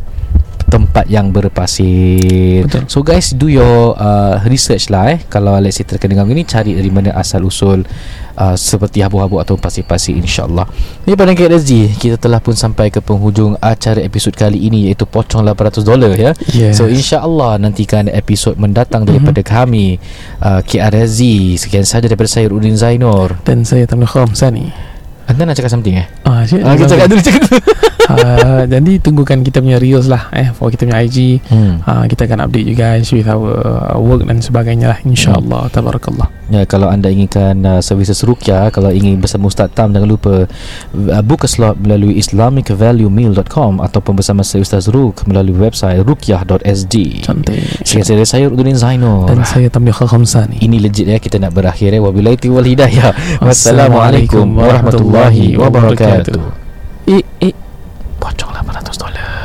tempat 0.72 1.04
yang 1.12 1.28
berpasir. 1.28 2.64
Betul. 2.64 2.88
So 2.88 3.04
guys 3.04 3.36
do 3.36 3.52
your 3.52 3.92
uh, 4.00 4.40
research 4.48 4.88
lah 4.88 5.12
eh 5.12 5.20
kalau 5.28 5.60
let's 5.60 5.76
say 5.76 5.84
terkena 5.84 6.16
gangguan 6.16 6.40
ni 6.40 6.48
cari 6.48 6.72
dari 6.72 6.88
mana 6.88 7.12
asal 7.12 7.44
usul 7.44 7.84
uh, 8.40 8.56
seperti 8.56 9.04
habuk-habuk 9.04 9.44
atau 9.44 9.60
pasir-pasir 9.60 10.16
insyaallah. 10.16 10.64
Ni 11.04 11.12
pada 11.12 11.36
KRSG 11.36 12.00
kita 12.00 12.16
telah 12.16 12.40
pun 12.40 12.56
sampai 12.56 12.88
ke 12.88 13.04
penghujung 13.04 13.60
acara 13.60 14.00
episod 14.00 14.32
kali 14.32 14.64
ini 14.64 14.88
iaitu 14.88 15.04
pocong 15.04 15.44
800 15.44 15.84
dolar 15.84 16.16
ya. 16.16 16.32
Yes. 16.56 16.80
So 16.80 16.88
insyaallah 16.88 17.60
nantikan 17.60 18.08
episod 18.08 18.56
mendatang 18.56 19.04
daripada 19.04 19.44
kami 19.44 20.00
uh, 20.40 20.64
KRSG. 20.64 21.60
Sekian 21.60 21.84
sahaja 21.84 22.08
daripada 22.08 22.32
saya 22.32 22.48
Udin 22.48 22.80
Zainur. 22.80 23.36
Dan 23.44 23.68
saya 23.68 23.84
Tamil 23.84 24.08
Khamsani. 24.08 24.72
Anda 25.28 25.46
nak 25.46 25.54
cakap 25.54 25.70
something 25.70 25.96
eh? 25.96 26.06
Ah, 26.26 26.42
cik, 26.42 26.60
Ah, 26.66 26.74
cakap 26.74 27.06
dulu 27.06 27.20
cakap 27.22 27.40
dulu. 27.46 27.60
uh, 28.10 28.62
jadi 28.66 28.92
tunggukan 28.98 29.44
kita 29.46 29.62
punya 29.62 29.78
reels 29.78 30.10
lah 30.10 30.30
eh 30.34 30.50
for 30.50 30.70
kita 30.72 30.88
punya 30.88 31.02
IG. 31.04 31.42
Hmm. 31.46 31.82
Uh, 31.84 32.04
kita 32.10 32.26
akan 32.26 32.48
update 32.48 32.66
you 32.66 32.76
guys 32.76 33.10
with 33.12 33.28
our 33.28 33.52
uh, 33.62 33.98
work 33.98 34.26
dan 34.26 34.42
sebagainya 34.42 34.96
lah 34.96 34.98
insyaallah 35.04 35.70
tabarakallah. 35.70 36.30
Ya, 36.52 36.68
kalau 36.68 36.92
anda 36.92 37.08
inginkan 37.08 37.64
uh, 37.64 37.80
services 37.80 38.20
Rukia 38.28 38.68
Kalau 38.68 38.92
ingin 38.92 39.16
bersama 39.24 39.48
Ustaz 39.48 39.72
Tam 39.72 39.88
Jangan 39.88 40.04
lupa 40.04 40.44
uh, 40.44 41.22
Book 41.24 41.46
a 41.46 41.48
slot 41.48 41.80
melalui 41.80 42.20
islamicvaluemeal.com 42.20 43.80
Ataupun 43.80 44.20
bersama 44.20 44.44
saya 44.44 44.60
Ustaz 44.60 44.84
Ruk 44.92 45.24
Melalui 45.24 45.56
website 45.56 46.04
rukyah.sg 46.04 46.94
Cantik. 47.24 47.56
Saya 47.88 48.26
saya 48.28 48.52
Udin 48.52 48.76
Zainur 48.76 49.32
Dan 49.32 49.48
saya 49.48 49.72
Tamil 49.72 49.96
Khamsani. 49.96 50.60
Ini 50.60 50.76
legit 50.76 51.08
ya 51.08 51.16
Kita 51.16 51.40
nak 51.40 51.56
berakhir 51.56 51.88
ya 51.88 52.04
Wabillahi 52.04 52.36
taufiq 52.36 52.52
wal 52.52 52.68
hidayah 52.68 53.16
Wassalamualaikum 53.40 54.44
warahmatullahi 54.52 55.56
wabarakatuh 55.56 56.60
Eh, 57.08 57.24
eh 57.42 57.61
pocong 58.22 58.54
800 58.54 58.98
dolar. 58.98 59.41